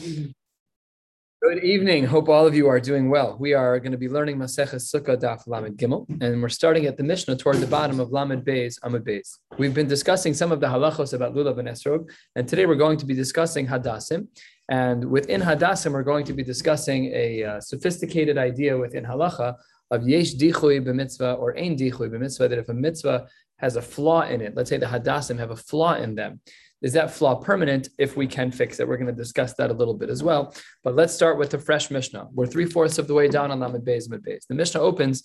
Good 0.00 1.64
evening. 1.64 2.04
Hope 2.04 2.28
all 2.28 2.46
of 2.46 2.54
you 2.54 2.68
are 2.68 2.78
doing 2.78 3.10
well. 3.10 3.36
We 3.40 3.52
are 3.52 3.80
going 3.80 3.90
to 3.92 3.98
be 3.98 4.08
learning 4.08 4.36
Maseches 4.36 4.94
Sukkah 4.94 5.16
Daf 5.16 5.48
Lamed 5.48 5.76
Gimel, 5.76 6.06
and 6.22 6.40
we're 6.40 6.48
starting 6.48 6.86
at 6.86 6.96
the 6.96 7.02
Mishnah 7.02 7.36
toward 7.36 7.56
the 7.56 7.66
bottom 7.66 7.98
of 7.98 8.12
Lamed 8.12 8.44
Beis 8.44 8.78
Amud 8.80 9.00
Beis. 9.00 9.38
We've 9.58 9.74
been 9.74 9.88
discussing 9.88 10.34
some 10.34 10.52
of 10.52 10.60
the 10.60 10.68
halachos 10.68 11.14
about 11.14 11.34
lulav 11.34 11.58
and 11.58 11.66
esrog, 11.66 12.08
and 12.36 12.46
today 12.46 12.66
we're 12.66 12.76
going 12.76 12.98
to 12.98 13.06
be 13.06 13.14
discussing 13.14 13.66
hadassim. 13.66 14.28
And 14.68 15.04
within 15.04 15.40
hadassim, 15.40 15.92
we're 15.92 16.04
going 16.04 16.26
to 16.26 16.32
be 16.32 16.44
discussing 16.44 17.06
a 17.06 17.42
uh, 17.42 17.60
sophisticated 17.60 18.38
idea 18.38 18.78
within 18.78 19.04
halacha 19.04 19.56
of 19.90 20.06
yesh 20.06 20.34
dichui 20.34 20.80
b'mitzvah 20.80 21.38
or 21.38 21.56
ein 21.56 21.76
dichui 21.76 22.08
b'mitzvah, 22.08 22.48
that 22.50 22.58
if 22.58 22.68
a 22.68 22.74
mitzvah 22.74 23.26
has 23.56 23.74
a 23.74 23.82
flaw 23.82 24.22
in 24.22 24.40
it, 24.40 24.54
let's 24.54 24.70
say 24.70 24.76
the 24.76 24.86
hadassim 24.86 25.38
have 25.38 25.50
a 25.50 25.56
flaw 25.56 25.94
in 25.94 26.14
them, 26.14 26.40
is 26.82 26.92
that 26.92 27.10
flaw 27.10 27.34
permanent? 27.34 27.88
If 27.98 28.16
we 28.16 28.26
can 28.26 28.50
fix 28.50 28.80
it, 28.80 28.88
we're 28.88 28.96
going 28.96 29.14
to 29.14 29.22
discuss 29.22 29.54
that 29.54 29.70
a 29.70 29.74
little 29.74 29.94
bit 29.94 30.10
as 30.10 30.22
well. 30.22 30.54
But 30.84 30.94
let's 30.94 31.12
start 31.12 31.38
with 31.38 31.50
the 31.50 31.58
fresh 31.58 31.90
Mishnah. 31.90 32.28
We're 32.32 32.46
three 32.46 32.66
fourths 32.66 32.98
of 32.98 33.06
the 33.08 33.14
way 33.14 33.28
down 33.28 33.50
on 33.50 33.60
Lamed 33.60 33.84
Beis 33.84 34.08
Amud 34.08 34.20
Beis. 34.26 34.46
The 34.48 34.54
Mishnah 34.54 34.80
opens 34.80 35.24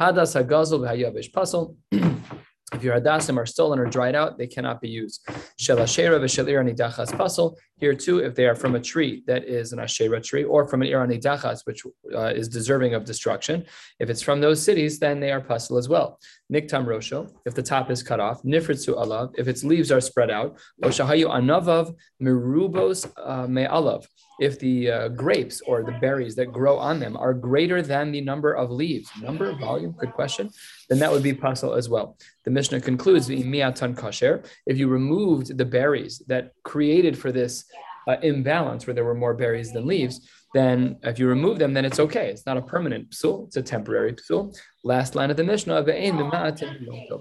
Hadas 0.00 0.34
Hagazul 0.34 0.80
v'Hayavish 0.80 1.30
Pasal. 1.32 1.76
If 2.72 2.82
your 2.82 2.98
hadasim 2.98 3.36
are 3.36 3.46
stolen 3.46 3.78
or 3.78 3.86
dried 3.86 4.16
out, 4.16 4.36
they 4.36 4.46
cannot 4.46 4.80
be 4.80 4.88
used. 4.88 5.24
Shelashera 5.60 6.18
v'shelir 6.18 6.64
nidachas 6.68 7.12
pasal. 7.12 7.56
Here 7.76 7.94
too, 7.94 8.18
if 8.18 8.34
they 8.34 8.46
are 8.46 8.54
from 8.54 8.74
a 8.74 8.80
tree 8.80 9.22
that 9.26 9.44
is 9.44 9.72
an 9.72 9.78
ashera 9.78 10.22
tree, 10.22 10.44
or 10.44 10.66
from 10.66 10.82
an 10.82 10.88
iranidachas, 10.88 11.60
which 11.66 11.82
uh, 12.14 12.32
is 12.34 12.48
deserving 12.48 12.94
of 12.94 13.04
destruction, 13.04 13.64
if 14.00 14.10
it's 14.10 14.22
from 14.22 14.40
those 14.40 14.62
cities, 14.62 14.98
then 14.98 15.20
they 15.20 15.30
are 15.30 15.40
pasal 15.40 15.78
as 15.78 15.88
well. 15.88 16.18
Niktam 16.52 16.86
rosho, 16.86 17.30
if 17.46 17.54
the 17.54 17.62
top 17.62 17.90
is 17.90 18.02
cut 18.02 18.20
off. 18.20 18.42
Nifritzu 18.42 18.94
alav, 18.96 19.34
if 19.38 19.48
its 19.48 19.64
leaves 19.64 19.90
are 19.90 20.00
spread 20.00 20.30
out. 20.30 20.58
Oshahayu 20.82 21.26
anavav 21.26 21.94
merubos 22.22 23.10
uh, 23.16 23.46
me'alav 23.46 24.06
if 24.40 24.58
the 24.58 24.90
uh, 24.90 25.08
grapes 25.08 25.60
or 25.66 25.82
the 25.82 25.92
berries 26.00 26.34
that 26.34 26.52
grow 26.52 26.76
on 26.78 26.98
them 26.98 27.16
are 27.16 27.32
greater 27.32 27.82
than 27.82 28.10
the 28.10 28.20
number 28.20 28.52
of 28.52 28.70
leaves, 28.70 29.08
number, 29.20 29.52
volume, 29.54 29.92
good 29.92 30.12
question, 30.12 30.50
then 30.88 30.98
that 30.98 31.10
would 31.10 31.22
be 31.22 31.32
pasal 31.32 31.76
as 31.76 31.88
well. 31.88 32.16
The 32.44 32.50
Mishnah 32.50 32.80
concludes, 32.80 33.26
the 33.26 33.42
miatan 33.44 33.94
kasher, 33.94 34.46
if 34.66 34.78
you 34.78 34.88
removed 34.88 35.56
the 35.56 35.64
berries 35.64 36.22
that 36.26 36.52
created 36.64 37.16
for 37.16 37.30
this 37.30 37.64
uh, 38.06 38.16
imbalance 38.22 38.86
where 38.86 38.94
there 38.94 39.04
were 39.04 39.14
more 39.14 39.34
berries 39.34 39.72
than 39.72 39.86
leaves, 39.86 40.28
then 40.52 40.96
if 41.02 41.18
you 41.18 41.26
remove 41.26 41.58
them, 41.58 41.74
then 41.74 41.84
it's 41.84 41.98
okay. 41.98 42.28
It's 42.28 42.46
not 42.46 42.56
a 42.56 42.62
permanent 42.62 43.10
psul, 43.10 43.46
it's 43.48 43.56
a 43.56 43.62
temporary 43.62 44.12
psul. 44.12 44.56
Last 44.84 45.14
line 45.14 45.30
of 45.30 45.36
the 45.36 45.44
Mishnah, 45.44 45.74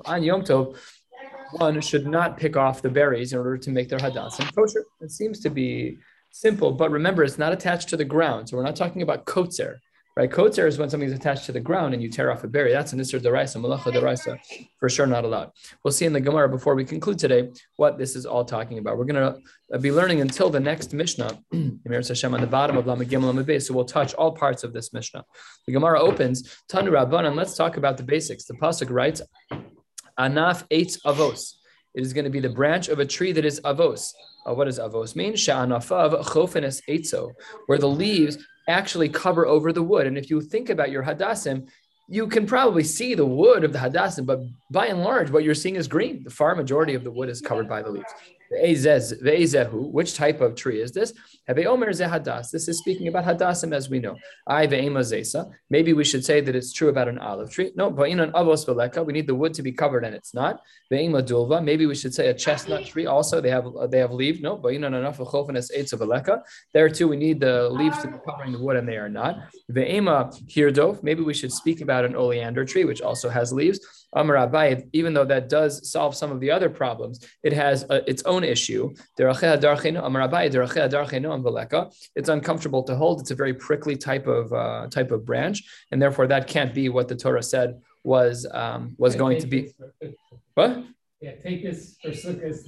on 0.05 0.23
Yom 0.23 0.43
Tov, 0.43 0.77
one 1.57 1.81
should 1.81 2.07
not 2.07 2.37
pick 2.37 2.57
off 2.57 2.81
the 2.81 2.89
berries 2.89 3.33
in 3.33 3.39
order 3.39 3.57
to 3.57 3.71
make 3.71 3.89
their 3.89 3.99
hadasim 3.99 4.53
kosher. 4.55 4.83
It 5.01 5.11
seems 5.11 5.39
to 5.41 5.49
be 5.49 5.97
simple, 6.31 6.71
but 6.71 6.91
remember, 6.91 7.23
it's 7.23 7.37
not 7.37 7.53
attached 7.53 7.89
to 7.89 7.97
the 7.97 8.05
ground. 8.05 8.49
So 8.49 8.57
we're 8.57 8.63
not 8.63 8.75
talking 8.75 9.01
about 9.01 9.25
kotzer, 9.25 9.77
right? 10.16 10.30
Kotzer 10.30 10.67
is 10.67 10.78
when 10.78 10.89
something's 10.89 11.14
attached 11.14 11.45
to 11.45 11.52
the 11.52 11.59
ground 11.59 11.94
and 11.94 12.03
you 12.03 12.09
tear 12.09 12.31
off 12.31 12.44
a 12.44 12.47
berry. 12.47 12.72
That's 12.72 12.94
an 12.94 13.00
isser 13.00 13.19
deraisa, 13.19 13.58
malacha 13.58 13.92
deraisa, 13.94 14.39
for 14.80 14.89
sure 14.89 15.08
not 15.08 15.25
allowed. 15.25 15.52
We'll 15.83 15.92
see 15.92 16.06
in 16.06 16.14
the 16.14 16.22
Gemara 16.22 16.50
before 16.50 16.75
we 16.75 16.86
conclude 16.86 17.17
today 17.17 17.52
what 17.78 17.97
this 17.97 18.16
is 18.16 18.25
all 18.25 18.45
talking 18.45 18.78
about. 18.78 18.97
We're 18.97 19.06
going 19.06 19.36
to 19.72 19.80
be 19.80 19.91
learning 19.91 20.22
until 20.22 20.50
the 20.50 20.59
next 20.59 20.94
Mishnah, 20.94 21.39
Emir 21.52 22.02
Hashem, 22.08 22.34
on 22.34 22.41
the 22.41 22.47
bottom 22.47 22.78
of 22.78 22.86
Lamed 22.86 23.09
Gimel 23.09 23.34
Lamed 23.34 23.64
So 23.64 23.73
we'll 23.73 23.86
touch 23.86 24.14
all 24.14 24.31
parts 24.31 24.64
of 24.64 24.73
this 24.73 24.94
Mishnah. 24.94 25.25
The 25.66 25.73
Gemara 25.73 26.00
opens, 26.00 26.58
Tanu 26.72 26.91
Rabbanan, 26.91 27.36
let's 27.36 27.56
talk 27.56 27.78
about 27.78 27.97
the 27.97 28.03
basics. 28.03 28.45
The 28.45 28.53
Pasuk 28.56 28.89
writes, 28.89 29.22
Anaf 30.19 30.64
eitz 30.69 31.00
avos. 31.06 31.53
It 31.95 32.02
is 32.02 32.14
going 32.14 32.25
to 32.25 32.31
be 32.31 32.39
the 32.39 32.50
branch 32.50 32.88
of 32.88 33.00
a 33.00 33.06
tree 33.06 33.31
that 33.31 33.45
is 33.45 33.59
avos. 33.61 34.14
Uh, 34.45 34.53
what 34.53 34.66
does 34.66 34.80
avos 34.80 35.16
mean? 35.16 35.34
Sha'anafav 35.34 36.23
chofenes 36.25 36.81
etzo, 36.88 37.31
where 37.67 37.78
the 37.78 37.88
leaves 37.88 38.38
actually 38.67 39.09
cover 39.09 39.45
over 39.45 39.73
the 39.73 39.83
wood. 39.83 40.08
And 40.08 40.17
if 40.17 40.30
you 40.30 40.42
think 40.42 40.69
about 40.69 40.92
your 40.92 41.03
hadassim, 41.03 41.67
you 42.08 42.28
can 42.28 42.45
probably 42.45 42.83
see 42.83 43.16
the 43.16 43.25
wood 43.25 43.64
of 43.64 43.73
the 43.73 43.80
hadassim, 43.80 44.25
but 44.25 44.42
by 44.72 44.88
and 44.88 45.03
large, 45.03 45.31
what 45.31 45.44
you're 45.44 45.56
seeing 45.56 45.75
is 45.75 45.88
green. 45.88 46.24
The 46.24 46.29
far 46.29 46.56
majority 46.56 46.96
of 46.96 47.03
the 47.03 47.12
wood 47.12 47.29
is 47.29 47.41
covered 47.41 47.68
by 47.68 47.81
the 47.81 47.90
leaves. 47.90 48.13
Which 48.53 50.14
type 50.16 50.41
of 50.41 50.56
tree 50.56 50.81
is 50.81 50.91
this? 50.91 51.14
This 51.46 52.68
is 52.68 52.78
speaking 52.78 53.08
about 53.08 53.25
hadassim 53.25 53.74
as 53.74 53.90
we 53.90 54.00
know. 54.00 54.16
Maybe 55.69 55.94
we 55.94 56.03
should 56.03 56.24
say 56.24 56.40
that 56.41 56.56
it's 56.56 56.72
true 56.72 56.90
about 56.90 57.08
an 57.08 57.18
olive 57.18 57.52
tree. 57.52 57.72
No, 57.75 57.90
but 57.90 58.09
in 58.09 58.19
an 58.19 58.31
avos 58.31 58.66
we 59.06 59.14
need 59.14 59.28
the 59.28 59.36
wood 59.36 59.53
to 59.56 59.62
be 59.62 59.72
covered 59.72 60.06
and 60.06 60.16
it's 60.16 60.34
not. 60.34 60.62
Maybe 60.90 61.86
we 61.86 61.96
should 61.96 62.14
say 62.14 62.30
a 62.30 62.34
chestnut 62.34 62.86
tree. 62.86 63.06
Also, 63.08 63.41
they 63.41 63.50
have 63.50 63.66
they 63.90 64.00
have 64.00 64.12
leaves. 64.12 64.41
No, 64.41 64.56
but 64.58 64.74
in 64.74 64.84
an 64.84 64.94
veleka. 64.94 66.41
There 66.74 66.90
too, 66.90 67.08
we 67.08 67.18
need 67.18 67.40
the 67.40 67.70
leaves 67.70 67.97
to 68.00 68.08
be 68.08 68.18
covering 68.25 68.52
the 68.53 68.59
wood 68.59 68.78
and 68.78 68.88
they 68.88 68.97
are 68.97 69.09
not. 69.09 69.52
Maybe 69.70 71.22
we 71.24 71.34
should 71.34 71.52
speak 71.52 71.81
about 71.81 72.06
an 72.06 72.16
oleander 72.16 72.66
tree, 72.66 72.85
which 72.85 73.02
also 73.02 73.30
has 73.30 73.52
leaves. 73.52 73.80
Amar 74.16 74.35
Abaye, 74.35 74.88
even 74.94 75.13
though 75.13 75.25
that 75.25 75.50
does 75.50 75.90
solve 75.90 76.16
some 76.16 76.31
of 76.31 76.40
the 76.40 76.51
other 76.51 76.69
problems, 76.69 77.25
it 77.44 77.53
has 77.53 77.84
a, 77.90 78.07
its 78.09 78.24
own 78.24 78.44
issue. 78.44 78.94
It's 82.16 82.29
uncomfortable 82.29 82.84
to 82.84 82.96
hold. 82.96 83.22
It's 83.22 83.31
a 83.31 83.35
very 83.35 83.53
prickly 83.53 83.96
type 83.96 84.28
of 84.28 84.53
uh, 84.53 84.88
type 84.90 85.12
of 85.12 85.25
branch, 85.25 85.63
and 85.91 86.02
therefore 86.02 86.28
that 86.28 86.47
can't 86.47 86.73
be 86.73 86.90
what 86.90 87.07
the 87.07 87.16
Torah 87.16 87.44
said 87.44 87.81
was 88.03 88.46
um, 88.52 88.96
was 88.97 89.13
yeah, 89.13 89.19
going 89.19 89.40
to 89.41 89.47
be. 89.47 89.72
What? 90.53 90.84
Yeah, 91.22 91.35
take 91.41 91.63
this 91.63 91.97
for 92.02 92.09
sukkahs. 92.09 92.68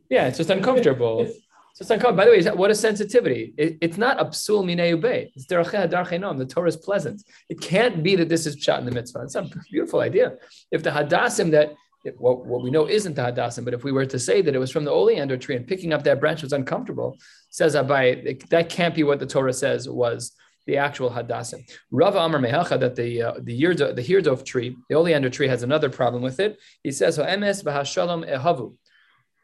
Yeah, 0.08 0.26
it's 0.26 0.38
just 0.38 0.50
uncomfortable. 0.50 1.30
So 1.74 1.82
it's 1.82 1.90
uncomfortable. 1.90 2.16
By 2.16 2.24
the 2.24 2.50
way, 2.50 2.56
what 2.56 2.70
a 2.70 2.74
sensitivity. 2.74 3.54
It, 3.56 3.78
it's 3.80 3.96
not 3.96 4.18
absul 4.18 4.64
minei 4.64 5.30
It's 5.34 5.46
deracheh 5.46 6.38
The 6.38 6.46
Torah 6.46 6.68
is 6.68 6.76
pleasant. 6.76 7.22
It 7.48 7.60
can't 7.60 8.02
be 8.02 8.16
that 8.16 8.28
this 8.28 8.46
is 8.46 8.56
pshat 8.56 8.80
in 8.80 8.84
the 8.84 8.90
mitzvah. 8.90 9.22
It's 9.22 9.34
a 9.34 9.48
beautiful 9.70 10.00
idea. 10.00 10.34
If 10.70 10.82
the 10.82 10.90
hadassim 10.90 11.50
that 11.52 11.74
what, 12.16 12.46
what 12.46 12.62
we 12.62 12.70
know 12.70 12.88
isn't 12.88 13.14
the 13.14 13.22
hadassim, 13.22 13.64
but 13.64 13.74
if 13.74 13.84
we 13.84 13.92
were 13.92 14.06
to 14.06 14.18
say 14.18 14.42
that 14.42 14.54
it 14.54 14.58
was 14.58 14.70
from 14.70 14.84
the 14.84 14.90
oleander 14.90 15.36
tree 15.36 15.56
and 15.56 15.66
picking 15.66 15.92
up 15.92 16.02
that 16.04 16.18
branch 16.18 16.42
was 16.42 16.52
uncomfortable, 16.52 17.16
says 17.50 17.74
Abaye, 17.74 18.48
that 18.48 18.68
can't 18.68 18.94
be 18.94 19.02
what 19.02 19.18
the 19.18 19.26
Torah 19.26 19.52
says 19.52 19.88
was 19.88 20.32
the 20.66 20.76
actual 20.76 21.10
hadassim. 21.10 21.68
Rav 21.90 22.14
Amar 22.16 22.40
Mehacha 22.40 22.78
that 22.80 22.96
the 22.96 23.22
uh, 23.22 23.34
the 23.40 23.60
yirdo, 23.60 23.94
the 23.94 24.02
hirdov 24.02 24.44
tree, 24.44 24.76
the 24.88 24.94
oleander 24.94 25.30
tree, 25.30 25.48
has 25.48 25.62
another 25.62 25.90
problem 25.90 26.22
with 26.22 26.38
it. 26.40 26.58
He 26.82 26.92
says, 26.92 27.18
"Emes 27.18 27.64
v'hashalom 27.64 28.30
ehavu." 28.30 28.74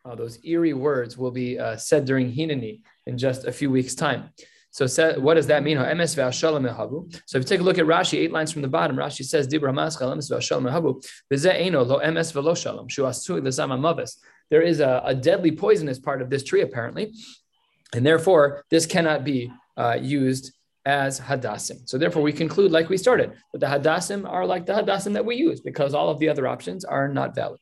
Uh, 0.07 0.15
those 0.15 0.39
eerie 0.45 0.73
words 0.73 1.19
will 1.19 1.33
be 1.33 1.59
uh, 1.59 1.77
said 1.77 2.05
during 2.05 2.33
Hineni 2.33 2.83
in 3.07 3.19
just 3.19 3.45
a 3.45 3.53
few 3.53 3.71
weeks' 3.71 3.95
time. 3.95 4.31
So 4.71 4.87
what 5.21 5.35
does 5.35 5.47
that 5.47 5.63
mean? 5.63 5.79
So 5.79 5.85
if 5.85 6.17
you 7.35 7.43
take 7.43 7.61
a 7.61 7.63
look 7.63 7.79
at 7.79 7.87
Rashi, 7.87 8.19
eight 8.19 8.31
lines 8.31 8.53
from 8.53 8.61
the 8.61 8.69
bottom, 8.69 8.95
Rashi 8.95 9.25
says, 9.25 9.49
There 9.49 9.67
is 14.63 14.81
a, 14.81 15.03
a, 15.05 15.15
deadly 15.15 15.53
poisonous 15.53 15.99
part 15.99 16.21
of 16.21 16.29
this 16.29 16.45
tree, 16.45 16.61
apparently, 16.61 17.15
and 17.95 18.05
therefore 18.05 18.67
this 18.71 18.85
cannot 18.85 19.25
be 19.25 19.51
uh, 19.79 19.97
used 19.99 20.53
as 20.85 21.19
hadassim. 21.19 21.89
So 21.89 21.97
therefore, 21.97 22.21
we 22.23 22.35
conclude, 22.35 22.71
like 22.71 22.91
we 22.91 22.99
started, 22.99 23.33
that 23.55 23.61
the 23.61 23.67
hadassim 23.67 24.29
are 24.29 24.45
like 24.45 24.67
the 24.67 24.75
hadassim 24.75 25.15
that 25.15 25.25
we 25.25 25.37
use 25.37 25.63
because 25.63 25.95
all 25.95 26.11
of 26.11 26.19
the 26.19 26.29
other 26.29 26.47
options 26.47 26.85
are 26.85 27.09
not 27.09 27.35
valid. 27.35 27.61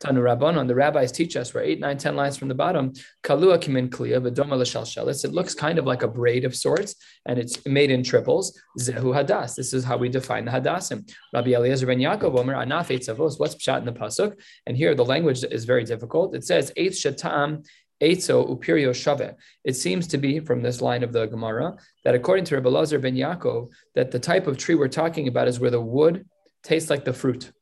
Tanu 0.00 0.20
Rabbanon, 0.20 0.68
the 0.68 0.74
rabbis 0.74 1.12
teach 1.12 1.36
us, 1.36 1.54
we're 1.54 1.62
eight, 1.62 1.80
nine, 1.80 1.96
ten 1.98 2.16
lines 2.16 2.36
from 2.36 2.48
the 2.48 2.54
bottom, 2.54 2.92
Kalua 3.22 3.58
kimin 3.58 3.88
kliya, 3.88 4.20
v'doma 4.20 4.58
l'shalshelis. 4.58 5.24
It 5.24 5.32
looks 5.32 5.54
kind 5.54 5.78
of 5.78 5.86
like 5.86 6.02
a 6.02 6.08
braid 6.08 6.44
of 6.44 6.54
sorts, 6.54 6.96
and 7.26 7.38
it's 7.38 7.64
made 7.66 7.90
in 7.90 8.02
triples. 8.02 8.60
Zehu 8.78 9.14
hadas. 9.14 9.56
This 9.56 9.72
is 9.72 9.84
how 9.84 9.96
we 9.96 10.08
define 10.08 10.44
the 10.44 10.50
hadassim. 10.50 11.10
Rabbi 11.32 11.50
Eliezer 11.50 11.86
ben 11.86 11.98
Yaakov 11.98 12.38
Omer, 12.38 12.54
anaf 12.54 12.88
eitzavos. 12.88 13.38
What's 13.38 13.54
pshat 13.54 13.78
in 13.78 13.84
the 13.84 13.92
pasuk? 13.92 14.38
And 14.66 14.76
here 14.76 14.94
the 14.94 15.04
language 15.04 15.44
is 15.44 15.64
very 15.64 15.84
difficult. 15.84 16.34
It 16.34 16.44
says 16.44 16.72
eitz 16.76 16.96
shatam 16.96 17.64
Eitzo 18.02 18.48
upirio 18.48 18.94
shave. 18.94 19.34
It 19.62 19.74
seems 19.76 20.06
to 20.08 20.18
be 20.18 20.40
from 20.40 20.62
this 20.62 20.82
line 20.82 21.02
of 21.02 21.12
the 21.12 21.26
Gemara 21.26 21.76
that 22.04 22.14
according 22.14 22.44
to 22.46 22.56
Rabbi 22.56 22.68
Lazar 22.68 22.98
ben 22.98 23.14
Yaakov, 23.14 23.70
that 23.94 24.10
the 24.10 24.18
type 24.18 24.46
of 24.46 24.58
tree 24.58 24.74
we're 24.74 24.88
talking 24.88 25.28
about 25.28 25.48
is 25.48 25.60
where 25.60 25.70
the 25.70 25.80
wood 25.80 26.26
tastes 26.62 26.90
like 26.90 27.04
the 27.04 27.12
fruit. 27.12 27.52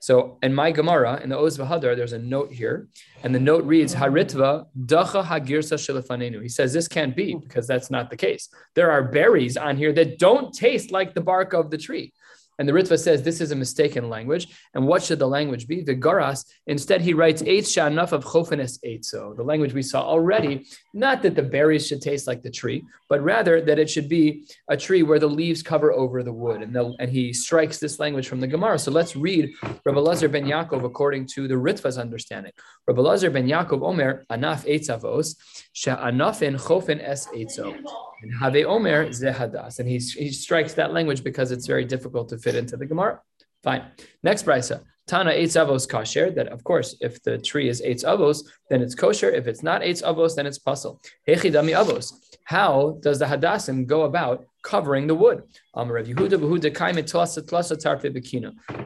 So 0.00 0.38
in 0.42 0.54
my 0.54 0.70
Gemara, 0.70 1.20
in 1.22 1.28
the 1.28 1.38
Oz 1.38 1.58
Vahadar, 1.58 1.96
there's 1.96 2.12
a 2.12 2.18
note 2.18 2.52
here, 2.52 2.88
and 3.24 3.34
the 3.34 3.40
note 3.40 3.64
reads, 3.64 3.94
Haritva 3.94 4.66
dacha 4.86 5.22
hagirsa 5.22 5.76
shilafanenu. 5.76 6.40
He 6.40 6.48
says 6.48 6.72
this 6.72 6.86
can't 6.86 7.16
be 7.16 7.34
because 7.34 7.66
that's 7.66 7.90
not 7.90 8.08
the 8.08 8.16
case. 8.16 8.48
There 8.74 8.90
are 8.90 9.02
berries 9.02 9.56
on 9.56 9.76
here 9.76 9.92
that 9.94 10.18
don't 10.18 10.54
taste 10.54 10.92
like 10.92 11.14
the 11.14 11.20
bark 11.20 11.52
of 11.52 11.70
the 11.70 11.78
tree. 11.78 12.12
And 12.58 12.68
the 12.68 12.72
Ritva 12.72 12.98
says 12.98 13.22
this 13.22 13.40
is 13.40 13.52
a 13.52 13.56
mistaken 13.56 14.08
language. 14.08 14.48
And 14.74 14.86
what 14.86 15.02
should 15.02 15.18
the 15.18 15.28
language 15.28 15.68
be? 15.68 15.82
The 15.82 15.94
Garas, 15.94 16.44
instead, 16.66 17.00
he 17.00 17.14
writes 17.14 17.42
Eitz 17.42 17.68
Sha'anaf 17.68 18.12
of 18.12 18.24
Chofenes 18.24 18.78
Eitzo, 18.84 19.36
the 19.36 19.42
language 19.42 19.74
we 19.74 19.82
saw 19.82 20.02
already. 20.02 20.66
Not 20.92 21.22
that 21.22 21.36
the 21.36 21.42
berries 21.42 21.86
should 21.86 22.02
taste 22.02 22.26
like 22.26 22.42
the 22.42 22.50
tree, 22.50 22.84
but 23.08 23.22
rather 23.22 23.60
that 23.60 23.78
it 23.78 23.88
should 23.88 24.08
be 24.08 24.44
a 24.68 24.76
tree 24.76 25.02
where 25.02 25.18
the 25.18 25.28
leaves 25.28 25.62
cover 25.62 25.92
over 25.92 26.22
the 26.22 26.32
wood. 26.32 26.62
And, 26.62 26.74
the, 26.74 26.94
and 26.98 27.10
he 27.10 27.32
strikes 27.32 27.78
this 27.78 27.98
language 27.98 28.28
from 28.28 28.40
the 28.40 28.46
Gemara. 28.46 28.78
So 28.78 28.90
let's 28.90 29.14
read 29.14 29.50
Rabbi 29.84 30.00
Lazar 30.00 30.28
ben 30.28 30.44
Yaakov 30.44 30.84
according 30.84 31.26
to 31.34 31.46
the 31.46 31.54
Ritva's 31.54 31.98
understanding. 31.98 32.52
Rabbi 32.86 33.00
Lazar 33.00 33.30
ben 33.30 33.46
Yaakov 33.46 33.82
Omer, 33.82 34.26
Anaf 34.30 34.66
Eitzavos, 34.66 35.36
Sha'anafin 35.74 36.58
Chofen 36.58 37.00
Es 37.02 37.28
Eitzo. 37.28 37.76
And 38.22 38.34
Have 38.40 38.56
Omer 38.66 39.08
Zehadas. 39.10 39.78
And 39.78 39.88
he, 39.88 39.98
he 39.98 40.32
strikes 40.32 40.74
that 40.74 40.92
language 40.92 41.22
because 41.22 41.52
it's 41.52 41.66
very 41.66 41.84
difficult 41.84 42.28
to 42.30 42.38
fit 42.48 42.56
into 42.62 42.76
the 42.76 42.86
Gemara. 42.86 43.20
Fine. 43.62 43.82
Next 44.22 44.44
brisa. 44.46 44.82
Tana 45.06 45.32
eitz 45.42 45.54
avos 45.62 45.84
kasher. 45.88 46.34
That 46.34 46.48
of 46.48 46.62
course, 46.64 46.96
if 47.00 47.22
the 47.22 47.38
tree 47.38 47.68
is 47.68 47.80
eitz 47.82 48.04
avos, 48.04 48.38
then 48.70 48.82
it's 48.82 48.94
kosher. 48.94 49.30
If 49.30 49.46
it's 49.46 49.62
not 49.62 49.80
eitz 49.82 50.02
avos, 50.02 50.36
then 50.36 50.46
it's 50.46 50.58
puzzle. 50.58 51.00
Hechidami 51.28 51.74
avos. 51.82 52.12
How 52.44 52.98
does 53.02 53.18
the 53.18 53.26
hadassim 53.26 53.86
go 53.86 54.02
about 54.02 54.44
covering 54.62 55.06
the 55.06 55.14
wood? 55.14 55.42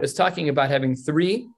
It's 0.02 0.14
talking 0.22 0.48
about 0.48 0.68
having 0.76 0.96
three 0.96 1.48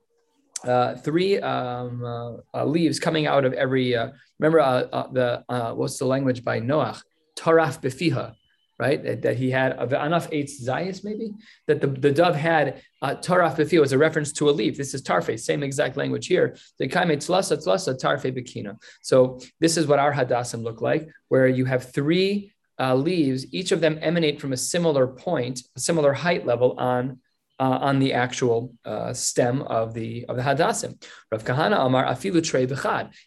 uh, 0.64 0.94
three 0.96 1.38
um, 1.40 2.04
uh, 2.04 2.32
uh, 2.54 2.64
leaves 2.64 2.98
coming 2.98 3.26
out 3.26 3.44
of 3.44 3.52
every. 3.52 3.94
Uh, 3.94 4.08
remember 4.38 4.60
uh, 4.60 4.86
uh, 4.92 5.08
the 5.12 5.74
what's 5.74 5.98
the 5.98 6.06
language 6.06 6.42
by 6.42 6.60
Noach? 6.60 7.02
Taraf 7.36 7.82
befiha, 7.82 8.34
right? 8.78 9.02
That, 9.02 9.22
that 9.22 9.36
he 9.36 9.50
had 9.50 9.72
enough 9.92 10.28
eight 10.32 10.48
zayas, 10.48 11.04
maybe 11.04 11.32
that 11.66 11.80
the, 11.80 11.86
the 11.86 12.10
dove 12.10 12.34
had 12.34 12.82
uh, 13.02 13.14
taraf 13.14 13.56
befiha 13.56 13.80
was 13.80 13.92
a 13.92 13.98
reference 13.98 14.32
to 14.32 14.50
a 14.50 14.52
leaf. 14.52 14.76
This 14.76 14.94
is 14.94 15.02
tarfe, 15.02 15.38
same 15.38 15.62
exact 15.62 15.96
language 15.96 16.26
here. 16.26 16.56
The 16.78 16.88
kaime 16.88 17.16
tlasa 17.16 17.56
tlasa 17.64 17.98
tarfe 18.00 18.36
bekina. 18.36 18.76
So 19.02 19.40
this 19.60 19.76
is 19.76 19.86
what 19.86 19.98
our 19.98 20.12
hadassim 20.12 20.62
look 20.62 20.80
like, 20.80 21.08
where 21.28 21.46
you 21.46 21.64
have 21.66 21.92
three 21.92 22.52
uh, 22.80 22.94
leaves, 22.94 23.52
each 23.52 23.72
of 23.72 23.80
them 23.80 23.98
emanate 24.00 24.40
from 24.40 24.52
a 24.52 24.56
similar 24.56 25.06
point, 25.06 25.60
a 25.76 25.80
similar 25.80 26.12
height 26.12 26.44
level 26.44 26.74
on 26.78 27.20
uh, 27.60 27.78
on 27.80 27.98
the 27.98 28.12
actual 28.12 28.72
uh, 28.84 29.12
stem 29.12 29.62
of 29.62 29.94
the 29.94 30.24
of 30.28 30.36
the 30.36 30.42
hadassim. 30.42 31.00
Rav 31.30 31.44
Kahana 31.44 31.84
Amar 31.86 32.04
afilu 32.04 32.42
trei. 32.42 32.66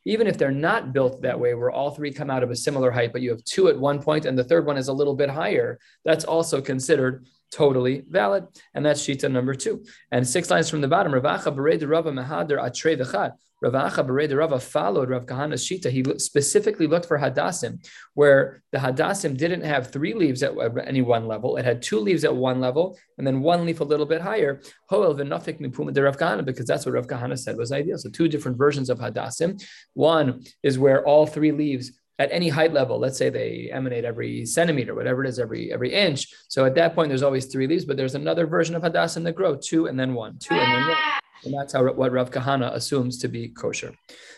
Even 0.06 0.28
if 0.28 0.38
they're 0.38 0.52
not 0.52 0.94
built 0.94 1.22
that 1.22 1.40
way, 1.40 1.54
where 1.54 1.72
all 1.72 1.92
three 1.92 2.12
come 2.12 2.30
out 2.30 2.44
of 2.44 2.52
a 2.52 2.56
similar 2.56 2.92
height, 2.92 3.14
but 3.14 3.22
you 3.22 3.30
have 3.30 3.44
two 3.44 3.70
at 3.70 3.80
one 3.80 4.02
point 4.02 4.26
and 4.26 4.38
the 4.38 4.44
third 4.44 4.66
one 4.66 4.78
is 4.78 4.90
a 4.90 4.94
little 4.94 5.16
bit 5.16 5.30
higher, 5.30 5.80
that's 6.04 6.26
also 6.26 6.62
considered 6.62 7.26
totally 7.52 8.04
valid. 8.10 8.46
And 8.74 8.86
that's 8.86 9.06
Shita 9.06 9.32
number 9.32 9.56
two. 9.56 9.86
And 10.12 10.28
six 10.28 10.50
lines 10.50 10.70
from 10.70 10.82
the 10.82 10.88
bottom, 10.88 11.14
Ravacha 11.14 11.56
Bered 11.56 11.88
Rava 11.90 12.12
Mahader 12.12 12.58
Atre 12.60 13.00
V'chad. 13.00 13.32
Ravacha 13.64 14.06
Bered 14.06 14.38
Rava 14.38 14.60
followed 14.60 15.10
Rav 15.10 15.26
Kahana's 15.26 15.66
Shita. 15.66 15.90
He 15.90 16.04
specifically 16.20 16.88
looked 16.88 17.08
for 17.08 17.18
Hadassim, 17.18 17.86
where 18.14 18.62
the 18.72 18.78
Hadassim 18.78 19.36
didn't 19.36 19.62
have 19.62 19.92
three 19.92 20.14
leaves 20.14 20.44
at 20.44 20.54
any 20.86 21.02
one 21.02 21.28
level. 21.28 21.58
It 21.58 21.66
had 21.66 21.82
two 21.82 22.00
leaves 22.00 22.24
at 22.24 22.36
one 22.36 22.60
level 22.60 22.98
and 23.18 23.26
then 23.26 23.42
one 23.42 23.66
leaf 23.66 23.80
a 23.80 23.84
little 23.84 24.06
bit 24.06 24.22
higher. 24.22 24.62
Hoel 24.90 25.16
V'nafik 25.16 25.60
Mipuma 25.60 25.94
de 25.94 26.04
Rav 26.04 26.18
Kahana, 26.18 26.46
because 26.46 26.66
that's 26.66 26.86
what 26.86 26.94
Rav 26.94 27.08
Kahana 27.08 27.38
said 27.38 27.58
was 27.58 27.72
ideal. 27.72 27.98
So 27.98 28.10
two 28.10 28.28
different 28.28 28.58
versions 28.58 28.90
of 28.90 29.00
Hadassim. 29.00 29.64
One 29.94 30.44
is 30.62 30.78
where 30.78 31.04
all 31.06 31.26
three 31.26 31.52
leaves 31.52 31.92
at 32.20 32.32
any 32.32 32.50
height 32.50 32.74
level, 32.74 33.00
let's 33.00 33.18
say 33.18 33.30
they 33.30 33.70
emanate 33.72 34.04
every 34.04 34.46
centimeter, 34.46 34.96
whatever 34.96 35.24
it 35.24 35.30
is, 35.30 35.40
every 35.40 35.72
every 35.72 35.94
inch. 35.94 36.28
So 36.48 36.66
at 36.66 36.76
that 36.76 36.96
point, 36.96 37.10
there's 37.10 37.24
always 37.24 37.46
three 37.46 37.68
leaves, 37.68 37.86
but 37.86 37.96
there's 37.96 38.16
another 38.16 38.48
version 38.48 38.76
of 38.76 38.82
hadassim 38.82 39.24
that 39.24 39.36
grow 39.36 39.56
two 39.56 39.86
and 39.88 40.00
then 40.00 40.14
one, 40.14 40.40
two 40.40 40.56
and 40.56 40.74
then 40.74 40.88
one. 40.88 41.17
And 41.44 41.54
that's 41.54 41.74
how 41.74 41.92
what 41.94 42.12
Rav 42.12 42.32
Kahana 42.32 42.74
assumes 42.74 43.18
to 43.20 43.28
be 43.28 43.50
kosher. 43.50 43.94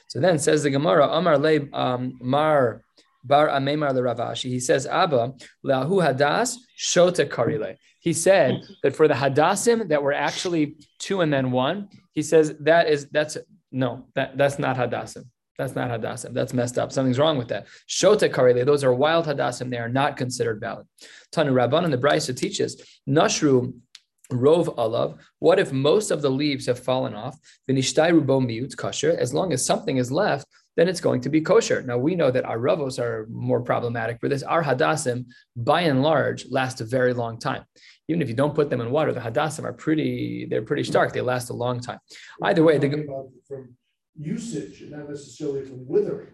So 0.07 0.19
then 0.19 0.39
says 0.39 0.63
the 0.63 0.69
Gemara, 0.69 1.07
Amar 1.07 1.37
le 1.37 1.59
um, 1.73 2.17
Mar 2.21 2.83
Bar 3.23 3.47
Amemar 3.49 3.93
le 3.93 4.03
Rav 4.03 4.17
Ashi. 4.17 4.49
He 4.49 4.59
says, 4.59 4.85
Abba 4.85 5.33
leahu 5.65 6.03
hadas 6.03 6.55
shota 6.77 7.27
karile. 7.27 7.75
He 7.99 8.13
said 8.13 8.61
that 8.83 8.95
for 8.95 9.07
the 9.07 9.13
hadassim 9.13 9.89
that 9.89 10.01
were 10.01 10.13
actually 10.13 10.77
two 10.99 11.21
and 11.21 11.31
then 11.31 11.51
one, 11.51 11.89
he 12.13 12.23
says 12.23 12.55
that 12.61 12.87
is 12.87 13.07
that's 13.09 13.37
no 13.71 14.07
that 14.15 14.37
that's 14.37 14.57
not 14.57 14.77
hadassim. 14.77 15.25
That's 15.57 15.75
not 15.75 15.89
hadassim. 15.89 16.33
That's 16.33 16.53
messed 16.53 16.77
up. 16.77 16.93
Something's 16.93 17.19
wrong 17.19 17.37
with 17.37 17.49
that. 17.49 17.67
Shota 17.89 18.29
karele, 18.33 18.65
those 18.65 18.85
are 18.85 18.93
wild 18.93 19.25
hadassim. 19.25 19.69
They 19.69 19.77
are 19.77 19.89
not 19.89 20.15
considered 20.15 20.61
valid. 20.61 20.87
Tanu 21.33 21.51
Rabban 21.51 21.83
and 21.83 21.93
the 21.93 21.97
Brisa 21.97 22.35
teaches 22.35 22.81
Nashru 23.07 23.73
Rov 24.31 24.75
alav. 24.75 25.17
What 25.39 25.59
if 25.59 25.71
most 25.71 26.11
of 26.11 26.21
the 26.21 26.29
leaves 26.29 26.67
have 26.67 26.79
fallen 26.79 27.13
off? 27.15 27.37
Vinishtai 27.69 28.11
rubo 28.11 28.39
miut 28.45 28.75
kosher. 28.77 29.11
As 29.17 29.33
long 29.33 29.53
as 29.53 29.65
something 29.65 29.97
is 29.97 30.11
left, 30.11 30.45
then 30.77 30.87
it's 30.87 31.01
going 31.01 31.21
to 31.21 31.29
be 31.29 31.41
kosher. 31.41 31.81
Now 31.81 31.97
we 31.97 32.15
know 32.15 32.29
that 32.31 32.45
our 32.45 32.59
ravos 32.59 32.99
are 32.99 33.27
more 33.31 33.61
problematic 33.61 34.19
for 34.19 34.29
this. 34.29 34.43
Our 34.43 34.63
hadassim, 34.63 35.25
by 35.55 35.81
and 35.81 36.03
large, 36.03 36.45
last 36.49 36.79
a 36.79 36.85
very 36.85 37.13
long 37.13 37.39
time. 37.39 37.63
Even 38.07 38.21
if 38.21 38.29
you 38.29 38.35
don't 38.35 38.53
put 38.55 38.69
them 38.69 38.81
in 38.81 38.91
water, 38.91 39.13
the 39.13 39.19
hadassim 39.19 39.63
are 39.65 39.73
pretty. 39.73 40.45
They're 40.49 40.61
pretty 40.61 40.83
stark. 40.83 41.11
They 41.11 41.21
last 41.21 41.49
a 41.49 41.53
long 41.53 41.79
time. 41.79 41.99
Either 42.43 42.63
way, 42.63 42.77
the, 42.77 42.89
from 43.47 43.75
usage, 44.15 44.81
and 44.81 44.91
not 44.91 45.09
necessarily 45.09 45.65
from 45.65 45.87
withering. 45.87 46.27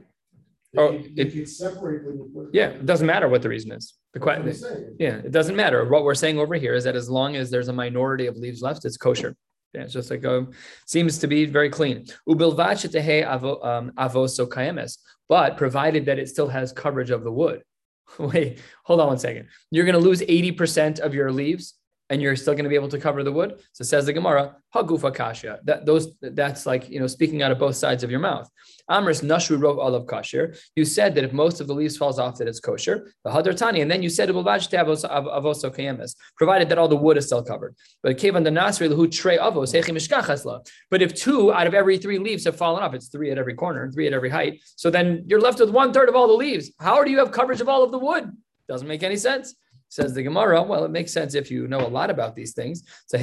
Oh, 0.77 0.91
they 0.91 0.99
Oh, 0.99 1.03
can- 1.03 1.13
it- 1.17 1.47
separate 1.49 2.05
when 2.05 2.15
you 2.17 2.29
put. 2.33 2.49
yeah, 2.53 2.67
it 2.69 2.85
doesn't 2.85 3.07
matter 3.07 3.29
what 3.29 3.41
the 3.41 3.49
reason 3.49 3.71
is. 3.71 3.93
The 4.15 4.19
That's 4.19 4.27
what 4.27 4.37
I'm 4.37 4.43
question, 4.43 4.95
yeah, 4.97 5.17
it 5.17 5.31
doesn't 5.31 5.57
matter. 5.57 5.83
What 5.89 6.05
we're 6.05 6.15
saying 6.15 6.39
over 6.39 6.55
here 6.55 6.73
is 6.73 6.85
that 6.85 6.95
as 6.95 7.09
long 7.09 7.35
as 7.35 7.51
there's 7.51 7.67
a 7.67 7.73
minority 7.73 8.27
of 8.27 8.37
leaves 8.37 8.61
left, 8.61 8.85
it's 8.85 8.95
kosher. 8.95 9.35
Yeah, 9.73 9.81
it's 9.81 9.91
just 9.91 10.09
like 10.09 10.23
um, 10.23 10.51
seems 10.87 11.17
to 11.17 11.27
be 11.27 11.45
very 11.45 11.69
clean. 11.69 12.05
Ubilvat 12.29 12.79
shetehe 12.79 13.27
avo- 13.27 13.63
um, 13.65 15.01
but 15.27 15.57
provided 15.57 16.05
that 16.05 16.17
it 16.17 16.29
still 16.29 16.47
has 16.47 16.71
coverage 16.71 17.09
of 17.09 17.25
the 17.25 17.31
wood. 17.31 17.61
Wait, 18.17 18.59
hold 18.85 19.01
on 19.01 19.07
one 19.07 19.17
second. 19.17 19.49
You're 19.69 19.83
going 19.83 19.99
to 19.99 19.99
lose 19.99 20.21
80% 20.21 20.99
of 20.99 21.13
your 21.13 21.29
leaves 21.29 21.73
and 22.09 22.21
you're 22.21 22.35
still 22.35 22.53
going 22.53 22.63
to 22.63 22.69
be 22.69 22.75
able 22.75 22.89
to 22.89 22.99
cover 22.99 23.23
the 23.23 23.31
wood. 23.31 23.59
So 23.73 23.83
says 23.83 24.05
the 24.05 24.13
Gemara, 24.13 24.55
hagufa 24.73 25.13
kasha. 25.13 25.59
That 25.63 25.85
those 25.85 26.15
that's 26.21 26.65
like 26.65 26.89
you 26.89 26.99
know 26.99 27.07
speaking 27.07 27.41
out 27.41 27.51
of 27.51 27.59
both 27.59 27.75
sides 27.75 28.03
of 28.03 28.11
your 28.11 28.19
mouth. 28.19 28.49
Amris 28.89 29.23
nashru 29.23 29.57
rov 29.57 29.77
olav 29.77 30.05
kasher. 30.05 30.57
You 30.75 30.85
said 30.85 31.15
that 31.15 31.23
if 31.23 31.33
most 31.33 31.59
of 31.61 31.67
the 31.67 31.73
leaves 31.73 31.97
falls 31.97 32.19
off, 32.19 32.37
that 32.37 32.47
it's 32.47 32.59
kosher. 32.59 33.11
The 33.23 33.31
hadar 33.31 33.55
tani, 33.55 33.81
and 33.81 33.89
then 33.89 34.03
you 34.03 34.09
said 34.09 34.29
avoso 34.29 35.75
kayemes, 35.75 36.15
provided 36.37 36.69
that 36.69 36.77
all 36.77 36.87
the 36.87 36.95
wood 36.95 37.17
is 37.17 37.25
still 37.25 37.43
covered. 37.43 37.75
But 38.03 38.17
kevan 38.17 38.43
the 38.43 38.51
nasri 38.51 38.93
who 38.93 39.07
tre 39.07 39.37
avos 39.37 39.73
hechi 39.73 39.89
mishkachasla. 39.89 40.67
But 40.91 41.01
if 41.01 41.15
two 41.15 41.51
out 41.51 41.65
of 41.65 41.73
every 41.73 41.97
three 41.97 42.19
leaves 42.19 42.45
have 42.45 42.55
fallen 42.55 42.83
off, 42.83 42.93
it's 42.93 43.07
three 43.07 43.31
at 43.31 43.37
every 43.37 43.55
corner 43.55 43.83
and 43.83 43.93
three 43.93 44.07
at 44.07 44.13
every 44.13 44.29
height. 44.29 44.61
So 44.75 44.91
then 44.91 45.23
you're 45.25 45.41
left 45.41 45.59
with 45.59 45.71
one 45.71 45.91
third 45.91 46.09
of 46.09 46.15
all 46.15 46.27
the 46.27 46.33
leaves. 46.33 46.71
How 46.79 47.03
do 47.03 47.09
you 47.09 47.17
have 47.19 47.31
coverage 47.31 47.61
of 47.61 47.69
all 47.69 47.83
of 47.83 47.91
the 47.91 47.99
wood? 47.99 48.31
Doesn't 48.67 48.87
make 48.87 49.03
any 49.03 49.17
sense. 49.17 49.55
Says 49.89 50.13
the 50.13 50.23
Gemara, 50.23 50.61
well, 50.63 50.83
it 50.83 50.91
makes 50.91 51.13
sense 51.13 51.35
if 51.35 51.49
you 51.49 51.67
know 51.67 51.85
a 51.85 51.87
lot 51.87 52.09
about 52.09 52.35
these 52.35 52.53
things. 52.53 52.83
So, 53.07 53.17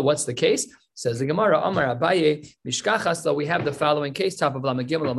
what's 0.00 0.24
the 0.24 0.34
case? 0.34 0.66
Says 0.94 1.18
the 1.18 1.26
Gemara, 1.26 1.60
Amar 1.60 1.94
Abaye, 1.94 2.50
mishkachasla, 2.66 3.34
we 3.34 3.44
have 3.46 3.66
the 3.66 3.72
following 3.72 4.14
case, 4.14 4.36
top 4.36 4.56
of 4.56 4.64
Lama 4.64 4.82
Gimel, 4.82 5.14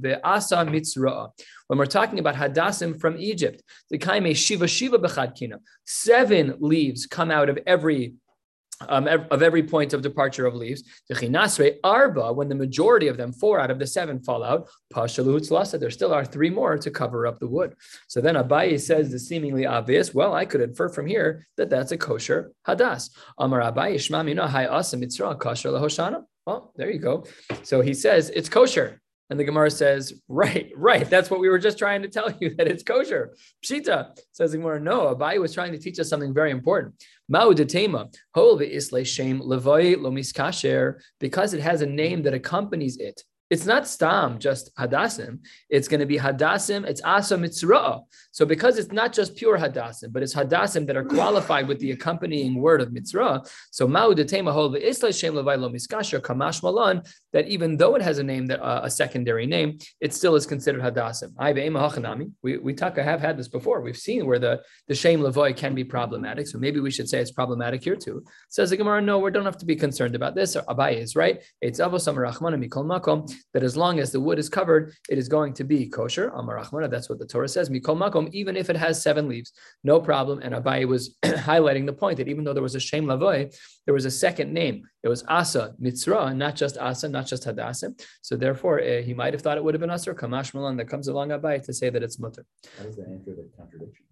be'asa 0.00 0.56
mitzra'a. 0.56 1.30
When 1.68 1.78
we're 1.78 1.86
talking 1.86 2.18
about 2.18 2.34
hadassim 2.34 3.00
from 3.00 3.16
Egypt, 3.16 3.62
the 3.90 3.98
kaime 3.98 4.34
shiva 4.34 4.66
shiva 4.66 4.98
bechadkina, 4.98 5.58
seven 5.84 6.54
leaves 6.58 7.06
come 7.06 7.30
out 7.30 7.48
of 7.48 7.60
every 7.64 8.14
um, 8.88 9.08
of 9.08 9.42
every 9.42 9.62
point 9.62 9.92
of 9.92 10.02
departure 10.02 10.46
of 10.46 10.54
leaves. 10.54 10.82
The 11.08 11.14
chinasre 11.14 11.76
arba, 11.82 12.32
when 12.32 12.48
the 12.48 12.54
majority 12.54 13.08
of 13.08 13.16
them, 13.16 13.32
four 13.32 13.60
out 13.60 13.70
of 13.70 13.78
the 13.78 13.86
seven, 13.86 14.20
fall 14.20 14.42
out. 14.42 14.68
Pashaluhutzlasa, 14.92 15.80
there 15.80 15.90
still 15.90 16.14
are 16.14 16.24
three 16.24 16.50
more 16.50 16.78
to 16.78 16.90
cover 16.90 17.26
up 17.26 17.38
the 17.38 17.48
wood. 17.48 17.74
So 18.08 18.20
then 18.20 18.36
Abaye 18.36 18.80
says 18.80 19.10
the 19.10 19.18
seemingly 19.18 19.66
obvious. 19.66 20.14
Well, 20.14 20.34
I 20.34 20.44
could 20.44 20.60
infer 20.60 20.88
from 20.88 21.06
here 21.06 21.46
that 21.56 21.70
that's 21.70 21.92
a 21.92 21.98
kosher 21.98 22.52
hadas. 22.66 23.10
Amar 23.38 23.60
Abaye 23.60 23.96
shma 23.96 24.24
mina 24.24 24.48
hay 24.48 24.66
asa 24.66 24.96
mitzra 24.96 25.38
kosher 25.38 25.70
lahoshana. 25.70 26.22
Well, 26.46 26.72
there 26.76 26.90
you 26.90 26.98
go. 26.98 27.24
So 27.62 27.80
he 27.80 27.94
says 27.94 28.30
it's 28.30 28.48
kosher. 28.48 29.00
And 29.30 29.38
the 29.38 29.44
Gemara 29.44 29.70
says, 29.70 30.14
right, 30.26 30.70
right. 30.74 31.08
That's 31.08 31.30
what 31.30 31.40
we 31.40 31.48
were 31.48 31.58
just 31.58 31.78
trying 31.78 32.02
to 32.02 32.08
tell 32.08 32.32
you 32.40 32.54
that 32.56 32.66
it's 32.66 32.82
kosher. 32.82 33.34
Pshita 33.64 34.18
says 34.32 34.52
the 34.52 34.58
Gemara, 34.58 34.80
no, 34.80 35.14
Abaye 35.14 35.40
was 35.40 35.52
trying 35.52 35.72
to 35.72 35.78
teach 35.78 35.98
us 35.98 36.08
something 36.08 36.32
very 36.32 36.50
important. 36.50 36.94
Ma'u 37.30 37.52
detema, 37.52 38.12
hol 38.34 38.60
isle 38.60 39.04
shem 39.04 39.40
levoi 39.40 39.96
lomis 39.96 40.32
kasher, 40.32 40.94
because 41.20 41.52
it 41.52 41.60
has 41.60 41.82
a 41.82 41.86
name 41.86 42.22
that 42.22 42.34
accompanies 42.34 42.96
it. 42.96 43.22
It's 43.50 43.64
not 43.64 43.88
stam, 43.88 44.38
just 44.38 44.74
hadassim. 44.76 45.38
It's 45.70 45.88
going 45.88 46.00
to 46.00 46.06
be 46.06 46.18
hadassim. 46.18 46.86
It's 46.86 47.00
asa 47.02 47.36
mitzra'ah. 47.36 48.02
So 48.30 48.44
because 48.44 48.78
it's 48.78 48.92
not 48.92 49.12
just 49.12 49.36
pure 49.36 49.58
hadassim, 49.58 50.12
but 50.12 50.22
it's 50.22 50.34
hadassim 50.34 50.86
that 50.86 50.96
are 50.96 51.04
qualified 51.04 51.66
with 51.66 51.78
the 51.78 51.92
accompanying 51.92 52.60
word 52.60 52.80
of 52.82 52.90
mitzrah. 52.90 53.48
So 53.70 53.86
ma'u 53.86 54.14
detema 54.14 54.52
hol 54.52 54.70
ve'isla 54.70 55.18
shem 55.18 55.34
levailo 55.34 55.72
miskasher 55.74 56.20
kamash 56.20 56.62
malan. 56.62 57.02
That 57.32 57.48
even 57.48 57.76
though 57.76 57.94
it 57.94 58.02
has 58.02 58.18
a 58.18 58.22
name 58.22 58.46
that 58.46 58.60
uh, 58.60 58.80
a 58.84 58.90
secondary 58.90 59.46
name, 59.46 59.78
it 60.00 60.14
still 60.14 60.34
is 60.34 60.46
considered 60.46 60.82
hadassim. 60.82 62.32
We 62.42 62.58
we 62.58 62.74
talk. 62.74 62.98
I 62.98 63.02
have 63.02 63.20
had 63.20 63.38
this 63.38 63.48
before. 63.48 63.80
We've 63.80 63.96
seen 63.96 64.26
where 64.26 64.38
the 64.38 64.62
the 64.88 64.94
shem 64.94 65.20
levoy 65.20 65.56
can 65.56 65.74
be 65.74 65.84
problematic. 65.84 66.46
So 66.48 66.58
maybe 66.58 66.80
we 66.80 66.90
should 66.90 67.08
say 67.08 67.20
it's 67.20 67.30
problematic 67.30 67.82
here 67.82 67.96
too. 67.96 68.24
Says 68.48 68.70
the 68.70 68.76
Gemara, 68.76 69.00
no, 69.00 69.18
we 69.18 69.30
don't 69.30 69.44
have 69.44 69.58
to 69.58 69.66
be 69.66 69.76
concerned 69.76 70.14
about 70.14 70.34
this. 70.34 70.56
Abaye 70.56 70.98
is 71.00 71.16
right. 71.16 71.42
It's 71.60 71.80
avosam 71.80 72.16
rachmana 72.16 72.62
mikol 72.62 72.84
makom 72.84 73.30
that 73.54 73.62
as 73.62 73.76
long 73.76 73.98
as 73.98 74.12
the 74.12 74.20
wood 74.20 74.38
is 74.38 74.48
covered, 74.48 74.94
it 75.08 75.18
is 75.18 75.28
going 75.28 75.52
to 75.54 75.64
be 75.64 75.88
kosher. 75.88 76.28
Amar 76.28 76.62
that's 76.88 77.08
what 77.08 77.18
the 77.18 77.26
Torah 77.26 77.48
says. 77.48 77.70
Mikol 77.70 77.96
makom, 77.96 78.28
even 78.32 78.56
if 78.56 78.70
it 78.70 78.76
has 78.76 79.02
seven 79.02 79.28
leaves, 79.28 79.52
no 79.84 80.00
problem. 80.00 80.40
And 80.42 80.54
Abaye 80.54 80.86
was 80.86 81.16
highlighting 81.24 81.86
the 81.86 81.92
point 81.92 82.18
that 82.18 82.28
even 82.28 82.44
though 82.44 82.54
there 82.54 82.62
was 82.62 82.74
a 82.74 82.80
shem 82.80 83.06
lavoy, 83.06 83.54
there 83.86 83.94
was 83.94 84.04
a 84.04 84.10
second 84.10 84.52
name. 84.52 84.84
It 85.02 85.08
was 85.08 85.24
Asa 85.28 85.74
Mitzra, 85.80 86.34
not 86.36 86.56
just 86.56 86.78
Asa, 86.78 87.08
not 87.08 87.26
just 87.26 87.44
Hadasim. 87.44 88.00
So 88.22 88.36
therefore, 88.36 88.80
uh, 88.80 89.02
he 89.02 89.14
might 89.14 89.32
have 89.32 89.42
thought 89.42 89.56
it 89.56 89.64
would 89.64 89.74
have 89.74 89.80
been 89.80 89.90
Asa 89.90 90.14
Kamash 90.14 90.54
Malan 90.54 90.76
that 90.76 90.88
comes 90.88 91.08
along 91.08 91.28
Abaye 91.28 91.64
to 91.64 91.72
say 91.72 91.90
that 91.90 92.02
it's 92.02 92.18
mutter. 92.18 92.44
How 92.76 92.84
does 92.84 92.96
that 92.96 93.08
answer 93.08 93.34
the 93.34 93.48
contradiction? 93.56 94.04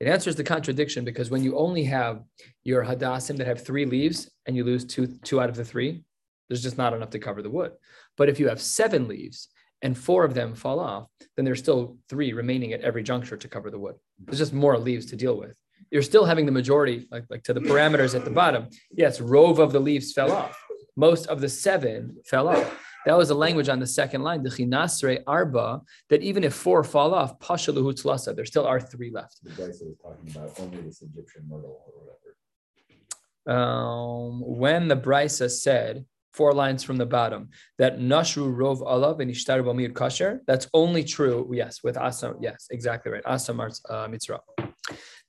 It 0.00 0.08
answers 0.08 0.36
the 0.36 0.44
contradiction 0.44 1.04
because 1.04 1.30
when 1.30 1.42
you 1.42 1.56
only 1.56 1.84
have 1.84 2.22
your 2.64 2.84
hadassim 2.84 3.36
that 3.38 3.46
have 3.46 3.64
three 3.64 3.86
leaves 3.86 4.30
and 4.46 4.56
you 4.56 4.64
lose 4.64 4.84
two 4.84 5.06
two 5.22 5.40
out 5.40 5.48
of 5.48 5.56
the 5.56 5.64
three, 5.64 6.04
there's 6.48 6.62
just 6.62 6.78
not 6.78 6.92
enough 6.92 7.10
to 7.10 7.18
cover 7.18 7.42
the 7.42 7.50
wood. 7.50 7.72
But 8.16 8.28
if 8.28 8.38
you 8.38 8.48
have 8.48 8.60
seven 8.60 9.08
leaves 9.08 9.48
and 9.82 9.96
four 9.96 10.24
of 10.24 10.34
them 10.34 10.54
fall 10.54 10.80
off, 10.80 11.08
then 11.36 11.44
there's 11.44 11.58
still 11.58 11.98
three 12.08 12.32
remaining 12.32 12.72
at 12.72 12.80
every 12.80 13.02
juncture 13.02 13.36
to 13.36 13.48
cover 13.48 13.70
the 13.70 13.78
wood. 13.78 13.96
There's 14.18 14.38
just 14.38 14.52
more 14.52 14.78
leaves 14.78 15.06
to 15.06 15.16
deal 15.16 15.36
with. 15.36 15.56
You're 15.90 16.02
still 16.02 16.24
having 16.24 16.46
the 16.46 16.52
majority, 16.52 17.06
like, 17.10 17.24
like 17.28 17.42
to 17.44 17.54
the 17.54 17.60
parameters 17.60 18.14
at 18.14 18.24
the 18.24 18.30
bottom. 18.30 18.68
Yes, 18.90 19.20
rove 19.20 19.58
of 19.58 19.72
the 19.72 19.80
leaves 19.80 20.12
fell 20.12 20.32
off. 20.32 20.58
Most 20.96 21.26
of 21.26 21.40
the 21.40 21.48
seven 21.48 22.16
fell 22.24 22.48
off. 22.48 22.80
That 23.04 23.18
was 23.18 23.28
the 23.28 23.34
language 23.34 23.68
on 23.68 23.80
the 23.80 23.86
second 23.86 24.22
line, 24.22 24.42
the 24.42 24.48
chinasre 24.48 25.22
arba, 25.26 25.82
that 26.08 26.22
even 26.22 26.42
if 26.42 26.54
four 26.54 26.82
fall 26.82 27.12
off, 27.12 27.38
pashaluhu 27.38 27.92
tlasa, 27.92 28.34
there 28.34 28.46
still 28.46 28.66
are 28.66 28.80
three 28.80 29.10
left. 29.10 29.40
The 29.42 29.50
guy 29.50 29.66
was 29.66 29.82
talking 30.02 30.30
about 30.30 30.58
only 30.58 30.80
this 30.80 31.02
Egyptian 31.02 31.46
myrtle 31.46 31.82
or 31.86 31.92
whatever. 32.00 32.20
Um, 33.46 34.40
when 34.40 34.88
the 34.88 34.96
Brisa 34.96 35.50
said 35.50 36.06
four 36.34 36.52
lines 36.52 36.82
from 36.82 36.96
the 36.96 37.06
bottom, 37.06 37.48
that 37.78 37.98
Nashru 37.98 38.54
Rov 38.54 38.80
Alav 38.82 39.20
and 39.20 39.30
Ishtar 39.30 39.62
Bamir 39.62 39.92
Kasher, 39.92 40.40
that's 40.46 40.68
only 40.74 41.04
true, 41.04 41.48
yes, 41.52 41.82
with 41.84 41.96
Asam, 41.96 42.36
yes, 42.40 42.66
exactly 42.70 43.12
right. 43.12 43.24
Asam 43.24 43.60
uh, 43.60 44.08
Mitzrah. 44.08 44.40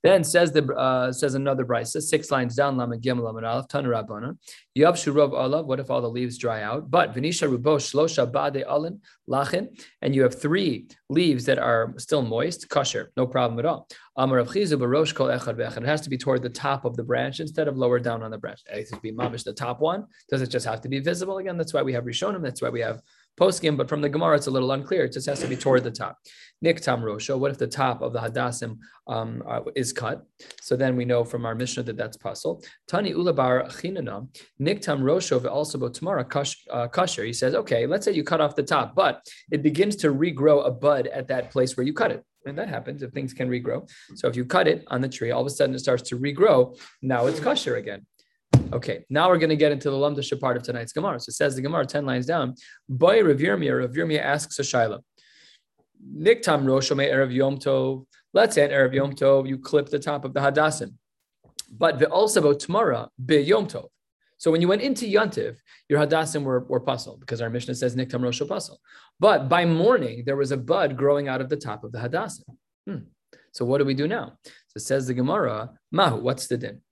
Then 0.02 0.22
says 0.24 0.52
the 0.52 0.64
uh, 0.74 1.12
says 1.12 1.34
another 1.34 1.64
brisa, 1.64 2.00
six 2.00 2.30
lines 2.30 2.54
down, 2.54 2.76
Lamed 2.76 3.02
Gimel 3.02 3.24
Lamed 3.24 3.44
Aleph, 3.44 3.68
Tan 3.68 3.84
Rabbana. 3.84 4.36
Yav 4.76 4.92
Shurov 4.92 5.32
Olav. 5.32 5.66
What 5.66 5.80
if 5.80 5.90
all 5.90 6.00
the 6.00 6.08
leaves 6.08 6.38
dry 6.38 6.62
out? 6.62 6.90
But 6.90 7.14
Venisha 7.14 7.48
Rubo 7.50 7.76
Shlosha 7.78 8.30
Bade 8.30 8.64
Alin 8.66 9.00
Lachin, 9.28 9.68
and 10.02 10.14
you 10.14 10.22
have 10.22 10.40
three 10.40 10.88
leaves 11.08 11.44
that 11.46 11.58
are 11.58 11.94
still 11.96 12.22
moist, 12.22 12.68
kosher, 12.68 13.10
no 13.16 13.26
problem 13.26 13.58
at 13.58 13.64
all. 13.64 13.88
Amar 14.16 14.38
Rav 14.38 14.48
Chizda 14.48 14.78
Barosh 14.78 15.14
Kol 15.14 15.28
Echad 15.28 15.56
Vechad. 15.56 15.78
It 15.78 15.84
has 15.84 16.02
to 16.02 16.10
be 16.10 16.18
toward 16.18 16.42
the 16.42 16.50
top 16.50 16.84
of 16.84 16.96
the 16.96 17.02
branch 17.02 17.40
instead 17.40 17.68
of 17.68 17.76
lower 17.76 17.98
down 17.98 18.22
on 18.22 18.30
the 18.30 18.38
branch. 18.38 18.60
It 18.70 18.78
has 18.78 18.90
to 18.90 19.00
be 19.00 19.12
mamish 19.12 19.44
the 19.44 19.52
top 19.52 19.80
one. 19.80 20.06
Does 20.30 20.42
it 20.42 20.50
just 20.50 20.66
have 20.66 20.80
to 20.82 20.88
be 20.88 21.00
visible 21.00 21.38
again? 21.38 21.56
That's 21.56 21.74
why 21.74 21.82
we 21.82 21.92
have 21.94 22.04
Rishonim. 22.04 22.42
That's 22.42 22.62
why 22.62 22.68
we 22.68 22.80
have 22.80 23.00
poskim, 23.36 23.76
but 23.76 23.88
from 23.88 24.00
the 24.00 24.08
Gemara, 24.08 24.36
it's 24.36 24.46
a 24.46 24.50
little 24.50 24.72
unclear. 24.72 25.04
It 25.04 25.12
just 25.12 25.26
has 25.26 25.40
to 25.40 25.46
be 25.46 25.56
toward 25.56 25.84
the 25.84 25.90
top. 25.90 26.18
Niktam 26.64 27.02
Rosho, 27.02 27.38
what 27.38 27.50
if 27.50 27.58
the 27.58 27.66
top 27.66 28.00
of 28.00 28.12
the 28.12 28.18
Hadassim 28.18 28.78
um, 29.06 29.42
uh, 29.46 29.60
is 29.74 29.92
cut? 29.92 30.24
So 30.62 30.74
then 30.74 30.96
we 30.96 31.04
know 31.04 31.22
from 31.22 31.44
our 31.44 31.54
Mishnah 31.54 31.82
that 31.84 31.96
that's 31.96 32.16
puzzle. 32.16 32.64
Tani 32.88 33.12
Ulla 33.12 33.34
bar 33.34 33.64
Chinana, 33.64 34.26
Niktam 34.60 35.00
Rosho 35.02 35.44
also 35.50 35.88
tomorrow 35.88 36.22
uh, 36.22 36.88
kasher. 36.88 37.26
He 37.26 37.32
says, 37.32 37.54
okay, 37.54 37.86
let's 37.86 38.06
say 38.06 38.12
you 38.12 38.24
cut 38.24 38.40
off 38.40 38.56
the 38.56 38.62
top, 38.62 38.94
but 38.94 39.26
it 39.50 39.62
begins 39.62 39.96
to 39.96 40.12
regrow 40.12 40.66
a 40.66 40.70
bud 40.70 41.06
at 41.08 41.28
that 41.28 41.50
place 41.50 41.76
where 41.76 41.86
you 41.86 41.92
cut 41.92 42.10
it. 42.10 42.24
And 42.46 42.56
that 42.58 42.68
happens 42.68 43.02
if 43.02 43.10
things 43.10 43.34
can 43.34 43.48
regrow. 43.48 43.88
So 44.14 44.28
if 44.28 44.36
you 44.36 44.44
cut 44.44 44.68
it 44.68 44.84
on 44.86 45.00
the 45.00 45.08
tree, 45.08 45.32
all 45.32 45.40
of 45.40 45.46
a 45.46 45.50
sudden 45.50 45.74
it 45.74 45.80
starts 45.80 46.08
to 46.10 46.18
regrow. 46.18 46.78
Now 47.02 47.26
it's 47.26 47.40
kosher 47.40 47.76
again. 47.76 48.06
Okay, 48.72 49.04
now 49.08 49.28
we're 49.28 49.38
going 49.38 49.50
to 49.50 49.56
get 49.56 49.72
into 49.72 49.90
the 49.90 49.96
Lamdasha 49.96 50.38
part 50.40 50.56
of 50.56 50.62
tonight's 50.62 50.92
Gemara. 50.92 51.20
So 51.20 51.30
it 51.30 51.34
says 51.34 51.56
the 51.56 51.62
Gemara 51.62 51.86
10 51.86 52.04
lines 52.04 52.26
down. 52.26 52.54
Boy 52.88 53.22
Rav 53.22 53.38
Yirmiyah, 53.38 53.80
Rav 53.80 53.90
Yirmiyah 53.92 54.20
asks 54.20 54.58
a 54.58 54.62
Shaila. 54.62 55.00
Niktam 56.14 56.64
Roshome 56.64 57.10
Erev 57.10 57.32
Yom 57.32 57.58
Tov. 57.58 58.04
Let's 58.34 58.54
say 58.54 58.68
Erev 58.68 58.94
Yom 58.94 59.12
Tov, 59.14 59.48
you 59.48 59.58
clip 59.58 59.88
the 59.88 59.98
top 59.98 60.24
of 60.24 60.34
the 60.34 60.40
Hadassim. 60.40 60.94
But 61.70 61.98
the 61.98 62.08
also 62.08 62.40
about 62.40 62.60
tomorrow, 62.60 63.08
Be 63.24 63.38
Yom 63.38 63.66
Tov. 63.66 63.88
So 64.38 64.50
when 64.50 64.60
you 64.60 64.68
went 64.68 64.82
into 64.82 65.06
Yontiv, 65.06 65.56
your 65.88 65.98
Hadassim 65.98 66.42
were, 66.42 66.60
were 66.60 66.80
puzzle 66.80 67.16
because 67.18 67.40
our 67.40 67.48
Mishnah 67.48 67.74
says 67.74 67.96
Niktam 67.96 68.22
Rosh 68.22 68.42
puzzle. 68.46 68.80
But 69.18 69.48
by 69.48 69.64
morning, 69.64 70.24
there 70.26 70.36
was 70.36 70.52
a 70.52 70.56
bud 70.56 70.96
growing 70.96 71.28
out 71.28 71.40
of 71.40 71.48
the 71.48 71.56
top 71.56 71.84
of 71.84 71.92
the 71.92 71.98
Hadassim. 71.98 72.44
Hmm. 72.86 72.98
So 73.52 73.64
what 73.64 73.78
do 73.78 73.86
we 73.86 73.94
do 73.94 74.06
now? 74.06 74.36
So 74.44 74.78
says 74.78 75.06
the 75.06 75.14
Gemara, 75.14 75.70
Mahu, 75.90 76.20
what's 76.20 76.46
the 76.46 76.58
din? 76.58 76.82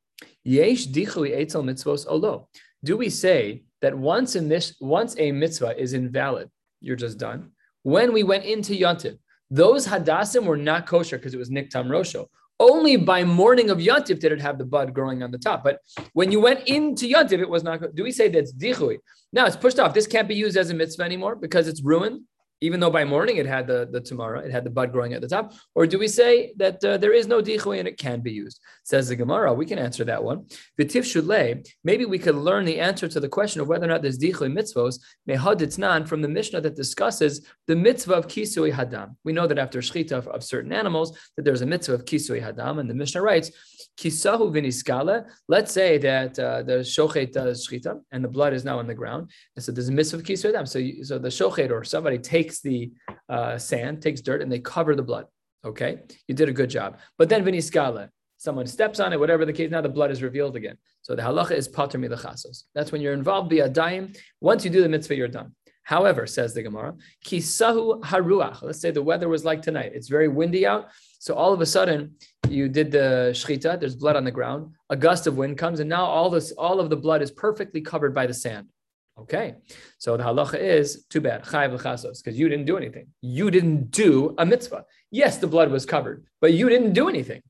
Yesh 0.44 0.86
dichui 0.86 1.34
etzel 1.34 1.62
mitzvos 1.62 2.04
olo. 2.06 2.48
Do 2.84 2.96
we 2.96 3.08
say 3.08 3.64
that 3.80 3.96
once 3.96 4.36
a, 4.36 4.42
mis- 4.42 4.76
once 4.80 5.16
a 5.18 5.32
mitzvah 5.32 5.80
is 5.80 5.94
invalid, 5.94 6.50
you're 6.80 6.96
just 6.96 7.18
done? 7.18 7.50
When 7.82 8.12
we 8.12 8.22
went 8.22 8.44
into 8.44 8.74
Yontif, 8.74 9.18
those 9.50 9.86
hadassim 9.86 10.44
were 10.44 10.56
not 10.56 10.86
kosher 10.86 11.16
because 11.16 11.34
it 11.34 11.38
was 11.38 11.50
niktam 11.50 11.86
rosho. 11.86 12.26
Only 12.60 12.96
by 12.96 13.24
morning 13.24 13.70
of 13.70 13.78
Yontif 13.78 14.20
did 14.20 14.32
it 14.32 14.40
have 14.40 14.58
the 14.58 14.64
bud 14.64 14.94
growing 14.94 15.22
on 15.22 15.30
the 15.30 15.38
top. 15.38 15.64
But 15.64 15.80
when 16.12 16.30
you 16.30 16.40
went 16.40 16.68
into 16.68 17.06
Yontif, 17.06 17.40
it 17.40 17.48
was 17.48 17.64
not. 17.64 17.94
Do 17.94 18.02
we 18.02 18.12
say 18.12 18.28
that's 18.28 18.52
dichui? 18.52 18.98
Now 19.32 19.46
it's 19.46 19.56
pushed 19.56 19.78
off. 19.78 19.92
This 19.92 20.06
can't 20.06 20.28
be 20.28 20.34
used 20.34 20.56
as 20.56 20.70
a 20.70 20.74
mitzvah 20.74 21.02
anymore 21.02 21.36
because 21.36 21.68
it's 21.68 21.82
ruined 21.82 22.22
even 22.60 22.80
though 22.80 22.90
by 22.90 23.04
morning 23.04 23.36
it 23.36 23.46
had 23.46 23.66
the, 23.66 23.88
the 23.90 24.00
tomorrow, 24.00 24.40
it 24.40 24.50
had 24.50 24.64
the 24.64 24.70
bud 24.70 24.92
growing 24.92 25.12
at 25.12 25.20
the 25.20 25.28
top? 25.28 25.52
Or 25.74 25.86
do 25.86 25.98
we 25.98 26.08
say 26.08 26.52
that 26.56 26.82
uh, 26.84 26.96
there 26.96 27.12
is 27.12 27.26
no 27.26 27.42
dichui 27.42 27.78
and 27.78 27.88
it 27.88 27.98
can 27.98 28.20
be 28.20 28.32
used? 28.32 28.60
Says 28.84 29.08
the 29.08 29.16
Gemara, 29.16 29.52
we 29.52 29.66
can 29.66 29.78
answer 29.78 30.04
that 30.04 30.22
one. 30.22 30.46
V'tif 30.78 31.04
shulei, 31.04 31.66
maybe 31.82 32.04
we 32.04 32.18
could 32.18 32.36
learn 32.36 32.64
the 32.64 32.80
answer 32.80 33.08
to 33.08 33.20
the 33.20 33.28
question 33.28 33.60
of 33.60 33.68
whether 33.68 33.84
or 33.84 33.88
not 33.88 34.02
there's 34.02 34.18
dichui 34.18 34.50
mitzvos, 34.50 34.98
mehaditznan, 35.28 36.08
from 36.08 36.22
the 36.22 36.28
Mishnah 36.28 36.60
that 36.62 36.76
discusses 36.76 37.46
the 37.66 37.76
mitzvah 37.76 38.14
of 38.14 38.28
kisui 38.28 38.72
hadam. 38.72 39.16
We 39.24 39.32
know 39.32 39.46
that 39.46 39.58
after 39.58 39.80
shchita 39.80 40.26
of, 40.26 40.44
certain 40.44 40.72
animals, 40.72 41.18
that 41.36 41.44
there's 41.44 41.62
a 41.62 41.66
mitzvah 41.66 41.94
of 41.94 42.04
kisui 42.04 42.42
hadam, 42.42 42.80
and 42.80 42.88
the 42.88 42.94
Mishnah 42.94 43.22
writes, 43.22 43.50
kisahu 43.98 44.52
viniskala. 44.52 45.26
Let's 45.48 45.72
say 45.72 45.98
that 45.98 46.38
uh, 46.38 46.62
the 46.62 46.78
shochet 46.94 47.32
does 47.32 47.66
shchita 47.66 48.00
and 48.12 48.24
the 48.24 48.28
blood 48.28 48.52
is 48.52 48.64
now 48.64 48.78
on 48.78 48.86
the 48.86 48.94
ground, 48.94 49.30
and 49.56 49.64
so 49.64 49.72
there's 49.72 49.88
a 49.88 49.92
mitzvah 49.92 50.18
of 50.18 50.22
kisui 50.22 50.52
hadam. 50.52 50.66
So, 50.68 50.78
so 51.04 51.18
the 51.18 51.28
shochet 51.28 51.70
or 51.70 51.84
somebody 51.84 52.18
takes 52.18 52.43
the 52.60 52.92
uh, 53.28 53.58
sand, 53.58 54.02
takes 54.02 54.20
dirt, 54.20 54.42
and 54.42 54.50
they 54.50 54.58
cover 54.58 54.94
the 54.94 55.02
blood. 55.02 55.26
Okay, 55.64 56.00
you 56.28 56.34
did 56.34 56.48
a 56.48 56.52
good 56.52 56.70
job. 56.70 56.98
But 57.16 57.28
then 57.28 57.44
viniskala, 57.44 58.08
someone 58.36 58.66
steps 58.66 59.00
on 59.00 59.12
it, 59.12 59.20
whatever 59.20 59.44
the 59.44 59.52
case. 59.52 59.70
Now 59.70 59.80
the 59.80 59.88
blood 59.88 60.10
is 60.10 60.22
revealed 60.22 60.56
again. 60.56 60.76
So 61.02 61.14
the 61.14 61.22
halacha 61.22 61.52
is 61.52 61.68
pater 61.68 61.98
milachasos. 61.98 62.64
That's 62.74 62.92
when 62.92 63.00
you're 63.00 63.14
involved 63.14 63.50
biyadayim. 63.50 64.16
Once 64.40 64.64
you 64.64 64.70
do 64.70 64.82
the 64.82 64.88
mitzvah, 64.88 65.16
you're 65.16 65.28
done. 65.28 65.52
However, 65.84 66.26
says 66.26 66.54
the 66.54 66.62
Gemara, 66.62 66.94
kisahu 67.26 68.00
haruach. 68.00 68.62
Let's 68.62 68.80
say 68.80 68.90
the 68.90 69.02
weather 69.02 69.28
was 69.28 69.44
like 69.44 69.60
tonight. 69.60 69.92
It's 69.94 70.08
very 70.08 70.28
windy 70.28 70.66
out. 70.66 70.88
So 71.18 71.34
all 71.34 71.52
of 71.52 71.60
a 71.60 71.66
sudden, 71.66 72.16
you 72.48 72.68
did 72.68 72.90
the 72.90 73.32
shechita. 73.34 73.78
There's 73.78 73.96
blood 73.96 74.16
on 74.16 74.24
the 74.24 74.30
ground. 74.30 74.72
A 74.88 74.96
gust 74.96 75.26
of 75.26 75.36
wind 75.36 75.58
comes, 75.58 75.80
and 75.80 75.88
now 75.88 76.04
all 76.04 76.30
this, 76.30 76.52
all 76.52 76.80
of 76.80 76.88
the 76.88 76.96
blood 76.96 77.22
is 77.22 77.30
perfectly 77.30 77.82
covered 77.82 78.14
by 78.14 78.26
the 78.26 78.34
sand. 78.34 78.68
Okay, 79.16 79.54
so 79.98 80.16
the 80.16 80.24
halacha 80.24 80.58
is 80.58 81.04
too 81.08 81.20
bad, 81.20 81.44
chayiv 81.44 81.72
l'chasos, 81.72 82.22
because 82.22 82.36
you 82.36 82.48
didn't 82.48 82.64
do 82.64 82.76
anything. 82.76 83.06
You 83.22 83.48
didn't 83.50 83.92
do 83.92 84.34
a 84.38 84.44
mitzvah. 84.44 84.84
Yes, 85.12 85.38
the 85.38 85.46
blood 85.46 85.70
was 85.70 85.86
covered, 85.86 86.24
but 86.40 86.52
you 86.52 86.68
didn't 86.68 86.94
do 86.94 87.08
anything. 87.08 87.42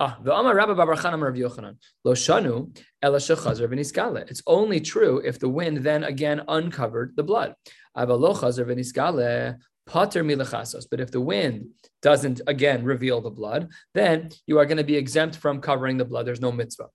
Ah, 0.00 0.18
the 0.22 0.32
Amar 0.32 0.54
Rabbi 0.54 0.74
Babar 0.74 0.94
Rav 0.94 1.34
Yochanan 1.34 1.76
Lo 2.04 2.12
Shanu 2.12 2.78
Ela 3.02 3.16
V'Niskale. 3.18 4.30
It's 4.30 4.42
only 4.46 4.80
true 4.80 5.20
if 5.24 5.40
the 5.40 5.48
wind 5.48 5.78
then 5.78 6.04
again 6.04 6.42
uncovered 6.46 7.16
the 7.16 7.24
blood. 7.24 7.54
Avalo 7.96 8.36
Chazer 8.36 8.64
V'Niskale 8.64 9.56
Pater 9.88 10.22
milachasos. 10.22 10.86
But 10.88 11.00
if 11.00 11.10
the 11.10 11.20
wind 11.20 11.70
doesn't 12.02 12.40
again 12.46 12.84
reveal 12.84 13.20
the 13.20 13.30
blood, 13.30 13.70
then 13.94 14.30
you 14.46 14.58
are 14.58 14.66
going 14.66 14.76
to 14.76 14.84
be 14.84 14.96
exempt 14.96 15.36
from 15.36 15.60
covering 15.60 15.96
the 15.96 16.04
blood. 16.04 16.26
There's 16.26 16.40
no 16.40 16.52
mitzvah. 16.52 16.88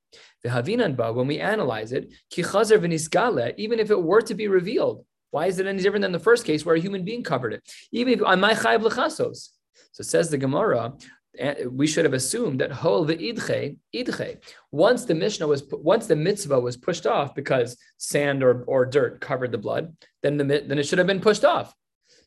The 0.43 1.13
when 1.15 1.27
we 1.27 1.39
analyze 1.39 1.91
it, 1.91 2.13
kichazer 2.31 2.79
v'niskale, 2.79 3.53
even 3.57 3.79
if 3.79 3.89
it 3.89 4.01
were 4.01 4.21
to 4.21 4.35
be 4.35 4.47
revealed, 4.47 5.05
why 5.31 5.47
is 5.47 5.57
it 5.59 5.65
any 5.65 5.81
different 5.81 6.03
than 6.03 6.11
the 6.11 6.19
first 6.19 6.45
case 6.45 6.63
where 6.63 6.75
a 6.75 6.79
human 6.79 7.03
being 7.03 7.23
covered 7.23 7.53
it? 7.53 7.63
Even 7.91 8.13
if 8.13 8.23
on 8.23 8.39
my 8.39 8.53
chayv 8.53 8.81
lechasos. 8.83 9.49
So 9.91 10.03
says 10.03 10.29
the 10.29 10.37
Gemara, 10.37 10.93
eh, 11.39 11.65
we 11.65 11.87
should 11.87 12.05
have 12.05 12.13
assumed 12.13 12.61
that 12.61 12.71
hol 12.71 13.07
idche 13.07 13.77
idche. 13.95 14.37
Once 14.71 15.05
the 15.05 15.15
Mishnah 15.15 15.47
was 15.47 15.63
once 15.71 16.05
the 16.05 16.15
mitzvah 16.15 16.59
was 16.59 16.77
pushed 16.77 17.07
off 17.07 17.33
because 17.33 17.77
sand 17.97 18.43
or, 18.43 18.63
or 18.65 18.85
dirt 18.85 19.21
covered 19.21 19.51
the 19.51 19.57
blood, 19.57 19.95
then 20.21 20.37
the 20.37 20.43
then 20.43 20.77
it 20.77 20.85
should 20.85 20.99
have 20.99 21.07
been 21.07 21.19
pushed 21.19 21.45
off. 21.45 21.73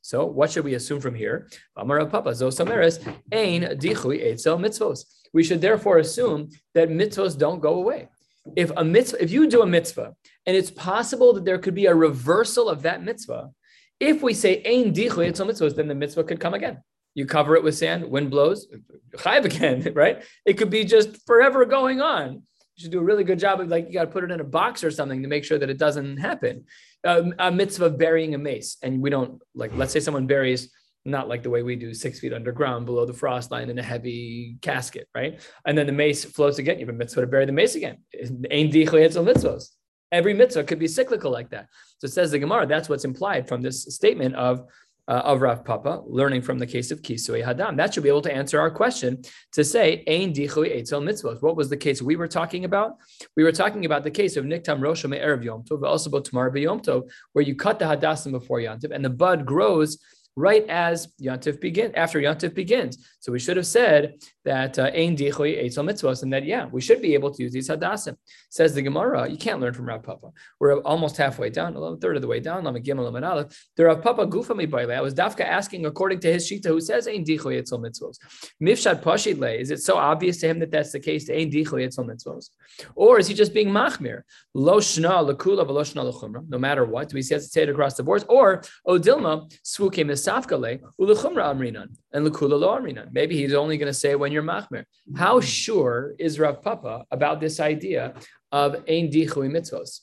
So 0.07 0.25
what 0.25 0.53
should 0.53 0.65
we 0.65 0.75
assume 0.75 1.01
from 1.01 1.17
here? 1.17 1.49
We 5.33 5.43
should 5.43 5.61
therefore 5.61 5.99
assume 5.99 6.49
that 6.75 6.89
mitzvos 6.89 7.37
don't 7.37 7.61
go 7.61 7.75
away. 7.75 8.09
If 8.55 8.71
a 8.77 8.85
mitzvah, 8.85 9.21
if 9.21 9.33
you 9.33 9.49
do 9.49 9.63
a 9.63 9.67
mitzvah, 9.67 10.15
and 10.47 10.57
it's 10.57 10.71
possible 10.71 11.33
that 11.33 11.45
there 11.45 11.59
could 11.59 11.75
be 11.75 11.87
a 11.87 11.95
reversal 11.95 12.69
of 12.69 12.83
that 12.83 13.03
mitzvah, 13.03 13.51
if 13.99 14.23
we 14.23 14.33
say 14.33 14.63
ein 14.65 14.95
dichui 14.95 15.27
etzel 15.27 15.49
mitzvos, 15.49 15.75
then 15.75 15.89
the 15.89 15.95
mitzvah 15.97 16.23
could 16.23 16.39
come 16.39 16.55
again. 16.55 16.81
You 17.15 17.27
cover 17.27 17.57
it 17.57 17.65
with 17.65 17.77
sand, 17.77 18.09
wind 18.09 18.31
blows, 18.31 18.69
chayiv 19.17 19.45
again, 19.45 19.93
right? 19.97 20.23
It 20.45 20.57
could 20.57 20.71
be 20.71 20.85
just 20.85 21.27
forever 21.27 21.65
going 21.65 22.01
on. 22.01 22.45
You 22.77 22.83
should 22.83 22.93
do 22.93 23.01
a 23.01 23.05
really 23.05 23.25
good 23.25 23.39
job 23.39 23.61
of 23.61 23.69
like 23.69 23.87
you 23.87 23.93
got 23.95 24.05
to 24.05 24.11
put 24.11 24.25
it 24.25 24.31
in 24.31 24.41
a 24.41 24.45
box 24.45 24.85
or 24.85 24.91
something 24.91 25.23
to 25.23 25.29
make 25.29 25.45
sure 25.45 25.59
that 25.59 25.71
it 25.71 25.79
doesn't 25.79 26.19
happen 26.19 26.65
a, 27.07 27.25
a 27.39 27.53
mitzvah 27.53 27.91
burying 27.91 28.35
a 28.35 28.39
mace, 28.39 28.77
and 28.83 29.01
we 29.01 29.11
don't 29.11 29.41
like. 29.55 29.75
Let's 29.75 29.93
say 29.93 30.01
someone 30.01 30.27
buries 30.27 30.71
not 31.05 31.29
like 31.29 31.45
the 31.45 31.51
way 31.51 31.63
we 31.63 31.77
do 31.77 31.95
six 31.95 32.19
feet 32.19 32.33
underground 32.33 32.85
below 32.85 33.07
the 33.07 33.13
frost 33.13 33.53
line 33.53 33.71
in 33.71 33.79
a 33.79 33.83
heavy 33.83 34.59
casket, 34.61 35.09
right? 35.15 35.41
And 35.65 35.79
then 35.79 35.87
the 35.87 35.93
mace 35.93 36.25
floats 36.25 36.59
again. 36.59 36.81
You 36.81 36.87
have 36.87 36.95
a 36.95 36.99
mitzvah 36.99 37.21
to 37.21 37.27
bury 37.29 37.47
the 37.47 37.53
mace 37.53 37.77
again. 37.77 37.99
Ain't 38.51 38.73
mitzvahs. 38.73 39.71
Every 40.11 40.35
mitzvah 40.35 40.65
could 40.65 40.81
be 40.81 40.89
cyclical 40.89 41.31
like 41.31 41.51
that. 41.51 41.69
So 41.99 42.07
it 42.07 42.13
says 42.13 42.33
the 42.33 42.39
Gemara, 42.41 42.67
that's 42.67 42.89
what's 42.89 43.05
implied 43.05 43.49
from 43.49 43.63
this 43.63 43.85
statement 43.85 44.35
of 44.35 44.67
uh, 45.09 45.23
of 45.25 45.41
Rav 45.41 45.65
Papa, 45.65 46.03
learning 46.07 46.43
from 46.43 46.59
the 46.59 46.67
case 46.67 46.91
of 46.91 47.03
Kisui 47.03 47.45
Hadam. 47.45 47.77
That 47.77 47.95
should 47.95 48.03
be 48.03 48.09
able 48.09 48.23
to 48.23 48.33
answer 48.33 48.61
our 48.61 48.71
question 48.71 49.23
to 49.53 49.65
say, 49.65 50.03
Ein 50.09 50.33
Dichui 50.33 50.77
Eitzel 50.77 51.03
Mitzvot. 51.03 51.43
What 51.43 51.57
was 51.57 51.69
the 51.69 51.77
case 51.77 52.03
we 52.03 52.17
were 52.17 52.29
talking 52.29 52.65
about? 52.65 52.97
We 53.37 53.45
were 53.45 53.53
talking 53.53 53.85
about 53.85 54.05
the 54.05 54.11
case 54.11 54.37
of 54.37 54.45
Niktam 54.45 54.81
Rosham 54.81 55.17
Erev 55.19 55.45
Yom 55.45 55.63
Tov, 55.63 55.81
but 55.81 55.89
also 55.89 56.11
about 56.11 56.25
Tamar 56.25 56.57
Yom 56.57 56.81
Tov, 56.81 57.09
where 57.33 57.45
you 57.45 57.55
cut 57.55 57.79
the 57.79 57.85
Hadassim 57.85 58.33
before 58.33 58.61
Yom 58.61 58.79
Tov 58.81 58.91
and 58.91 59.05
the 59.05 59.11
bud 59.11 59.47
grows 59.47 59.99
right 60.37 60.69
as 60.69 61.09
Yontif 61.21 61.61
begin 61.61 61.95
after 61.95 62.21
Yontif 62.21 62.55
begins. 62.55 62.99
So 63.21 63.33
we 63.33 63.39
should 63.39 63.57
have 63.57 63.67
said 63.67 64.15
that 64.45 64.79
uh, 64.79 64.91
ein 64.95 65.17
dichoi 65.17 65.65
eitzel 65.65 65.85
mitzvos, 65.85 66.23
and 66.23 66.33
that 66.33 66.45
yeah, 66.45 66.67
we 66.67 66.81
should 66.81 67.03
be 67.03 67.15
able 67.15 67.31
to 67.33 67.43
use 67.43 67.53
these 67.53 67.69
hadassim. 67.69 68.17
Says 68.51 68.75
the 68.75 68.83
Gemara, 68.83 69.29
you 69.29 69.37
can't 69.37 69.61
learn 69.61 69.73
from 69.73 69.87
Rav 69.87 70.03
Papa. 70.03 70.31
We're 70.61 70.81
almost 70.83 71.17
halfway 71.17 71.51
down, 71.51 71.77
a 71.77 71.97
third 71.97 72.17
of 72.17 72.23
the 72.23 72.29
way 72.29 72.41
down. 72.41 72.65
Lama 72.65 72.81
gimel 72.81 73.07
aleph. 73.31 73.69
The 73.77 73.87
Rav 73.87 74.03
Papa 74.03 74.27
gufa 74.27 74.55
mi 74.55 74.67
I 74.95 75.01
was 75.01 75.15
dafka 75.15 75.45
asking 75.45 75.87
according 75.87 76.21
to 76.21 76.33
his 76.33 76.49
shita, 76.49 76.67
who 76.67 76.81
says 76.81 77.09
ein 77.09 77.25
dichoi 77.25 77.61
eitzel 77.61 77.81
mitzvos. 77.81 78.19
Mifshad 78.63 79.03
pashid 79.03 79.39
le. 79.39 79.51
Is 79.51 79.71
it 79.71 79.81
so 79.83 79.97
obvious 79.97 80.39
to 80.39 80.49
him 80.49 80.59
that 80.61 80.71
that's 80.71 80.93
the 80.93 81.01
case? 81.01 81.29
Ein 81.31 81.51
dichoi 81.51 81.87
eitzel 81.87 82.07
mitzvos, 82.07 82.51
or 82.95 83.19
is 83.19 83.27
he 83.27 83.35
just 83.35 83.55
being 83.55 83.69
machmir? 83.69 84.23
Lo 84.55 84.79
shna 84.81 85.35
lekula 85.35 85.67
v'lo 85.67 85.83
shna. 85.83 86.07
No 86.49 86.59
matter 86.59 86.85
what, 86.85 87.09
do 87.09 87.15
we 87.15 87.23
say 87.23 87.37
it 87.37 87.69
across 87.69 87.95
the 87.95 88.03
board? 88.03 88.25
Or 88.29 88.63
odilma 88.87 89.51
svukim 89.65 90.11
safkale 90.27 90.81
amrinan 90.99 91.89
and 92.13 92.27
lekula 92.27 92.59
lo 92.59 92.79
amrinan. 92.79 93.13
Maybe 93.13 93.37
he's 93.37 93.55
only 93.55 93.77
going 93.79 93.93
to 93.93 93.99
say 94.05 94.15
when 94.15 94.33
you're 94.33 94.43
machmer. 94.43 94.85
How 95.17 95.41
sure 95.41 96.15
is 96.19 96.39
Rav 96.39 96.63
Papa 96.63 97.05
about 97.11 97.41
this 97.41 97.61
idea 97.61 98.15
of 98.53 98.77
ein 98.89 99.11
dichui 99.11 99.49
mitzvos? 99.51 100.01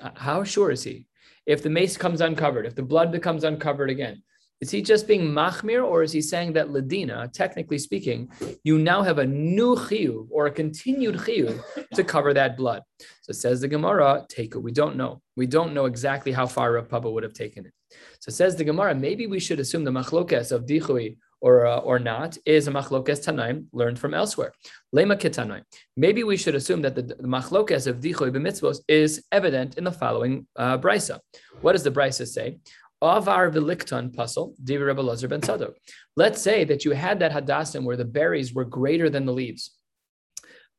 Uh, 0.00 0.10
how 0.14 0.44
sure 0.44 0.70
is 0.70 0.82
he? 0.82 1.06
If 1.46 1.62
the 1.62 1.70
mace 1.70 1.96
comes 1.96 2.20
uncovered, 2.20 2.66
if 2.66 2.74
the 2.74 2.82
blood 2.82 3.12
becomes 3.12 3.44
uncovered 3.44 3.90
again, 3.90 4.22
is 4.64 4.70
he 4.70 4.80
just 4.80 5.06
being 5.06 5.24
machmir, 5.40 5.84
or 5.84 6.02
is 6.02 6.10
he 6.10 6.22
saying 6.22 6.54
that 6.54 6.68
ladina, 6.68 7.30
technically 7.30 7.78
speaking, 7.78 8.30
you 8.64 8.78
now 8.78 9.02
have 9.02 9.18
a 9.18 9.26
new 9.26 9.76
chiyuv 9.76 10.26
or 10.30 10.46
a 10.46 10.50
continued 10.50 11.16
chiyuv 11.16 11.62
to 11.92 12.02
cover 12.02 12.32
that 12.32 12.56
blood? 12.56 12.80
So 13.20 13.34
says 13.34 13.60
the 13.60 13.68
Gemara, 13.68 14.24
take 14.26 14.54
it. 14.54 14.60
We 14.60 14.72
don't 14.72 14.96
know. 14.96 15.20
We 15.36 15.46
don't 15.46 15.74
know 15.74 15.84
exactly 15.84 16.32
how 16.32 16.46
far 16.46 16.80
Papa 16.80 17.10
would 17.10 17.24
have 17.24 17.34
taken 17.34 17.66
it. 17.66 17.74
So 18.20 18.32
says 18.32 18.56
the 18.56 18.64
Gemara, 18.64 18.94
maybe 18.94 19.26
we 19.26 19.38
should 19.38 19.60
assume 19.60 19.84
the 19.84 19.90
machlokas 19.90 20.50
of 20.50 20.64
dichui 20.64 21.18
or 21.42 21.66
uh, 21.66 21.90
or 21.90 21.98
not 21.98 22.38
is 22.46 22.68
a 22.68 22.72
machlokas 22.72 23.20
tanaim 23.26 23.66
learned 23.74 23.98
from 23.98 24.14
elsewhere. 24.14 24.52
Lema 24.96 25.14
ketanaim. 25.22 25.62
Maybe 25.94 26.24
we 26.24 26.38
should 26.38 26.54
assume 26.54 26.80
that 26.80 26.94
the, 26.94 27.02
the 27.02 27.28
machlokas 27.36 27.86
of 27.86 28.00
dichoy 28.00 28.30
b'mitzvos 28.34 28.78
is 28.88 29.22
evident 29.30 29.76
in 29.76 29.84
the 29.84 29.92
following 29.92 30.46
uh, 30.56 30.78
brisa. 30.78 31.20
What 31.60 31.72
does 31.72 31.82
the 31.82 31.90
brisa 31.90 32.26
say? 32.26 32.60
Avar 33.02 33.50
v'likton 33.50 34.14
puzzle, 34.14 34.54
divi 34.62 34.84
Rebbe 34.84 35.00
Lazar 35.00 35.28
ben 35.28 35.40
Tzadok. 35.40 35.74
Let's 36.16 36.40
say 36.40 36.64
that 36.64 36.84
you 36.84 36.92
had 36.92 37.20
that 37.20 37.32
hadassim 37.32 37.84
where 37.84 37.96
the 37.96 38.04
berries 38.04 38.54
were 38.54 38.64
greater 38.64 39.10
than 39.10 39.26
the 39.26 39.32
leaves. 39.32 39.72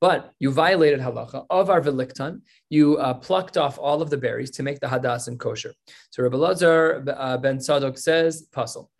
But 0.01 0.31
you 0.39 0.51
violated 0.51 0.99
halacha 0.99 1.45
of 1.49 1.69
our 1.69 1.81
veliktan. 1.81 2.41
You 2.69 2.97
uh, 2.97 3.13
plucked 3.13 3.57
off 3.57 3.79
all 3.79 4.01
of 4.01 4.09
the 4.09 4.17
berries 4.17 4.51
to 4.51 4.63
make 4.63 4.79
the 4.79 4.87
hadassim 4.87 5.39
kosher. 5.39 5.73
So 6.11 6.23
Rabbi 6.23 6.37
Lazar 6.37 7.03
uh, 7.07 7.37
ben 7.37 7.57
Tzadok 7.59 7.97
says, 7.97 8.43
puzzle. 8.51 8.91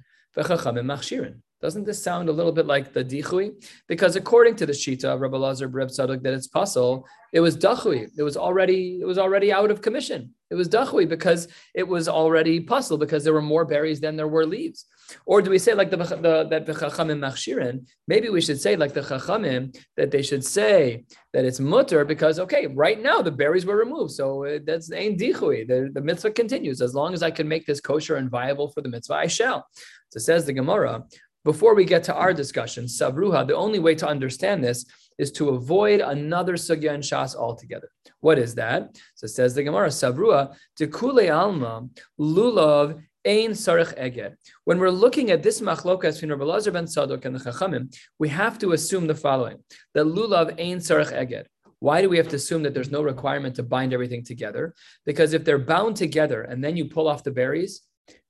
Doesn't 1.62 1.86
this 1.86 2.04
sound 2.04 2.30
a 2.30 2.32
little 2.32 2.52
bit 2.52 2.66
like 2.66 2.94
the 2.94 3.04
dichui? 3.04 3.52
Because 3.88 4.16
according 4.16 4.56
to 4.58 4.66
the 4.66 4.74
shita 4.74 5.06
of 5.06 5.22
Rabbi 5.22 5.38
Lazar 5.38 5.70
Breb 5.70 5.88
Tzadok 5.88 6.22
that 6.24 6.34
it's 6.34 6.48
pasul, 6.48 7.06
it 7.34 7.40
was 7.40 7.58
dachui. 7.58 8.10
It 8.18 8.24
was 8.24 8.38
already 8.38 9.00
it 9.02 9.06
was 9.06 9.18
already 9.18 9.52
out 9.52 9.72
of 9.72 9.82
commission. 9.82 10.34
It 10.52 10.56
was 10.56 10.70
dachui 10.70 11.08
because 11.08 11.48
it 11.74 11.88
was 11.88 12.08
already 12.08 12.60
pasul 12.60 12.98
because 12.98 13.24
there 13.24 13.34
were 13.34 13.42
more 13.42 13.66
berries 13.66 14.00
than 14.00 14.16
there 14.16 14.28
were 14.28 14.46
leaves. 14.46 14.86
Or 15.26 15.42
do 15.42 15.50
we 15.50 15.60
say 15.60 15.74
like 15.74 15.90
the, 15.90 15.98
the 15.98 16.48
that 16.50 16.66
the 16.66 16.74
chachamim 16.74 17.20
machshirin? 17.20 17.88
Maybe 18.08 18.30
we 18.30 18.42
should 18.42 18.60
say 18.60 18.76
like 18.76 18.94
the 18.94 19.02
chachamim 19.02 19.76
that 19.98 20.12
they 20.12 20.22
should 20.22 20.46
say 20.46 21.06
that 21.34 21.46
it's 21.46 21.60
mutter 21.60 22.06
because 22.06 22.40
okay, 22.40 22.68
right 22.68 23.02
now 23.02 23.22
the 23.22 23.32
berries 23.32 23.66
were 23.66 23.78
removed, 23.78 24.12
so 24.12 24.46
uh, 24.46 24.60
that's 24.66 24.92
ain 24.92 25.18
dichui. 25.18 25.68
The, 25.68 25.90
the 25.94 26.02
mitzvah 26.02 26.32
continues 26.32 26.82
as 26.82 26.94
long 26.94 27.14
as 27.14 27.24
I 27.24 27.32
can 27.32 27.48
make 27.48 27.66
this 27.66 27.82
kosher 27.82 28.18
and 28.18 28.30
viable 28.30 28.70
for 28.70 28.82
the 28.82 28.90
mitzvah, 28.90 29.16
I 29.16 29.28
shall. 29.28 29.68
So 30.10 30.20
says 30.20 30.46
the 30.46 30.54
Gemara, 30.54 31.04
before 31.46 31.76
we 31.76 31.86
get 31.86 32.04
to 32.06 32.14
our 32.14 32.34
discussion, 32.34 32.86
Savruha, 32.86 33.48
the 33.48 33.56
only 33.56 33.80
way 33.80 33.96
to 33.96 34.08
understand 34.08 34.64
this 34.64 34.86
is 35.18 35.32
to 35.34 35.50
avoid 35.50 36.02
another 36.02 36.56
sugya 36.56 36.92
and 36.94 37.04
shas 37.04 37.36
altogether. 37.36 37.90
What 38.20 38.38
is 38.38 38.56
that? 38.56 38.98
So 39.14 39.26
it 39.26 39.30
says 39.30 39.54
the 39.54 39.64
Gemara, 39.64 39.90
Savruha, 39.90 40.56
kule 40.92 41.32
alma, 41.32 41.88
lulav, 42.20 43.02
ein 43.26 43.52
sarich 43.52 43.98
eged. 43.98 44.36
When 44.66 44.80
we're 44.80 44.90
looking 44.90 45.30
at 45.30 45.44
this 45.44 45.62
machlokas 45.62 46.14
between 46.16 46.32
Rabbi 46.32 46.44
Lazar 46.44 46.72
ben 46.72 46.86
Tzadok 46.86 47.24
and 47.26 47.36
the 47.36 47.40
Chachamim, 47.40 47.96
we 48.20 48.30
have 48.30 48.58
to 48.60 48.74
assume 48.74 49.08
the 49.08 49.16
following, 49.16 49.58
that 49.94 50.06
lulav 50.06 50.60
ein 50.60 50.80
sarich 50.80 51.14
eged. 51.14 51.46
Why 51.80 52.02
do 52.02 52.10
we 52.10 52.18
have 52.18 52.30
to 52.30 52.38
assume 52.38 52.64
that 52.64 52.74
there's 52.74 52.90
no 52.90 53.04
requirement 53.04 53.56
to 53.58 53.64
bind 53.64 53.94
everything 53.94 54.24
together? 54.24 54.74
Because 55.06 55.34
if 55.34 55.46
they're 55.46 55.60
bound 55.60 55.96
together 55.96 56.42
and 56.42 56.64
then 56.64 56.76
you 56.76 56.86
pull 56.86 57.08
off 57.08 57.24
the 57.24 57.32
berries, 57.32 57.82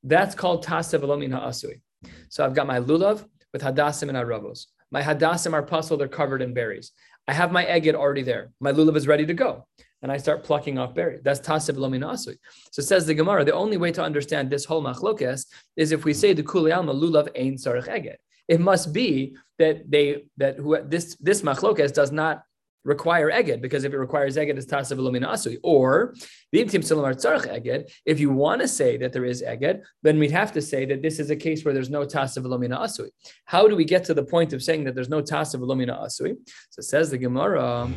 that's 0.03 0.35
called 0.35 0.65
tasev 0.65 1.01
alomin 1.01 1.31
ha'asui. 1.31 1.81
So 2.29 2.45
I've 2.45 2.53
got 2.53 2.67
my 2.67 2.79
lulav 2.79 3.25
with 3.53 3.61
hadassim 3.61 4.09
and 4.09 4.17
aravos. 4.17 4.65
My 4.91 5.01
hadassim 5.01 5.53
are 5.53 5.63
puzzle, 5.63 5.97
they're 5.97 6.07
covered 6.07 6.41
in 6.41 6.53
berries. 6.53 6.91
I 7.27 7.33
have 7.33 7.51
my 7.51 7.65
egg 7.65 7.87
already 7.87 8.21
there. 8.21 8.51
My 8.59 8.71
lulav 8.71 8.95
is 8.95 9.07
ready 9.07 9.25
to 9.25 9.33
go. 9.33 9.67
And 10.01 10.11
I 10.11 10.17
start 10.17 10.43
plucking 10.43 10.77
off 10.77 10.93
berries. 10.93 11.21
That's 11.23 11.39
tasib 11.39 11.77
lominasui. 11.77 12.37
So 12.71 12.81
says 12.83 13.05
the 13.05 13.15
Gemara, 13.15 13.43
the 13.43 13.53
only 13.53 13.77
way 13.77 13.91
to 13.91 14.03
understand 14.03 14.49
this 14.49 14.65
whole 14.65 14.83
machlokes 14.83 15.45
is 15.75 15.91
if 15.91 16.05
we 16.05 16.13
say 16.13 16.33
the 16.33 16.43
kuli 16.43 16.71
alma 16.71 16.93
lulav 16.93 17.29
ein 17.35 17.55
sarich 17.55 17.87
eged. 17.87 18.17
It 18.47 18.59
must 18.59 18.93
be 18.93 19.35
that 19.57 19.89
they 19.89 20.25
that 20.37 20.57
who 20.57 20.77
this 20.83 21.15
this 21.19 21.41
machlokes 21.41 21.91
does 21.91 22.11
not 22.11 22.43
require 22.85 23.31
eged 23.31 23.59
because 23.61 23.83
if 23.83 23.91
it 23.93 23.97
requires 23.97 24.37
eged, 24.37 24.55
it's 24.57 24.65
tasav 24.67 24.97
Alumina 24.97 25.27
asui. 25.27 25.57
Or 25.63 26.13
if 26.53 28.19
you 28.19 28.29
want 28.29 28.61
to 28.61 28.67
say 28.67 28.95
that 28.97 29.11
there 29.11 29.25
is 29.25 29.41
eged, 29.41 29.81
then 30.03 30.19
we'd 30.19 30.31
have 30.31 30.51
to 30.53 30.61
say 30.61 30.85
that 30.85 31.01
this 31.01 31.19
is 31.19 31.29
a 31.31 31.35
case 31.35 31.65
where 31.65 31.73
there's 31.73 31.89
no 31.89 32.05
tasav 32.05 32.45
asui. 32.45 33.09
How 33.45 33.67
do 33.67 33.75
we 33.75 33.83
get 33.83 34.05
to 34.05 34.13
the 34.13 34.23
point 34.23 34.53
of 34.53 34.63
saying 34.63 34.83
that 34.85 34.95
there's 34.95 35.09
no 35.09 35.21
tasav 35.21 35.59
asui? 35.59 36.37
So 36.69 36.81
says 36.81 37.09
the 37.09 37.17
Gemara, 37.17 37.89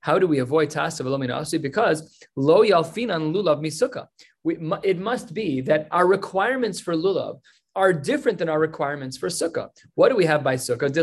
how 0.00 0.18
do 0.18 0.26
we 0.26 0.38
avoid 0.38 0.70
tasav 0.70 1.06
asui? 1.06 1.60
Because 1.62 2.26
lo 2.34 2.62
yalfinan 2.64 3.32
lulav 3.34 3.62
misuka. 3.62 4.08
It 4.82 4.98
must 4.98 5.32
be 5.32 5.60
that 5.62 5.88
our 5.90 6.06
requirements 6.06 6.80
for 6.80 6.94
lulav 6.94 7.40
are 7.76 7.92
different 7.92 8.38
than 8.38 8.48
our 8.48 8.58
requirements 8.58 9.16
for 9.16 9.28
sukkah. 9.28 9.68
What 9.94 10.08
do 10.08 10.16
we 10.16 10.26
have 10.26 10.44
by 10.44 10.56
sukkah? 10.56 10.94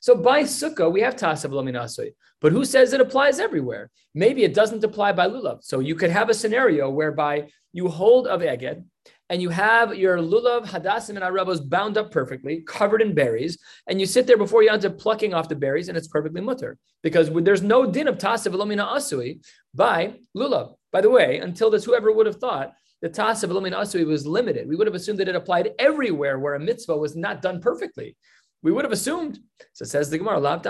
So 0.00 0.16
by 0.16 0.42
sukkah, 0.42 0.92
we 0.92 1.00
have 1.00 1.16
ta'aseh 1.16 1.48
asui. 1.48 2.10
But 2.40 2.52
who 2.52 2.64
says 2.64 2.92
it 2.92 3.00
applies 3.00 3.38
everywhere? 3.38 3.90
Maybe 4.14 4.44
it 4.44 4.54
doesn't 4.54 4.84
apply 4.84 5.12
by 5.12 5.28
lulav. 5.28 5.62
So 5.62 5.80
you 5.80 5.94
could 5.94 6.10
have 6.10 6.30
a 6.30 6.34
scenario 6.34 6.88
whereby 6.88 7.48
you 7.72 7.88
hold 7.88 8.26
of 8.26 8.40
eged 8.40 8.84
and 9.28 9.40
you 9.40 9.48
have 9.48 9.94
your 9.94 10.18
lulav, 10.18 10.66
hadassim, 10.66 11.10
and 11.10 11.20
arabos 11.20 11.60
bound 11.60 11.96
up 11.96 12.10
perfectly, 12.10 12.62
covered 12.66 13.00
in 13.00 13.14
berries, 13.14 13.58
and 13.86 14.00
you 14.00 14.06
sit 14.06 14.26
there 14.26 14.36
before 14.36 14.62
you 14.64 14.70
up 14.70 14.98
plucking 14.98 15.32
off 15.32 15.48
the 15.48 15.54
berries, 15.54 15.88
and 15.88 15.96
it's 15.96 16.08
perfectly 16.08 16.40
mutter 16.40 16.76
because 17.02 17.30
there's 17.30 17.62
no 17.62 17.86
din 17.86 18.08
of 18.08 18.18
tasev 18.18 18.52
asui 18.52 19.40
by 19.72 20.14
lulav. 20.36 20.74
By 20.92 21.00
the 21.00 21.10
way, 21.10 21.38
until 21.38 21.70
this, 21.70 21.84
whoever 21.84 22.10
would 22.10 22.26
have 22.26 22.36
thought 22.36 22.74
the 23.02 23.08
Tasa 23.08 23.48
Velomin 23.48 23.72
Asui 23.72 24.06
was 24.06 24.26
limited. 24.26 24.68
We 24.68 24.76
would 24.76 24.86
have 24.86 24.94
assumed 24.94 25.18
that 25.20 25.28
it 25.28 25.36
applied 25.36 25.72
everywhere 25.78 26.38
where 26.38 26.54
a 26.54 26.60
mitzvah 26.60 26.96
was 26.96 27.16
not 27.16 27.42
done 27.42 27.60
perfectly. 27.60 28.16
We 28.62 28.72
would 28.72 28.84
have 28.84 28.92
assumed. 28.92 29.38
So 29.72 29.86
says 29.86 30.10
the 30.10 30.18
Gemara, 30.18 30.38
Lav. 30.38 30.66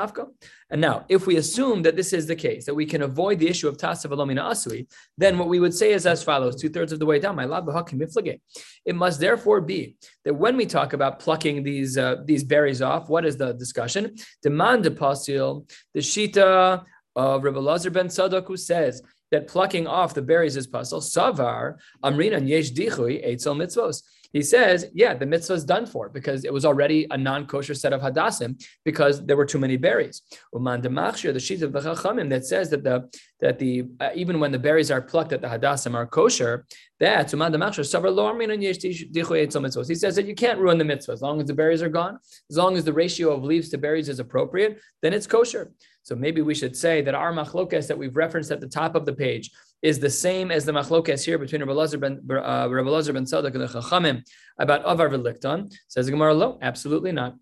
And 0.71 0.81
now, 0.81 1.05
if 1.09 1.27
we 1.27 1.37
assume 1.37 1.83
that 1.83 1.97
this 1.97 2.12
is 2.12 2.27
the 2.27 2.37
case, 2.37 2.64
that 2.66 2.75
we 2.75 2.87
can 2.87 3.03
avoid 3.03 3.40
the 3.40 3.49
issue 3.49 3.66
of 3.66 3.77
Tasa 3.77 4.07
Velomina 4.07 4.43
Asui, 4.43 4.87
then 5.19 5.38
what 5.38 5.49
we 5.49 5.59
would 5.59 5.75
say 5.75 5.93
is 5.93 6.07
as 6.07 6.23
follows, 6.23 6.55
two 6.55 6.69
thirds 6.69 6.93
of 6.93 7.01
the 7.01 7.07
way 7.07 7.19
down, 7.19 7.35
my 7.35 7.47
Lav 7.47 7.69
It 7.97 8.95
must 8.95 9.19
therefore 9.19 9.61
be 9.61 9.97
that 10.25 10.35
when 10.35 10.57
we 10.57 10.66
talk 10.66 10.93
about 10.93 11.19
plucking 11.19 11.64
these 11.64 11.99
uh, 11.99 12.16
these 12.25 12.45
berries 12.45 12.81
off, 12.81 13.09
what 13.09 13.27
is 13.27 13.37
the 13.37 13.55
discussion? 13.55 14.14
Demand 14.40 14.85
de 14.85 14.90
Pasil, 14.90 15.69
the 15.93 16.01
Shita 16.01 16.85
of 17.16 17.43
Rabbi 17.43 17.59
Lazar 17.59 17.90
ben 17.90 18.07
Tzadok, 18.07 18.47
who 18.47 18.57
says 18.57 19.03
that 19.31 19.47
plucking 19.47 19.87
off 19.87 20.14
the 20.14 20.23
berries 20.23 20.57
is 20.57 20.66
puzzle. 20.66 21.01
Savar, 21.01 21.77
Amrinan 22.05 22.49
Yesh 22.49 22.73
Dichui, 22.73 23.27
Eitzel 23.27 23.57
Mitzvos. 23.57 24.03
He 24.33 24.43
says, 24.43 24.87
yeah, 24.95 25.14
the 25.14 25.27
mitzvah 25.27 25.55
is 25.55 25.64
done 25.64 25.87
for 25.87 26.09
because 26.09 26.45
it 26.45 26.53
was 26.53 26.64
already 26.64 27.07
a 27.11 27.19
non-kosher 27.19 27.75
set 27.75 27.93
of 27.93 28.01
hadassim 28.01 28.62
because 28.85 29.27
there 29.27 29.37
were 29.37 29.45
too 29.45 29.59
many 29.59 29.77
berries. 29.77 30.23
Uman 30.55 30.81
the 30.81 31.40
sheet 31.40 31.62
of 31.62 31.73
the 31.73 31.81
chachamim 31.81 32.31
that 32.31 32.47
says 32.47 32.71
that 32.71 32.85
the 32.85 33.11
that 33.40 33.59
the 33.59 33.87
uh, 33.99 34.11
even 34.14 34.38
when 34.38 34.53
the 34.53 34.59
berries 34.59 34.90
are 34.90 35.03
plucked 35.03 35.31
that 35.31 35.40
the 35.40 35.49
hadassim 35.49 35.95
are 35.95 36.07
kosher, 36.07 36.64
that 37.01 37.33
uman 37.33 37.53
mitzvos. 37.53 39.88
He 39.88 39.95
says 39.97 40.16
that 40.16 40.27
you 40.27 40.35
can't 40.35 40.61
ruin 40.61 40.79
the 40.79 40.85
mitzvah 40.85 41.12
as 41.12 41.23
long 41.23 41.40
as 41.40 41.47
the 41.47 41.55
berries 41.55 41.83
are 41.83 41.88
gone, 41.88 42.19
as 42.51 42.57
long 42.57 42.77
as 42.77 42.85
the 42.85 42.93
ratio 42.93 43.35
of 43.35 43.43
leaves 43.43 43.69
to 43.71 43.79
berries 43.79 44.09
is 44.09 44.21
appropriate, 44.21 44.81
then 45.03 45.12
it's 45.12 45.27
kosher. 45.27 45.73
So 46.03 46.15
maybe 46.17 46.43
we 46.43 46.55
should 46.55 46.77
say 46.77 47.03
that 47.03 47.15
our 47.15 47.33
machlokas 47.33 47.87
that 47.89 47.99
we've 47.99 48.17
referenced 48.17 48.51
at 48.51 48.61
the 48.61 48.69
top 48.69 48.95
of 48.95 49.05
the 49.05 49.13
page 49.13 49.51
is 49.83 49.99
the 49.99 50.11
same 50.11 50.51
as 50.51 50.65
the 50.65 50.73
machlokas 50.73 51.25
here 51.25 51.39
between 51.39 51.63
Rabbi 51.63 51.73
Lazar 51.73 51.99
ben, 51.99 52.21
uh, 52.31 52.69
Rabbi 52.71 52.89
Lazar 52.89 53.13
ben 53.13 53.25
Tzadok 53.25 53.55
and 53.55 53.63
the 53.63 53.67
Chachamim 53.67 54.23
about 54.59 54.83
Avar 54.85 55.09
v'Likton. 55.09 55.73
Says 55.89 56.07
the 56.07 56.13
Gemara, 56.13 56.35
no, 56.35 56.59
absolutely 56.61 57.13
not. 57.13 57.37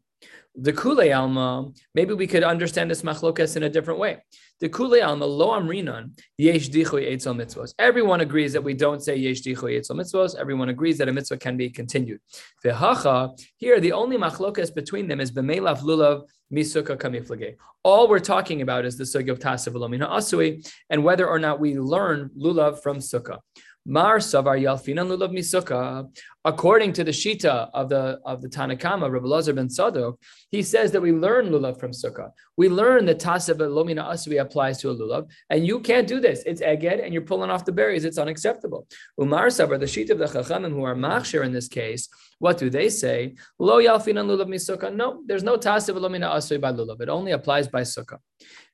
The 0.61 0.73
Kule 0.73 1.13
Alma, 1.13 1.71
maybe 1.95 2.15
we 2.15 2.27
could 2.27 2.43
understand 2.43 2.91
this 2.91 3.03
machlokas 3.03 3.57
in 3.57 3.63
a 3.63 3.69
different 3.69 4.01
way. 4.01 4.19
The 4.61 4.69
Kule 4.69 5.01
Alma, 5.01 5.25
Lo 5.25 5.51
Amrinan, 5.51 6.19
Yesh 6.37 6.69
Dichui 6.69 7.13
Eitzel 7.13 7.37
Mitzvos. 7.37 7.75
Everyone 7.79 8.21
agrees 8.23 8.55
that 8.55 8.65
we 8.65 8.75
don't 8.75 9.01
say 9.01 9.15
Yesh 9.15 9.43
Dichui 9.43 9.79
Eitzel 9.79 9.93
Mitzvos. 9.93 10.37
Everyone 10.37 10.69
agrees 10.69 10.99
that 10.99 11.09
a 11.09 11.13
mitzvah 11.13 11.37
can 11.37 11.57
be 11.57 11.71
continued. 11.71 12.21
V'hacha, 12.65 13.39
here 13.57 13.79
the 13.79 13.93
only 13.93 14.17
machlokas 14.17 14.75
between 14.75 15.07
them 15.07 15.21
is 15.21 15.31
B'meilav 15.31 15.83
Lulav 15.83 16.23
Misuka 16.53 16.97
Kamiflage. 16.97 17.57
All 17.83 18.09
we're 18.09 18.19
talking 18.19 18.63
about 18.63 18.85
is 18.85 18.97
the 18.97 19.05
sugi 19.05 19.31
of 19.31 19.39
Tasav 19.39 19.75
Asui 19.75 20.69
and 20.91 21.05
whether 21.05 21.27
or 21.27 21.39
not 21.39 21.61
we 21.61 21.79
learn 21.79 22.31
Lulav 22.37 22.83
from 22.83 22.99
Sukkah. 22.99 23.39
Mar 23.87 24.19
Savar 24.19 24.61
Yalfinan 24.61 25.09
Lulav 25.09 25.33
Misuka. 25.33 26.09
According 26.49 26.95
to 26.95 27.05
the 27.05 27.11
Shita 27.11 27.69
of 27.75 27.91
the 27.91 28.19
of 28.25 28.41
the 28.41 28.49
Tanakama, 28.49 29.13
Rabbi 29.13 29.27
Lazar 29.27 29.53
ben 29.53 29.69
Tzadok, 29.69 30.17
he 30.51 30.63
says 30.63 30.93
that 30.93 31.03
we 31.03 31.13
learn 31.13 31.51
lulav 31.51 31.79
from 31.79 31.91
sukkah. 31.91 32.31
We 32.57 32.71
learn 32.71 33.05
that 33.05 33.19
tasav 33.21 33.59
lomina 33.59 34.03
asvi 34.15 34.41
applies 34.41 34.79
to 34.81 34.89
a 34.89 34.95
lulav, 34.97 35.29
and 35.51 35.67
you 35.67 35.81
can't 35.81 36.09
do 36.09 36.21
this. 36.21 36.43
It's 36.47 36.63
eged, 36.63 37.05
and 37.05 37.13
you're 37.13 37.29
pulling 37.31 37.51
off 37.51 37.67
the 37.67 37.73
berries. 37.73 38.07
It's 38.07 38.17
unacceptable. 38.17 38.87
Umar 39.21 39.49
Sabar, 39.49 39.79
the 39.79 39.85
Shita 39.85 40.13
of 40.13 40.19
the 40.21 40.25
Chachamim, 40.25 40.73
who 40.73 40.85
are 40.85 40.95
machshir 40.95 41.45
in 41.45 41.53
this 41.53 41.69
case, 41.69 42.09
what 42.39 42.57
do 42.57 42.71
they 42.71 42.89
say? 42.89 43.35
Lo 43.59 43.79
yalfinan 43.83 44.27
lulav 44.27 44.49
misukkah. 44.49 44.91
No, 44.95 45.23
there's 45.27 45.43
no 45.43 45.59
tasav 45.59 45.97
lomina 45.97 46.33
asvi 46.35 46.59
by 46.59 46.73
lulav. 46.73 46.99
It 47.03 47.11
only 47.11 47.33
applies 47.33 47.69
by 47.69 47.83
sukkah. 47.83 48.21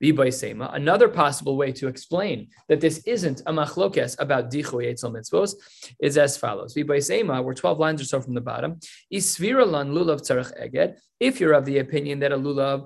Another 0.00 1.08
possible 1.08 1.56
way 1.56 1.72
to 1.72 1.88
explain 1.88 2.48
that 2.68 2.80
this 2.80 2.98
isn't 3.06 3.40
a 3.46 3.52
machlokes 3.52 4.14
about 4.18 4.50
dichu 4.50 4.84
yetzel 4.84 5.10
mitzvos 5.16 5.54
is 5.98 6.18
as 6.18 6.36
follows. 6.36 6.74
We're 6.76 7.54
12 7.64 7.78
lines 7.78 8.02
or 8.02 8.04
so 8.04 8.20
from 8.20 8.34
the 8.34 8.42
bottom. 8.42 8.78
Isvira 9.10 9.64
lan 9.74 9.88
lulav 9.96 10.20
tzarech 10.20 10.52
eged. 10.66 10.98
If 11.28 11.40
you're 11.40 11.54
of 11.54 11.64
the 11.64 11.78
opinion 11.78 12.18
that 12.20 12.32
a 12.32 12.36
lulav 12.36 12.78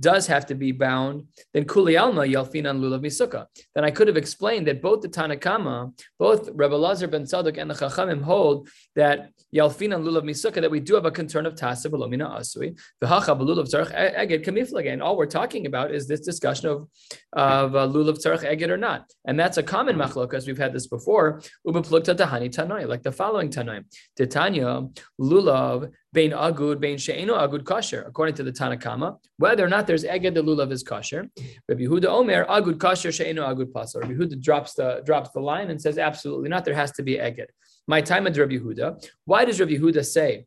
does 0.00 0.26
have 0.26 0.44
to 0.46 0.56
be 0.56 0.72
bound, 0.72 1.16
then 1.54 1.64
kuli 1.66 1.96
alma 1.96 2.22
yalfinan 2.22 2.80
lulav 2.82 3.00
misuka. 3.08 3.46
Then 3.76 3.84
I 3.84 3.92
could 3.92 4.08
have 4.08 4.16
explained 4.16 4.66
that 4.66 4.82
both 4.82 5.02
the 5.02 5.08
Tanakama, 5.08 5.76
both 6.18 6.48
Rabbi 6.52 6.74
Lazar 6.74 7.06
ben 7.06 7.22
Tzadok 7.22 7.58
and 7.58 7.70
the 7.70 7.74
Chachamim 7.74 8.22
hold 8.22 8.68
that 8.96 9.30
yalfinan 9.54 10.02
lulav 10.06 10.24
misuka 10.24 10.60
that 10.60 10.72
we 10.76 10.80
do 10.80 10.94
have 10.96 11.06
a 11.06 11.12
concern 11.12 11.46
of 11.46 11.54
tasa 11.54 11.88
belomina 11.88 12.26
asui 12.40 12.76
v'hacha 13.00 13.38
lulav 13.38 13.66
tzarech 13.72 13.92
eged 14.22 14.44
kamiflag. 14.44 14.92
And 14.92 15.00
all 15.00 15.16
we're 15.16 15.26
talking 15.26 15.66
about 15.66 15.94
is 15.94 16.08
this 16.08 16.22
discussion 16.30 16.68
of 16.68 16.88
of 17.34 17.76
uh, 17.76 17.86
lulav 17.86 18.16
tzarech 18.22 18.42
eged 18.52 18.68
or 18.68 18.76
not, 18.76 19.02
and 19.26 19.38
that's 19.38 19.58
a 19.58 19.62
common 19.62 19.94
machlokas. 19.96 20.48
We've 20.48 20.58
had 20.58 20.72
this 20.72 20.88
before. 20.88 21.40
Ubeplukta 21.68 22.16
tahani 22.16 22.50
tanoi, 22.52 22.88
like 22.88 23.04
the 23.04 23.12
following 23.12 23.50
tanoi. 23.50 23.84
Titania 24.16 24.88
lulav 25.20 25.92
bein 26.12 26.32
agud, 26.32 26.80
bein 26.80 26.98
she'eno 26.98 27.34
agud 27.34 27.64
kosher, 27.64 28.04
according 28.06 28.34
to 28.34 28.42
the 28.42 28.52
Tanakama, 28.52 29.18
whether 29.38 29.64
or 29.64 29.68
not 29.68 29.86
there's 29.86 30.04
eged, 30.04 30.34
the 30.34 30.42
lulav 30.42 30.72
is 30.72 30.82
kosher. 30.82 31.28
Rabbi 31.68 31.82
Yehuda 31.82 32.06
Omer, 32.06 32.44
agud 32.46 32.78
kosher, 32.78 33.12
she'eno 33.12 33.42
agud 33.42 33.72
pasor. 33.72 34.02
Rabbi 34.02 34.14
Yehuda 34.14 34.40
drops 34.40 34.74
the, 34.74 35.02
drops 35.04 35.30
the 35.30 35.40
line 35.40 35.70
and 35.70 35.80
says, 35.80 35.98
absolutely 35.98 36.48
not, 36.48 36.64
there 36.64 36.74
has 36.74 36.92
to 36.92 37.02
be 37.02 37.16
eged. 37.16 37.46
My 37.86 38.00
time 38.00 38.26
at 38.26 38.36
Rabbi 38.36 38.54
Yehuda. 38.54 39.06
Why 39.24 39.44
does 39.44 39.60
Rabbi 39.60 39.72
Yehuda 39.72 40.04
say 40.04 40.46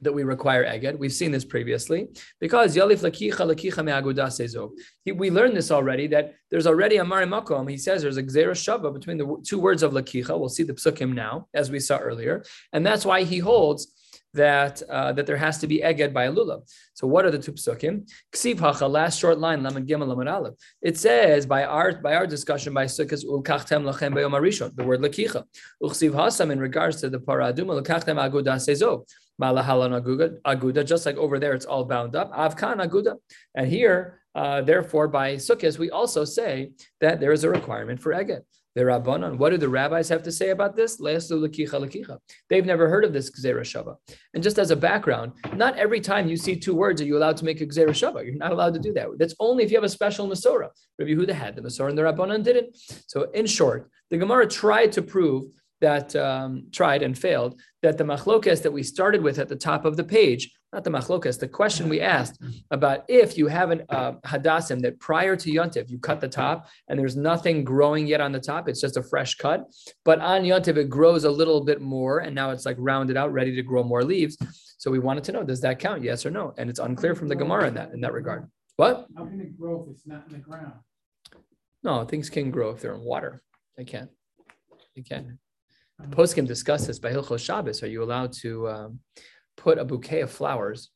that 0.00 0.12
we 0.12 0.22
require 0.22 0.64
eged. 0.64 0.98
We've 0.98 1.12
seen 1.12 1.32
this 1.32 1.44
previously 1.44 2.08
because 2.40 2.76
yalif 2.76 3.00
lakicha 3.00 3.32
lakicha 3.32 3.84
me'aguda 3.84 4.26
sezo. 4.28 4.70
We 5.12 5.30
learned 5.30 5.56
this 5.56 5.70
already 5.70 6.06
that 6.08 6.34
there's 6.50 6.66
already 6.66 6.98
a 6.98 7.04
marimakom. 7.04 7.68
He 7.68 7.76
says 7.76 8.02
there's 8.02 8.16
a 8.16 8.22
gzera 8.22 8.52
shava 8.52 8.92
between 8.92 9.18
the 9.18 9.42
two 9.44 9.58
words 9.58 9.82
of 9.82 9.92
lakicha. 9.92 10.38
We'll 10.38 10.48
see 10.48 10.62
the 10.62 10.74
psukim 10.74 11.14
now, 11.14 11.48
as 11.54 11.70
we 11.70 11.80
saw 11.80 11.98
earlier, 11.98 12.44
and 12.72 12.86
that's 12.86 13.04
why 13.04 13.24
he 13.24 13.38
holds 13.38 13.92
that 14.38 14.82
uh, 14.88 15.12
that 15.16 15.26
there 15.26 15.36
has 15.36 15.58
to 15.58 15.66
be 15.66 15.78
eged 15.90 16.12
by 16.12 16.24
a 16.24 16.32
lulav. 16.32 16.60
So 16.94 17.06
what 17.06 17.24
are 17.24 17.32
the 17.36 17.42
two 17.46 17.52
psukim? 17.52 17.94
Ksiv 18.32 18.58
hacha, 18.60 18.86
last 18.86 19.18
short 19.18 19.38
line, 19.38 19.62
lamed 19.62 19.86
gimel 19.88 20.08
lamed 20.08 20.28
aleph. 20.36 20.54
It 20.80 20.96
says 21.04 21.46
by 21.54 21.64
our 21.64 21.88
by 22.06 22.14
our 22.14 22.26
discussion 22.26 22.72
by 22.72 22.86
sukkahs 22.86 23.24
ulkachtem 23.24 23.82
lachem 23.88 24.12
beyom 24.16 24.34
arishon, 24.38 24.74
the 24.76 24.84
word 24.84 25.00
lakicha. 25.00 25.44
Uchsiv 25.82 26.12
hasam 26.20 26.50
in 26.50 26.60
regards 26.68 27.00
to 27.00 27.10
the 27.10 27.20
paraduma 27.28 27.72
ulkachtem 27.80 28.16
aguda 28.24 28.54
sezo. 28.66 28.92
Malahalan 29.40 29.92
aguda, 30.00 30.26
aguda, 30.52 30.84
just 30.84 31.06
like 31.06 31.16
over 31.16 31.38
there, 31.38 31.54
it's 31.58 31.66
all 31.66 31.84
bound 31.84 32.16
up. 32.16 32.32
Avkan 32.32 32.76
aguda, 32.84 33.14
and 33.54 33.68
here, 33.68 34.20
uh, 34.34 34.60
therefore, 34.62 35.06
by 35.06 35.36
sukkahs, 35.36 35.78
we 35.78 35.90
also 35.90 36.24
say 36.24 36.72
that 37.00 37.20
there 37.20 37.32
is 37.32 37.44
a 37.44 37.50
requirement 37.58 38.00
for 38.00 38.12
eged 38.12 38.42
the 38.78 38.84
Rabbanon. 38.84 39.38
What 39.38 39.50
do 39.50 39.58
the 39.58 39.68
rabbis 39.68 40.08
have 40.08 40.22
to 40.22 40.30
say 40.30 40.50
about 40.50 40.76
this? 40.76 40.96
They've 40.96 42.64
never 42.64 42.88
heard 42.88 43.04
of 43.04 43.12
this 43.12 43.30
Gzera 43.30 43.62
Shava. 43.62 43.96
And 44.34 44.42
just 44.42 44.58
as 44.58 44.70
a 44.70 44.76
background, 44.76 45.32
not 45.54 45.76
every 45.76 46.00
time 46.00 46.28
you 46.28 46.36
see 46.36 46.54
two 46.54 46.76
words 46.76 47.00
are 47.00 47.04
you 47.04 47.16
allowed 47.16 47.36
to 47.38 47.44
make 47.44 47.60
a 47.60 47.66
Gzera 47.66 47.88
Shava. 47.88 48.24
You're 48.24 48.36
not 48.36 48.52
allowed 48.52 48.74
to 48.74 48.80
do 48.80 48.92
that. 48.92 49.08
That's 49.18 49.34
only 49.40 49.64
if 49.64 49.72
you 49.72 49.76
have 49.76 49.84
a 49.84 49.88
special 49.88 50.28
Masorah. 50.28 50.70
Rabbi 50.96 51.10
Yehuda 51.10 51.32
had 51.32 51.56
the 51.56 51.62
Masorah 51.62 51.88
and 51.88 51.98
the 51.98 52.02
Rabbanon 52.02 52.44
didn't. 52.44 52.76
So 53.08 53.30
in 53.32 53.46
short, 53.46 53.90
the 54.10 54.16
Gemara 54.16 54.46
tried 54.46 54.92
to 54.92 55.02
prove 55.02 55.46
that 55.80 56.14
um, 56.14 56.68
tried 56.72 57.02
and 57.02 57.18
failed 57.18 57.60
that 57.82 57.98
the 57.98 58.04
machlokas 58.04 58.62
that 58.62 58.72
we 58.72 58.82
started 58.82 59.22
with 59.22 59.38
at 59.38 59.48
the 59.48 59.56
top 59.56 59.84
of 59.84 59.96
the 59.96 60.04
page, 60.04 60.52
not 60.72 60.84
the 60.84 60.90
machlokas, 60.90 61.38
the 61.38 61.48
question 61.48 61.88
we 61.88 62.00
asked 62.00 62.42
about 62.70 63.04
if 63.08 63.38
you 63.38 63.46
have 63.46 63.70
an 63.70 63.84
uh, 63.88 64.12
hadassim 64.26 64.80
that 64.82 65.00
prior 65.00 65.34
to 65.34 65.50
yontiv 65.50 65.88
you 65.88 65.98
cut 65.98 66.20
the 66.20 66.28
top 66.28 66.68
and 66.88 66.98
there's 66.98 67.16
nothing 67.16 67.64
growing 67.64 68.06
yet 68.06 68.20
on 68.20 68.32
the 68.32 68.40
top, 68.40 68.68
it's 68.68 68.80
just 68.80 68.96
a 68.96 69.02
fresh 69.02 69.34
cut, 69.36 69.64
but 70.04 70.18
on 70.20 70.42
yontiv 70.42 70.76
it 70.76 70.90
grows 70.90 71.24
a 71.24 71.30
little 71.30 71.64
bit 71.64 71.80
more 71.80 72.18
and 72.18 72.34
now 72.34 72.50
it's 72.50 72.66
like 72.66 72.76
rounded 72.78 73.16
out, 73.16 73.32
ready 73.32 73.54
to 73.54 73.62
grow 73.62 73.82
more 73.82 74.04
leaves. 74.04 74.36
So 74.78 74.90
we 74.90 74.98
wanted 74.98 75.24
to 75.24 75.32
know 75.32 75.42
does 75.42 75.62
that 75.62 75.78
count, 75.78 76.02
yes 76.02 76.26
or 76.26 76.30
no? 76.30 76.54
And 76.58 76.68
it's 76.68 76.78
unclear 76.78 77.14
from 77.14 77.28
the 77.28 77.34
Gemara 77.34 77.68
in 77.68 77.74
that 77.74 77.92
in 77.92 78.00
that 78.02 78.12
regard. 78.12 78.48
What? 78.76 79.06
How 79.16 79.24
can 79.24 79.40
it 79.40 79.58
grow 79.58 79.82
if 79.82 79.90
it's 79.90 80.06
not 80.06 80.26
in 80.26 80.34
the 80.34 80.38
ground? 80.38 80.74
No, 81.82 82.04
things 82.04 82.28
can 82.30 82.50
grow 82.50 82.70
if 82.70 82.80
they're 82.80 82.94
in 82.94 83.00
water. 83.00 83.42
They 83.76 83.84
can. 83.84 84.08
They 84.94 85.02
can. 85.02 85.38
The 85.98 86.14
Poskim 86.14 86.46
discuss 86.46 86.86
this 86.86 87.00
by 87.00 87.10
Hilchos 87.10 87.40
Shabbos. 87.44 87.82
Are 87.82 87.88
you 87.88 88.04
allowed 88.04 88.32
to 88.34 88.68
um, 88.68 89.00
put 89.58 89.78
a 89.78 89.84
bouquet 89.84 90.22
of 90.22 90.30
flowers, 90.30 90.88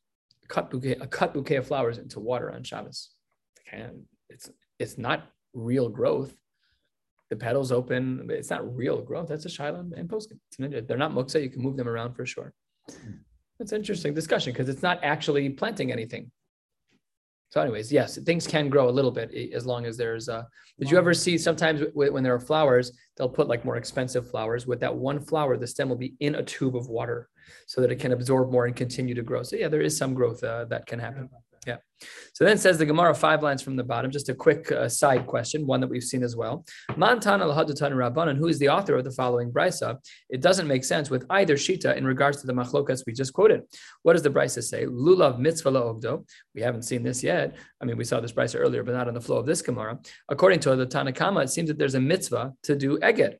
a 0.43 0.47
cut 0.47 0.71
bouquet, 0.71 0.93
a 0.93 1.05
cut 1.05 1.33
bouquet 1.33 1.57
of 1.57 1.67
flowers 1.67 1.99
into 1.99 2.19
water 2.19 2.51
on 2.51 2.63
Shabbos? 2.63 3.11
Can 3.69 4.05
it's 4.29 4.49
it's 4.79 4.97
not 4.97 5.27
real 5.53 5.89
growth. 5.89 6.35
The 7.29 7.35
petals 7.35 7.71
open. 7.71 8.27
It's 8.31 8.49
not 8.49 8.75
real 8.75 9.01
growth. 9.01 9.27
That's 9.27 9.45
a 9.45 9.49
shiloh 9.49 9.85
and 9.95 10.09
poskim. 10.09 10.39
They're 10.87 10.97
not 10.97 11.11
muksa. 11.11 11.41
You 11.43 11.49
can 11.49 11.61
move 11.61 11.77
them 11.77 11.87
around 11.87 12.15
for 12.15 12.25
sure. 12.25 12.53
That's 13.59 13.71
an 13.71 13.79
interesting 13.79 14.13
discussion 14.13 14.51
because 14.51 14.69
it's 14.69 14.81
not 14.81 14.99
actually 15.03 15.49
planting 15.49 15.91
anything. 15.91 16.31
So, 17.49 17.61
anyways, 17.61 17.91
yes, 17.91 18.17
things 18.17 18.47
can 18.47 18.67
grow 18.67 18.89
a 18.89 18.91
little 18.91 19.11
bit 19.11 19.31
as 19.53 19.65
long 19.65 19.85
as 19.85 19.95
there's. 19.95 20.27
Uh, 20.27 20.43
did 20.79 20.89
you 20.89 20.97
ever 20.97 21.13
see 21.13 21.37
sometimes 21.37 21.81
when 21.93 22.23
there 22.23 22.33
are 22.33 22.39
flowers, 22.39 22.91
they'll 23.15 23.29
put 23.29 23.47
like 23.47 23.63
more 23.63 23.77
expensive 23.77 24.29
flowers. 24.29 24.65
With 24.65 24.79
that 24.79 24.95
one 24.95 25.19
flower, 25.19 25.55
the 25.55 25.67
stem 25.67 25.87
will 25.89 25.95
be 25.95 26.15
in 26.19 26.35
a 26.35 26.43
tube 26.43 26.75
of 26.75 26.87
water 26.87 27.29
so 27.67 27.81
that 27.81 27.91
it 27.91 27.99
can 27.99 28.11
absorb 28.11 28.51
more 28.51 28.65
and 28.65 28.75
continue 28.75 29.15
to 29.15 29.23
grow. 29.23 29.43
So, 29.43 29.55
yeah, 29.55 29.67
there 29.67 29.81
is 29.81 29.97
some 29.97 30.13
growth 30.13 30.43
uh, 30.43 30.65
that 30.65 30.85
can 30.85 30.99
happen. 30.99 31.29
Yeah. 31.65 31.77
So 32.33 32.43
then 32.43 32.57
says 32.57 32.77
the 32.77 32.85
Gemara 32.85 33.13
five 33.15 33.41
lines 33.41 33.61
from 33.61 33.75
the 33.75 33.83
bottom. 33.83 34.11
Just 34.11 34.29
a 34.29 34.33
quick 34.33 34.71
uh, 34.71 34.89
side 34.89 35.25
question, 35.27 35.65
one 35.65 35.79
that 35.81 35.87
we've 35.87 36.03
seen 36.03 36.23
as 36.23 36.35
well. 36.35 36.65
Mantana 36.91 37.45
lahadatan 37.45 37.93
rabbanan. 37.93 38.37
Who 38.37 38.47
is 38.47 38.59
the 38.59 38.69
author 38.69 38.95
of 38.97 39.03
the 39.03 39.11
following 39.11 39.51
brisa? 39.51 39.97
It 40.29 40.41
doesn't 40.41 40.67
make 40.67 40.83
sense 40.83 41.09
with 41.09 41.25
either 41.29 41.55
shita 41.55 41.95
in 41.95 42.05
regards 42.05 42.41
to 42.41 42.47
the 42.47 42.53
machlokas 42.53 43.03
we 43.05 43.13
just 43.13 43.33
quoted. 43.33 43.61
What 44.01 44.13
does 44.13 44.23
the 44.23 44.29
brisa 44.29 44.61
say? 44.61 44.85
Lulav 44.85 45.39
mitzvah 45.39 45.71
ogdo. 45.71 46.27
We 46.53 46.61
haven't 46.61 46.83
seen 46.83 47.03
this 47.03 47.23
yet. 47.23 47.55
I 47.81 47.85
mean, 47.85 47.97
we 47.97 48.03
saw 48.03 48.19
this 48.19 48.33
brisa 48.33 48.59
earlier, 48.59 48.83
but 48.83 48.93
not 48.93 49.07
on 49.07 49.13
the 49.13 49.21
flow 49.21 49.37
of 49.37 49.45
this 49.45 49.61
Gemara. 49.61 49.99
According 50.29 50.59
to 50.61 50.75
the 50.75 50.85
Tanakama, 50.85 51.43
it 51.43 51.49
seems 51.49 51.69
that 51.69 51.77
there's 51.77 51.95
a 51.95 52.01
mitzvah 52.01 52.53
to 52.63 52.75
do 52.75 52.97
eged. 52.99 53.35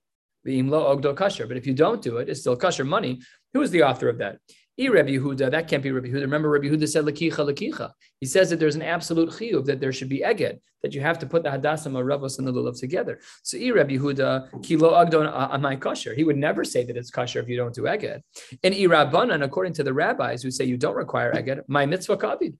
The 0.46 0.62
imlo 0.62 0.94
ogdo 0.94 1.16
kasher. 1.16 1.48
But 1.48 1.58
if 1.58 1.66
you 1.66 1.74
don't 1.74 2.02
do 2.02 2.18
it, 2.18 2.30
it's 2.30 2.42
still 2.42 2.58
kasher 2.58 2.86
money. 2.86 3.22
Who 3.54 3.62
is 3.62 3.72
the 3.72 3.84
author 3.84 4.10
of 4.10 4.18
that? 4.18 4.40
E 4.76 4.90
Rabbi 4.90 5.12
Yehuda, 5.12 5.52
that 5.52 5.68
can't 5.68 5.84
be 5.84 5.92
Rabbi 5.92 6.08
Yehuda. 6.08 6.22
Remember, 6.22 6.50
Rabbi 6.50 6.66
Yehuda 6.66 6.90
said 6.90 7.06
lakicha 7.06 7.32
lakicha. 7.32 7.92
He 8.20 8.26
says 8.26 8.50
that 8.50 8.60
there's 8.60 8.76
an 8.76 8.82
absolute 8.82 9.30
chiyuv 9.30 9.66
that 9.66 9.80
there 9.80 9.94
should 9.94 10.10
be 10.10 10.22
eged, 10.22 10.60
that 10.82 10.96
you 10.96 11.02
have 11.02 11.20
to 11.20 11.28
put 11.28 11.44
the 11.44 11.52
hadassah 11.52 11.90
maravos 11.90 12.40
and 12.40 12.48
the 12.48 12.52
lulav 12.52 12.80
together. 12.80 13.20
So 13.44 13.58
E 13.58 13.72
Rabbi 13.72 13.98
Yehuda 13.98 14.64
kilo 14.64 14.94
agdon 14.94 15.32
amai 15.52 15.80
kosher. 15.80 16.16
He 16.16 16.24
would 16.24 16.38
never 16.38 16.64
say 16.64 16.84
that 16.86 16.98
it's 16.98 17.12
kosher 17.12 17.40
if 17.40 17.48
you 17.48 17.56
don't 17.56 17.76
do 17.76 17.84
eged. 17.84 18.22
And 18.64 18.74
E 18.74 18.88
Rabbanan, 18.88 19.44
according 19.44 19.74
to 19.74 19.84
the 19.84 19.94
rabbis 19.94 20.42
who 20.42 20.50
say 20.50 20.66
you 20.66 20.78
don't 20.78 20.96
require 20.96 21.32
eged, 21.34 21.62
my 21.68 21.86
mitzvah 21.86 22.18
kabid. 22.18 22.56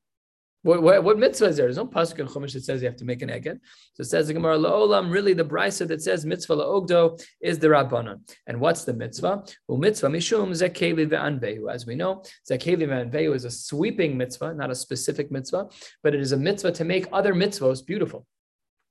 What, 0.64 0.82
what, 0.82 1.04
what, 1.04 1.20
mitzvah 1.20 1.48
is 1.48 1.58
there? 1.58 1.66
There's 1.66 1.76
no 1.76 1.86
pasuk 1.86 2.20
in 2.20 2.28
Chumash 2.28 2.54
that 2.54 2.64
says 2.64 2.82
you 2.82 2.88
have 2.88 2.96
to 2.98 3.06
make 3.06 3.22
an 3.22 3.28
eged. 3.28 3.60
So 3.96 4.02
it 4.02 4.06
says 4.06 4.28
the 4.28 4.34
Gemara 4.34 4.58
laolam. 4.58 5.12
Really, 5.12 5.34
the 5.34 5.44
brisa 5.44 5.86
that 5.90 6.02
says 6.02 6.26
mitzvah 6.26 6.56
laogdo 6.56 7.22
is 7.42 7.60
the 7.60 7.68
rabbanon. 7.68 8.22
And 8.48 8.62
what's 8.62 8.86
the 8.86 8.94
mitzvah? 8.94 9.44
Well, 9.68 9.78
mitzvah 9.78 10.08
mishum 10.08 10.52
zekeli 10.52 11.06
ve'anvehu. 11.10 11.70
As 11.70 11.86
we 11.86 11.96
know, 11.96 12.24
zekeli 12.50 12.88
ve'anvehu 12.88 13.36
is 13.36 13.44
a 13.44 13.52
sweeping 13.52 14.18
mitzvah, 14.18 14.54
not 14.54 14.72
a 14.72 14.76
specific 14.76 15.32
mitzvah, 15.32 15.68
but 16.02 16.16
it 16.16 16.22
is 16.22 16.32
a 16.32 16.38
mitzvah 16.38 16.72
to 16.72 16.86
make 16.86 17.08
other 17.12 17.34
mitzvahs 17.34 17.86
beautiful. 17.86 18.26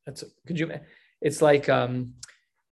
That's 0.04 0.24
could 0.46 0.60
you? 0.60 0.70
It's 1.22 1.40
like 1.40 1.70
um, 1.70 2.14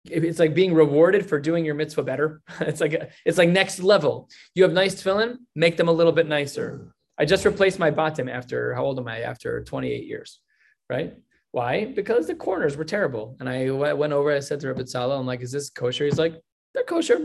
it's 0.06 0.40
like 0.40 0.54
being 0.54 0.74
rewarded 0.74 1.24
for 1.24 1.38
doing 1.38 1.64
your 1.64 1.76
mitzvah 1.76 2.02
better. 2.02 2.42
It's 2.60 2.80
like 2.80 3.12
it's 3.24 3.38
like 3.38 3.50
next 3.50 3.78
level. 3.78 4.28
You 4.56 4.64
have 4.64 4.72
nice 4.72 4.96
tefillin, 5.00 5.36
make 5.54 5.76
them 5.76 5.86
a 5.86 5.92
little 5.92 6.12
bit 6.12 6.26
nicer 6.26 6.92
I 7.18 7.24
just 7.24 7.44
replaced 7.44 7.78
my 7.78 7.90
bottom 7.90 8.28
after 8.28 8.74
how 8.74 8.84
old 8.84 8.98
am 8.98 9.08
I? 9.08 9.20
After 9.20 9.62
28 9.64 10.06
years, 10.06 10.40
right? 10.88 11.14
Why? 11.52 11.86
Because 11.86 12.26
the 12.26 12.34
corners 12.34 12.76
were 12.76 12.84
terrible. 12.84 13.36
And 13.40 13.48
I 13.48 13.70
went 13.70 14.12
over, 14.12 14.32
I 14.32 14.40
said 14.40 14.60
to 14.60 14.68
Rabbi 14.68 14.82
Tzala, 14.82 15.18
I'm 15.18 15.26
like, 15.26 15.40
is 15.40 15.50
this 15.50 15.70
kosher? 15.70 16.04
He's 16.04 16.18
like, 16.18 16.34
they're 16.74 16.84
kosher. 16.84 17.16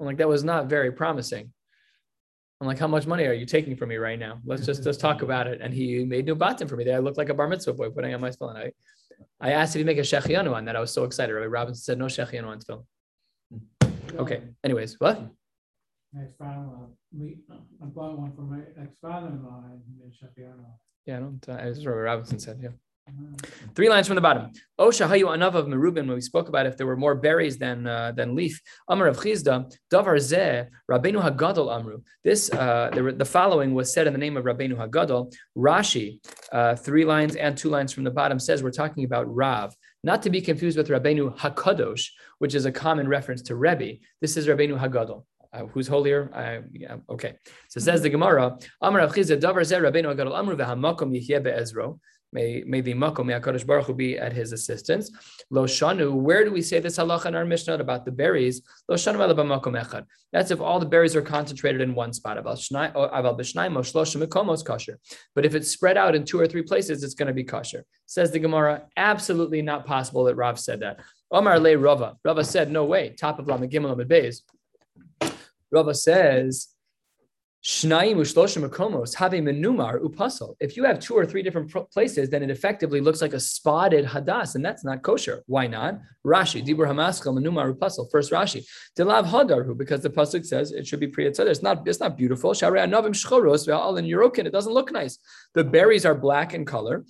I'm 0.00 0.06
like, 0.06 0.16
that 0.18 0.28
was 0.28 0.44
not 0.44 0.66
very 0.66 0.90
promising. 0.90 1.52
I'm 2.60 2.66
like, 2.66 2.78
how 2.78 2.86
much 2.86 3.06
money 3.06 3.24
are 3.26 3.34
you 3.34 3.44
taking 3.44 3.76
from 3.76 3.90
me 3.90 3.96
right 3.96 4.18
now? 4.18 4.40
Let's 4.44 4.64
just 4.64 4.84
let's 4.86 4.98
talk 4.98 5.22
about 5.26 5.46
it. 5.46 5.60
And 5.60 5.72
he 5.74 6.04
made 6.04 6.24
new 6.24 6.34
bottom 6.34 6.66
for 6.66 6.76
me. 6.76 6.84
That 6.84 6.94
I 6.94 6.98
looked 6.98 7.18
like 7.18 7.28
a 7.28 7.34
bar 7.34 7.48
mitzvah 7.48 7.74
boy 7.74 7.90
putting 7.90 8.14
on 8.14 8.20
my 8.20 8.30
tefillin. 8.30 8.56
I, 8.56 8.72
I 9.40 9.52
asked 9.52 9.76
if 9.76 9.80
he 9.80 9.84
make 9.84 9.98
a 9.98 10.02
shechianu 10.02 10.54
on 10.54 10.64
that. 10.64 10.76
I 10.76 10.80
was 10.80 10.92
so 10.92 11.04
excited. 11.04 11.34
Rabbi 11.34 11.46
Robinson 11.46 11.82
said 11.82 11.98
no 11.98 12.06
shechianu 12.06 12.46
on 12.46 12.58
tefillin. 12.58 12.84
Hmm. 13.52 14.20
Okay. 14.20 14.42
Anyways, 14.64 14.96
what? 14.98 15.20
Ex 16.18 16.32
father, 16.38 16.66
we, 17.12 17.38
I 17.50 17.86
bought 17.86 18.18
one 18.18 18.32
for 18.34 18.42
my 18.42 18.60
ex 18.80 18.96
father-in-law 19.02 19.64
in 20.02 20.10
Shapiano. 20.10 20.64
Yeah, 21.04 21.18
I 21.18 21.20
don't. 21.20 21.44
Uh, 21.48 21.52
as 21.52 21.84
Rabbi 21.84 21.98
Robinson 21.98 22.38
said, 22.38 22.58
yeah. 22.62 22.70
Three 23.76 23.88
lines 23.88 24.08
from 24.08 24.16
the 24.16 24.20
bottom. 24.20 24.50
Oh, 24.78 24.88
shahayu 24.88 25.26
anav 25.26 25.54
of 25.54 25.66
merubin. 25.66 26.06
When 26.08 26.14
we 26.14 26.20
spoke 26.20 26.48
about 26.48 26.66
if 26.66 26.76
there 26.76 26.86
were 26.86 26.96
more 26.96 27.14
berries 27.14 27.56
than 27.56 27.86
uh, 27.86 28.12
than 28.12 28.34
leaf. 28.34 28.60
Amar 28.88 29.06
of 29.06 29.18
chizda 29.18 29.72
davar 29.92 30.16
zeh 30.16 30.66
Rabbeinu 30.90 31.22
Hagadol 31.22 31.72
amru. 31.72 32.00
This 32.24 32.52
uh, 32.52 32.90
the, 32.92 33.12
the 33.12 33.24
following 33.24 33.74
was 33.74 33.92
said 33.92 34.08
in 34.08 34.12
the 34.12 34.18
name 34.18 34.36
of 34.36 34.44
Rabbeinu 34.44 34.74
Hagadol. 34.74 35.32
Rashi, 35.56 36.18
uh, 36.50 36.74
three 36.74 37.04
lines 37.04 37.36
and 37.36 37.56
two 37.56 37.68
lines 37.68 37.92
from 37.92 38.02
the 38.02 38.10
bottom 38.10 38.40
says 38.40 38.62
we're 38.62 38.70
talking 38.72 39.04
about 39.04 39.32
Rav, 39.32 39.72
not 40.02 40.22
to 40.22 40.30
be 40.30 40.40
confused 40.40 40.76
with 40.76 40.88
Rabbeinu 40.88 41.38
Hakadosh, 41.38 42.08
which 42.38 42.56
is 42.56 42.64
a 42.66 42.72
common 42.72 43.06
reference 43.06 43.42
to 43.42 43.54
Rebbe. 43.54 43.98
This 44.20 44.36
is 44.36 44.48
Rabbeinu 44.48 44.80
Hagadol. 44.80 45.24
Uh, 45.52 45.66
who's 45.66 45.88
holier? 45.88 46.30
Uh, 46.32 46.60
yeah, 46.72 46.96
okay. 47.08 47.36
So 47.68 47.80
says 47.80 48.02
the 48.02 48.10
Gemara, 48.10 48.58
Amar 48.80 49.00
Rav 49.00 49.14
Chizda, 49.14 49.40
Davar 49.40 49.64
Zer 49.64 49.82
Rabbeinu 49.82 50.14
Agadol 50.14 50.36
Amru 50.38 50.56
v'hamakom 50.56 51.12
yihyeh 51.12 51.42
be'ezro. 51.42 52.00
May, 52.32 52.64
may 52.66 52.80
the 52.80 52.92
makom, 52.92 53.26
may 53.26 53.34
HaKadosh 53.34 53.64
Baruch 53.66 53.86
Hu 53.86 53.94
be 53.94 54.18
at 54.18 54.32
his 54.32 54.52
assistance. 54.52 55.10
Lo 55.48 55.64
shanu, 55.64 56.12
where 56.12 56.44
do 56.44 56.50
we 56.50 56.60
say 56.60 56.80
this 56.80 56.98
halacha 56.98 57.26
in 57.26 57.36
our 57.36 57.44
Mishnah 57.44 57.74
about 57.74 58.04
the 58.04 58.10
berries? 58.10 58.62
Lo 58.88 58.96
shanu 58.96 59.20
ala 59.22 59.34
b'makom 59.34 59.80
echad. 59.80 60.04
That's 60.32 60.50
if 60.50 60.60
all 60.60 60.80
the 60.80 60.86
berries 60.86 61.14
are 61.14 61.22
concentrated 61.22 61.80
in 61.80 61.94
one 61.94 62.12
spot. 62.12 62.36
But 62.42 62.58
if 65.46 65.54
it's 65.54 65.70
spread 65.70 65.96
out 65.96 66.14
in 66.14 66.24
two 66.24 66.40
or 66.40 66.46
three 66.46 66.62
places, 66.62 67.02
it's 67.04 67.14
going 67.14 67.28
to 67.28 67.32
be 67.32 67.44
kosher. 67.44 67.84
Says 68.06 68.32
the 68.32 68.40
Gemara, 68.40 68.82
absolutely 68.96 69.62
not 69.62 69.86
possible 69.86 70.24
that 70.24 70.34
Rav 70.34 70.58
said 70.58 70.80
that. 70.80 71.00
Omar 71.30 71.58
le 71.58 71.78
Rava. 71.78 72.16
Rava 72.24 72.44
said, 72.44 72.70
no 72.70 72.84
way. 72.84 73.10
Top 73.10 73.38
of 73.38 73.46
Lamed 73.46 73.70
Gimel 73.70 73.96
Lamed 73.96 74.10
Beis. 74.10 74.42
Rava 75.76 75.94
says. 75.94 76.68
If 77.68 77.82
you 77.84 77.90
have 80.84 81.00
two 81.00 81.14
or 81.14 81.26
three 81.26 81.42
different 81.42 81.74
places, 81.92 82.30
then 82.30 82.44
it 82.44 82.50
effectively 82.50 83.00
looks 83.00 83.20
like 83.20 83.32
a 83.32 83.40
spotted 83.40 84.04
hadas, 84.04 84.54
and 84.54 84.64
that's 84.64 84.84
not 84.84 85.02
kosher. 85.02 85.42
Why 85.46 85.66
not? 85.66 85.98
Rashi, 86.24 86.64
dibur 86.64 86.86
hamaskal 86.86 87.36
menumar 87.36 87.74
upasal. 87.74 88.08
First 88.12 88.30
Rashi, 88.30 88.64
delav 88.96 89.26
hadarhu, 89.26 89.76
because 89.76 90.02
the 90.02 90.10
pasuk 90.10 90.46
says 90.46 90.70
it 90.70 90.86
should 90.86 91.00
be 91.00 91.08
priyatzad. 91.08 91.46
It's 91.46 91.60
not. 91.60 91.88
It's 91.88 91.98
not 91.98 92.16
beautiful. 92.16 92.52
Sharei 92.52 92.86
anavim 92.86 93.14
shchoros 93.20 93.66
in 93.98 94.04
Yerokin. 94.04 94.46
It 94.46 94.52
doesn't 94.52 94.72
look 94.72 94.92
nice. 94.92 95.18
The 95.54 95.64
berries 95.64 96.06
are 96.06 96.14
black 96.14 96.54
in 96.54 96.66
color. 96.66 97.04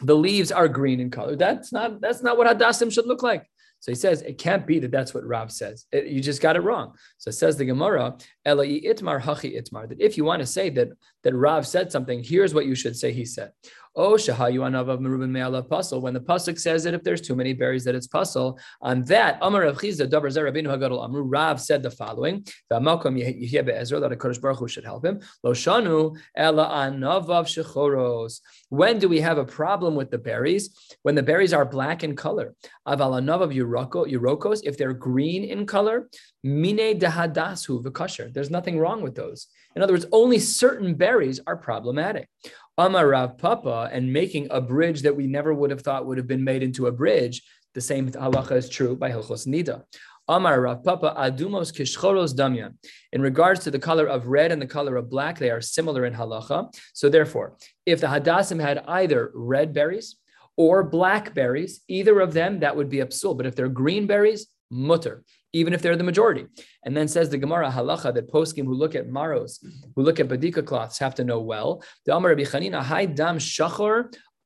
The 0.00 0.16
leaves 0.16 0.50
are 0.50 0.66
green 0.66 0.98
in 0.98 1.12
color. 1.12 1.36
That's 1.36 1.72
not. 1.72 2.00
That's 2.00 2.24
not 2.24 2.36
what 2.36 2.48
hadasim 2.48 2.90
should 2.92 3.06
look 3.06 3.22
like. 3.22 3.46
So 3.80 3.90
he 3.90 3.96
says 3.96 4.22
it 4.22 4.38
can't 4.38 4.66
be 4.66 4.78
that 4.78 4.90
that's 4.90 5.14
what 5.14 5.26
Rav 5.26 5.50
says. 5.50 5.86
It, 5.90 6.06
you 6.06 6.20
just 6.20 6.42
got 6.42 6.56
it 6.56 6.60
wrong. 6.60 6.94
So 7.18 7.30
it 7.30 7.32
says 7.32 7.56
the 7.56 7.64
Gemara, 7.64 8.16
Elai 8.46 8.84
itmar 8.84 9.20
hachi 9.20 9.58
itmar. 9.60 9.88
That 9.88 10.00
if 10.00 10.16
you 10.16 10.24
want 10.24 10.40
to 10.40 10.46
say 10.46 10.68
that 10.70 10.88
that 11.22 11.34
Rav 11.34 11.66
said 11.66 11.90
something, 11.90 12.22
here's 12.22 12.54
what 12.54 12.66
you 12.66 12.74
should 12.74 12.96
say. 12.96 13.12
He 13.12 13.24
said, 13.24 13.52
Oh, 13.96 14.12
shahayu 14.12 14.60
anavav 14.60 15.00
merubin 15.00 15.32
pasal. 15.68 16.00
When 16.00 16.14
the 16.14 16.20
pasuk 16.20 16.60
says 16.60 16.84
that 16.84 16.94
if 16.94 17.02
there's 17.02 17.20
too 17.20 17.34
many 17.34 17.52
berries, 17.54 17.82
that 17.84 17.96
it's 17.96 18.06
pasal. 18.06 18.56
On 18.80 19.02
that, 19.04 19.38
Amar 19.42 19.62
Rav 19.62 19.78
Chizda 19.78 20.08
Dabar 20.08 20.30
Rabbeinu 20.30 20.66
Hagadol 20.68 21.04
Amru. 21.04 21.22
Rav 21.22 21.60
said 21.60 21.82
the 21.82 21.90
following: 21.90 22.46
V'amalkom 22.72 23.18
yehye 23.18 23.66
be'ezra 23.66 23.98
that 23.98 24.12
a 24.12 24.16
Kodesh 24.16 24.40
Baruch 24.40 24.60
Hu 24.60 24.68
should 24.68 24.84
help 24.84 25.04
him. 25.04 25.20
Lo 25.42 25.52
shanu 25.52 26.16
ela 26.36 26.68
anavav 26.68 27.46
shechoros. 27.46 28.40
When 28.68 29.00
do 29.00 29.08
we 29.08 29.20
have 29.20 29.38
a 29.38 29.44
problem 29.44 29.96
with 29.96 30.12
the 30.12 30.18
berries? 30.18 30.70
When 31.02 31.16
the 31.16 31.24
berries 31.24 31.52
are 31.52 31.64
black 31.64 32.04
in 32.04 32.14
color. 32.14 32.54
Aval 32.86 33.20
anavav 33.20 33.52
yurokos. 33.52 34.60
If 34.62 34.78
they're 34.78 34.92
green 34.92 35.42
in 35.42 35.66
color, 35.66 36.08
mine 36.44 37.00
dehadasu 37.00 37.82
v'kasher. 37.82 38.32
There's 38.32 38.50
nothing 38.50 38.78
wrong 38.78 39.02
with 39.02 39.16
those. 39.16 39.48
In 39.74 39.82
other 39.82 39.92
words, 39.92 40.06
only 40.12 40.38
certain 40.38 40.94
berries 40.94 41.40
are 41.46 41.56
problematic. 41.56 42.28
Amar 42.78 43.08
Rav 43.08 43.36
Papa 43.36 43.90
and 43.92 44.12
making 44.12 44.48
a 44.50 44.60
bridge 44.60 45.02
that 45.02 45.16
we 45.16 45.26
never 45.26 45.52
would 45.52 45.70
have 45.70 45.82
thought 45.82 46.06
would 46.06 46.16
have 46.18 46.26
been 46.26 46.44
made 46.44 46.62
into 46.62 46.86
a 46.86 46.92
bridge. 46.92 47.42
The 47.74 47.80
same 47.80 48.10
halacha 48.10 48.52
is 48.52 48.68
true 48.68 48.96
by 48.96 49.10
Hilchos 49.10 49.46
Nida. 49.46 49.82
Amar 50.28 50.60
Rav 50.60 50.84
Papa 50.84 51.14
adumos 51.18 51.72
kishchoros 51.72 52.34
damyan. 52.34 52.74
In 53.12 53.20
regards 53.20 53.64
to 53.64 53.70
the 53.70 53.78
color 53.78 54.06
of 54.06 54.28
red 54.28 54.52
and 54.52 54.62
the 54.62 54.66
color 54.66 54.96
of 54.96 55.10
black, 55.10 55.38
they 55.38 55.50
are 55.50 55.60
similar 55.60 56.04
in 56.04 56.14
halacha. 56.14 56.72
So 56.94 57.08
therefore, 57.08 57.56
if 57.84 58.00
the 58.00 58.06
hadassim 58.06 58.60
had 58.60 58.84
either 58.86 59.30
red 59.34 59.72
berries 59.72 60.16
or 60.56 60.84
black 60.84 61.34
berries, 61.34 61.80
either 61.88 62.20
of 62.20 62.32
them, 62.32 62.60
that 62.60 62.76
would 62.76 62.88
be 62.88 62.98
absul. 62.98 63.36
But 63.36 63.46
if 63.46 63.56
they're 63.56 63.68
green 63.68 64.06
berries, 64.06 64.46
mutter 64.70 65.24
even 65.52 65.72
if 65.72 65.82
they're 65.82 65.96
the 65.96 66.04
majority. 66.04 66.46
And 66.84 66.96
then 66.96 67.08
says 67.08 67.28
the 67.28 67.38
Gemara 67.38 67.70
halacha 67.70 68.14
that 68.14 68.30
poskim 68.30 68.64
who 68.64 68.74
look 68.74 68.94
at 68.94 69.08
maros, 69.08 69.58
who 69.94 70.02
look 70.02 70.20
at 70.20 70.28
badika 70.28 70.64
cloths, 70.64 70.98
have 70.98 71.14
to 71.16 71.24
know 71.24 71.40
well. 71.40 71.82
The 72.06 72.16
Amar 72.16 72.30
Rabbi 72.30 72.42
Chanina, 72.42 72.82
Hai 72.82 73.06
dam 73.06 73.38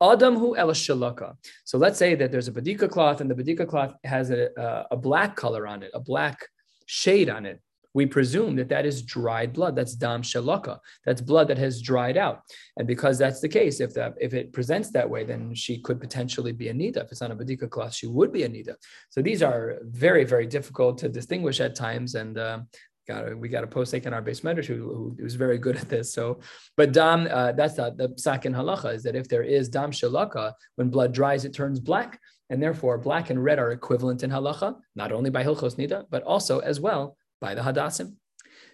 Adam 0.01 0.37
hu 0.37 0.57
el. 0.57 0.75
So 0.75 1.79
let's 1.79 1.99
say 1.99 2.15
that 2.15 2.33
there's 2.33 2.49
a 2.49 2.53
badika 2.53 2.91
cloth, 2.91 3.21
and 3.21 3.31
the 3.31 3.35
badika 3.35 3.67
cloth 3.69 3.95
has 4.05 4.31
a, 4.31 4.49
a, 4.57 4.87
a 4.93 4.97
black 4.97 5.37
color 5.37 5.67
on 5.67 5.83
it, 5.83 5.91
a 5.95 6.01
black 6.01 6.47
shade 6.87 7.31
on 7.31 7.47
it 7.47 7.61
we 7.95 8.07
presume 8.07 8.57
that 8.57 8.69
that 8.69 8.85
is 8.85 9.03
dried 9.03 9.53
blood. 9.53 9.77
That's 9.77 9.95
dam 9.95 10.23
shalaka. 10.23 10.79
That's 11.07 11.21
blood 11.21 11.49
that 11.49 11.59
has 11.59 11.81
dried 11.81 12.17
out. 12.17 12.43
And 12.77 12.87
because 12.87 13.19
that's 13.19 13.41
the 13.41 13.49
case, 13.49 13.81
if 13.81 13.95
that 13.95 14.15
if 14.21 14.35
it 14.35 14.53
presents 14.53 14.91
that 14.91 15.09
way, 15.09 15.25
then 15.25 15.55
she 15.55 15.79
could 15.79 16.01
potentially 16.01 16.53
be 16.53 16.69
a 16.69 16.75
nida. 16.75 16.99
If 17.05 17.13
it's 17.13 17.23
on 17.23 17.31
a 17.31 17.37
badika 17.37 17.71
cloth, 17.71 17.95
she 17.95 18.09
would 18.09 18.33
be 18.33 18.43
a 18.43 18.49
nida. 18.49 18.75
So 19.11 19.23
these 19.23 19.43
are 19.43 19.79
very 19.83 20.25
very 20.25 20.47
difficult 20.47 20.99
to 20.99 21.09
distinguish 21.09 21.61
at 21.61 21.75
times, 21.75 22.15
and. 22.15 22.37
Uh, 22.37 22.61
got 23.07 23.39
we 23.39 23.51
got 23.51 23.63
a 23.65 23.67
posek 23.67 24.07
in 24.07 24.15
our 24.15 24.23
base 24.23 24.41
medrash 24.41 24.65
who, 24.65 25.15
who, 25.19 25.29
very 25.37 25.59
good 25.59 25.77
at 25.77 25.91
this. 25.91 26.15
So, 26.15 26.41
but 26.75 26.93
dam, 26.93 27.29
uh, 27.31 27.53
that's 27.53 27.75
the, 27.75 27.91
the 27.95 28.15
second 28.17 28.55
halacha 28.55 28.95
is 28.95 29.03
that 29.03 29.15
if 29.15 29.29
there 29.29 29.43
is 29.43 29.69
dam 29.69 29.91
shalaka, 29.91 30.55
when 30.77 30.89
blood 30.89 31.13
dries, 31.13 31.45
it 31.45 31.53
turns 31.53 31.81
black, 31.81 32.19
and 32.49 32.63
therefore 32.63 32.97
black 32.97 33.29
and 33.29 33.45
red 33.45 33.59
are 33.59 33.73
equivalent 33.73 34.23
in 34.23 34.31
halacha, 34.31 34.77
not 34.97 35.13
only 35.13 35.29
by 35.29 35.45
hilchos 35.45 35.77
nida, 35.77 36.07
but 36.09 36.23
also 36.23 36.61
as 36.61 36.81
well 36.81 37.15
by 37.45 37.55
the 37.55 37.61
Hadassim. 37.61 38.15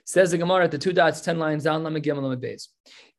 Says 0.04 0.30
the 0.30 0.38
Gemara 0.38 0.64
at 0.64 0.70
the 0.70 0.78
two 0.78 0.92
dots, 0.92 1.20
10 1.20 1.38
lines 1.38 1.64
down, 1.64 1.82
Lamed 1.82 2.04
Gimel 2.04 2.22
Lamed 2.22 2.42
Beis. 2.42 2.68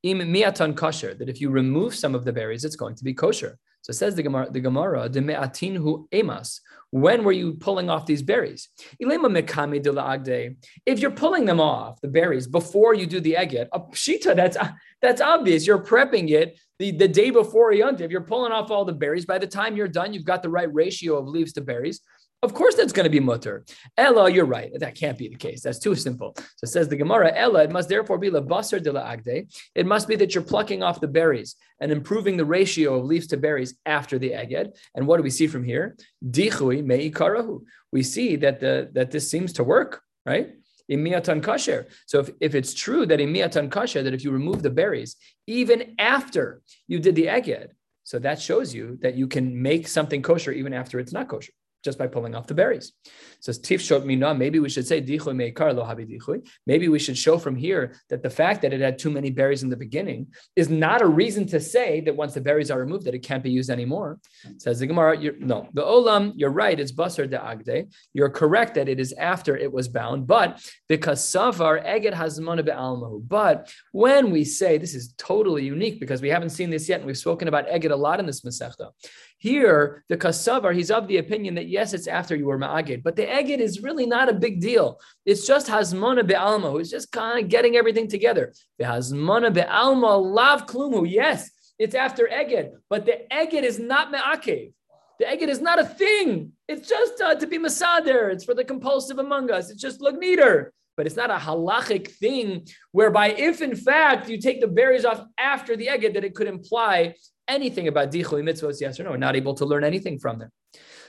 im 0.03 0.19
miatan 0.19 0.75
kosher, 0.75 1.13
that 1.13 1.29
if 1.29 1.41
you 1.41 1.49
remove 1.49 1.93
some 1.93 2.15
of 2.15 2.23
the 2.23 2.31
berries, 2.31 2.63
it's 2.63 2.77
going 2.77 2.95
to 2.95 3.03
be 3.03 3.13
kosher. 3.13 3.57
So 3.81 3.91
says 3.91 4.15
the 4.15 4.23
Gemara, 4.23 4.49
the 4.49 4.61
Gemara, 4.61 5.09
de 5.09 5.21
me'atin 5.21 5.75
hu 5.75 6.07
emas. 6.13 6.61
When 6.91 7.23
were 7.23 7.31
you 7.31 7.53
pulling 7.53 7.89
off 7.89 8.05
these 8.05 8.21
berries? 8.21 8.69
Ilema 9.01 9.29
mekami 9.37 9.81
de 9.81 9.91
agde. 9.91 10.55
If 10.85 10.99
you're 10.99 11.19
pulling 11.23 11.45
them 11.45 11.59
off, 11.59 11.99
the 12.01 12.07
berries, 12.07 12.47
before 12.47 12.93
you 12.93 13.05
do 13.05 13.19
the 13.19 13.35
eget, 13.39 13.67
a 13.73 13.79
pshita, 13.79 14.35
that's 14.35 14.57
that's 15.01 15.21
obvious. 15.21 15.65
You're 15.65 15.83
prepping 15.83 16.29
it 16.29 16.59
the, 16.79 16.91
the 16.91 17.07
day 17.07 17.29
before 17.31 17.73
Yontif. 17.73 18.11
You're 18.11 18.29
pulling 18.33 18.51
off 18.51 18.71
all 18.71 18.85
the 18.85 18.99
berries. 19.03 19.25
By 19.25 19.39
the 19.39 19.47
time 19.47 19.75
you're 19.75 19.95
done, 19.99 20.13
you've 20.13 20.31
got 20.31 20.43
the 20.43 20.49
right 20.49 20.71
ratio 20.73 21.17
of 21.17 21.27
leaves 21.27 21.53
to 21.53 21.61
berries. 21.61 22.01
Of 22.43 22.55
course, 22.55 22.73
that's 22.73 22.91
going 22.91 23.03
to 23.03 23.11
be 23.11 23.19
mutter. 23.19 23.63
Ella, 23.97 24.27
you're 24.27 24.45
right. 24.45 24.71
That 24.79 24.95
can't 24.95 25.17
be 25.17 25.27
the 25.27 25.35
case. 25.35 25.61
That's 25.61 25.77
too 25.77 25.93
simple. 25.93 26.35
So 26.55 26.65
says 26.65 26.89
the 26.89 26.95
Gemara, 26.95 27.31
Ella, 27.35 27.63
it 27.63 27.71
must 27.71 27.87
therefore 27.87 28.17
be 28.17 28.31
lebasar 28.31 28.81
de 28.81 28.91
la 28.91 29.01
agde. 29.01 29.47
It 29.75 29.85
must 29.85 30.07
be 30.07 30.15
that 30.15 30.33
you're 30.33 30.43
plucking 30.43 30.81
off 30.81 30.99
the 30.99 31.07
berries 31.07 31.55
and 31.79 31.91
improving 31.91 32.37
the 32.37 32.45
ratio 32.45 32.95
of 32.95 33.05
leaves 33.05 33.27
to 33.27 33.37
berries 33.37 33.75
after 33.85 34.17
the 34.17 34.31
eged. 34.31 34.75
And 34.95 35.05
what 35.05 35.17
do 35.17 35.23
we 35.23 35.29
see 35.29 35.45
from 35.45 35.63
here? 35.63 35.95
Dichui 36.27 36.83
meikarahu. 36.83 37.61
We 37.91 38.01
see 38.01 38.37
that 38.37 38.59
the 38.59 38.89
that 38.93 39.11
this 39.11 39.29
seems 39.29 39.53
to 39.53 39.63
work, 39.63 40.01
right? 40.25 40.55
Imiatan 40.89 41.43
kasher. 41.43 41.85
So 42.07 42.21
if, 42.21 42.31
if 42.41 42.55
it's 42.55 42.73
true 42.73 43.05
that 43.05 43.19
imiatan 43.19 43.69
kasher, 43.69 44.03
that 44.03 44.15
if 44.15 44.23
you 44.23 44.31
remove 44.31 44.63
the 44.63 44.71
berries, 44.71 45.15
even 45.45 45.93
after 45.99 46.63
you 46.87 46.99
did 46.99 47.13
the 47.13 47.27
eged, 47.27 47.67
so 48.03 48.17
that 48.17 48.41
shows 48.41 48.73
you 48.73 48.97
that 49.03 49.13
you 49.13 49.27
can 49.27 49.61
make 49.61 49.87
something 49.87 50.23
kosher 50.23 50.51
even 50.51 50.73
after 50.73 50.99
it's 50.99 51.13
not 51.13 51.27
kosher 51.27 51.53
just 51.83 51.97
by 51.97 52.07
pulling 52.07 52.35
off 52.35 52.47
the 52.47 52.53
berries. 52.53 52.93
So 53.39 53.51
tif 53.51 53.79
shot 53.79 54.05
mina. 54.05 54.33
Maybe 54.33 54.59
we 54.59 54.69
should 54.69 54.87
say 54.87 55.01
meikar 55.01 55.75
lo 55.75 55.83
habi. 55.83 56.43
Maybe 56.67 56.89
we 56.89 56.99
should 56.99 57.17
show 57.17 57.37
from 57.37 57.55
here 57.55 57.95
that 58.09 58.21
the 58.21 58.29
fact 58.29 58.61
that 58.61 58.73
it 58.73 58.81
had 58.81 58.99
too 58.99 59.09
many 59.09 59.31
berries 59.31 59.63
in 59.63 59.69
the 59.69 59.77
beginning 59.77 60.27
is 60.55 60.69
not 60.69 61.01
a 61.01 61.07
reason 61.07 61.47
to 61.47 61.59
say 61.59 62.01
that 62.01 62.15
once 62.15 62.33
the 62.33 62.41
berries 62.41 62.69
are 62.69 62.79
removed 62.79 63.05
that 63.05 63.15
it 63.15 63.23
can't 63.23 63.43
be 63.43 63.51
used 63.51 63.69
anymore. 63.69 64.19
Says 64.57 64.79
the 64.79 64.87
Gemara. 64.87 65.17
No, 65.39 65.67
the 65.73 65.83
olam. 65.83 66.33
You're 66.35 66.51
right. 66.51 66.79
It's 66.79 66.91
basar 66.91 67.29
de 67.29 67.37
agde. 67.37 67.91
You're 68.13 68.29
correct 68.29 68.75
that 68.75 68.87
it 68.87 68.99
is 68.99 69.13
after 69.13 69.57
it 69.57 69.71
was 69.71 69.87
bound, 69.87 70.27
but 70.27 70.61
because 70.87 71.21
savar 71.21 71.83
eget 71.85 72.13
hazmona 72.13 72.63
be'almahu. 72.63 73.27
But 73.27 73.71
when 73.91 74.31
we 74.31 74.43
say 74.43 74.77
this 74.77 74.93
is 74.93 75.13
totally 75.17 75.63
unique 75.63 75.99
because 75.99 76.21
we 76.21 76.29
haven't 76.29 76.51
seen 76.51 76.69
this 76.69 76.87
yet, 76.87 76.99
and 76.99 77.07
we've 77.07 77.17
spoken 77.17 77.47
about 77.47 77.67
eget 77.67 77.91
a 77.91 77.95
lot 77.95 78.19
in 78.19 78.25
this 78.25 78.41
masechta. 78.41 78.91
Here, 79.37 80.03
the 80.07 80.17
kasavar, 80.17 80.75
he's 80.75 80.91
of 80.91 81.07
the 81.07 81.17
opinion 81.17 81.55
that 81.55 81.67
yes, 81.71 81.93
it's 81.93 82.07
after 82.07 82.35
you 82.35 82.45
were 82.45 82.59
ma'agid, 82.59 83.03
but 83.03 83.15
the 83.15 83.25
eged 83.25 83.59
is 83.59 83.81
really 83.81 84.05
not 84.05 84.29
a 84.29 84.33
big 84.33 84.61
deal. 84.61 84.99
It's 85.25 85.47
just 85.47 85.67
hazmana 85.67 86.27
be'alma, 86.27 86.71
who's 86.71 86.91
just 86.91 87.11
kind 87.11 87.43
of 87.43 87.49
getting 87.49 87.75
everything 87.75 88.07
together. 88.07 88.53
The 88.77 88.85
hazmana 88.85 89.53
be'alma 89.53 90.21
lav 90.21 90.67
klumu, 90.67 91.09
yes, 91.09 91.49
it's 91.79 91.95
after 91.95 92.29
eged, 92.31 92.71
but 92.89 93.05
the 93.05 93.21
eged 93.31 93.63
is 93.63 93.79
not 93.79 94.11
me'akev. 94.11 94.73
The 95.19 95.25
eged 95.25 95.49
is 95.49 95.61
not 95.61 95.79
a 95.79 95.85
thing. 95.85 96.51
It's 96.67 96.87
just 96.87 97.21
uh, 97.21 97.35
to 97.35 97.47
be 97.47 97.57
masader. 97.57 98.31
It's 98.31 98.43
for 98.43 98.53
the 98.53 98.63
compulsive 98.63 99.19
among 99.19 99.51
us. 99.51 99.69
It's 99.69 99.81
just 99.81 100.01
look 100.01 100.17
neater 100.17 100.73
but 100.97 101.05
it's 101.07 101.15
not 101.15 101.31
a 101.31 101.35
halachic 101.35 102.11
thing 102.11 102.67
whereby 102.91 103.29
if 103.29 103.61
in 103.61 103.75
fact 103.75 104.29
you 104.29 104.37
take 104.39 104.61
the 104.61 104.67
berries 104.67 105.05
off 105.05 105.25
after 105.39 105.75
the 105.75 105.87
eged, 105.87 106.13
that 106.13 106.23
it 106.23 106.35
could 106.35 106.47
imply 106.47 107.15
anything 107.47 107.87
about 107.87 108.11
dichui 108.11 108.43
mitzvahs, 108.43 108.81
yes 108.81 108.99
or 108.99 109.03
no. 109.03 109.11
We're 109.11 109.17
not 109.17 109.35
able 109.35 109.53
to 109.55 109.65
learn 109.65 109.83
anything 109.83 110.19
from 110.19 110.39
them. 110.39 110.49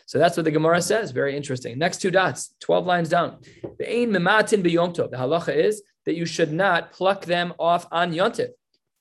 So 0.07 0.19
that's 0.19 0.37
what 0.37 0.45
the 0.45 0.51
Gemara 0.51 0.83
says. 0.83 1.11
Very 1.11 1.37
interesting. 1.37 1.79
Next 1.79 1.99
two 1.99 2.11
dots, 2.11 2.55
12 2.61 2.87
lines 2.87 3.09
down. 3.09 3.39
The. 3.79 5.11
The 5.11 5.17
halacha 5.17 5.55
is 5.55 5.83
that 6.05 6.15
you 6.15 6.27
should 6.27 6.53
not 6.53 6.93
pluck 6.93 7.25
them 7.25 7.55
off 7.59 7.87
on 7.91 8.13
yontiv. 8.13 8.49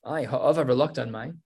I 0.03 0.23
ha'av 0.23 0.57
reluctant 0.67 1.07
on 1.07 1.11
mine. 1.11 1.39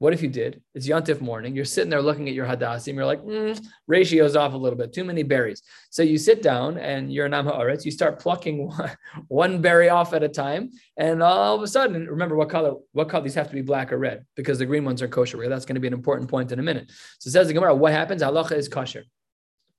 What 0.00 0.14
if 0.14 0.22
you 0.22 0.28
did? 0.28 0.62
It's 0.74 0.88
Yontif 0.88 1.20
morning. 1.20 1.54
You're 1.54 1.66
sitting 1.66 1.90
there 1.90 2.00
looking 2.00 2.26
at 2.26 2.34
your 2.34 2.46
hadassim. 2.46 2.94
You're 2.94 3.04
like, 3.04 3.20
mm, 3.20 3.62
ratio's 3.86 4.34
off 4.34 4.54
a 4.54 4.56
little 4.56 4.78
bit. 4.78 4.94
Too 4.94 5.04
many 5.04 5.22
berries. 5.22 5.62
So 5.90 6.02
you 6.02 6.16
sit 6.16 6.42
down 6.42 6.78
and 6.78 7.12
you're 7.12 7.26
an 7.26 7.32
Haaretz. 7.32 7.84
You 7.84 7.90
start 7.90 8.18
plucking 8.18 8.66
one, 8.66 8.96
one 9.28 9.60
berry 9.60 9.90
off 9.90 10.14
at 10.14 10.22
a 10.22 10.28
time, 10.28 10.70
and 10.96 11.22
all 11.22 11.54
of 11.54 11.62
a 11.62 11.68
sudden, 11.68 12.06
remember 12.06 12.34
what 12.34 12.48
color? 12.48 12.76
What 12.92 13.10
color? 13.10 13.24
These 13.24 13.34
have 13.34 13.50
to 13.50 13.54
be 13.54 13.60
black 13.60 13.92
or 13.92 13.98
red 13.98 14.24
because 14.36 14.58
the 14.58 14.64
green 14.64 14.86
ones 14.86 15.02
are 15.02 15.08
kosher. 15.08 15.46
That's 15.50 15.66
going 15.66 15.74
to 15.74 15.82
be 15.82 15.88
an 15.88 15.92
important 15.92 16.30
point 16.30 16.50
in 16.50 16.58
a 16.58 16.62
minute. 16.62 16.90
So 17.18 17.28
says 17.28 17.48
the 17.48 17.52
Gemara, 17.52 17.74
what 17.74 17.92
happens? 17.92 18.22
Halacha 18.22 18.52
is 18.52 18.68
kosher. 18.68 19.04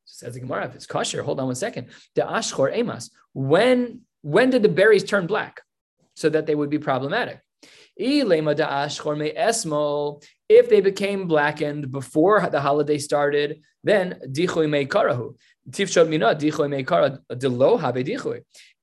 So 0.06 0.26
says 0.28 0.36
the 0.36 0.42
Gemara, 0.42 0.68
if 0.68 0.76
it's 0.76 0.86
kosher, 0.86 1.24
hold 1.24 1.40
on 1.40 1.48
one 1.48 1.56
second. 1.56 1.88
The 2.14 2.22
ashchor 2.22 2.72
emas. 2.78 3.10
When 3.34 4.02
when 4.22 4.52
did 4.52 4.62
the 4.62 4.70
berries 4.70 5.04
turn 5.04 5.26
black? 5.26 5.62
So 6.14 6.30
that 6.30 6.46
they 6.46 6.54
would 6.54 6.70
be 6.70 6.78
problematic. 6.78 7.40
If 7.98 8.30
they 10.70 10.82
became 10.82 11.28
blackened 11.28 11.92
before 11.92 12.50
the 12.50 12.62
holiday 12.62 12.98
started, 12.98 13.62
then 13.84 14.20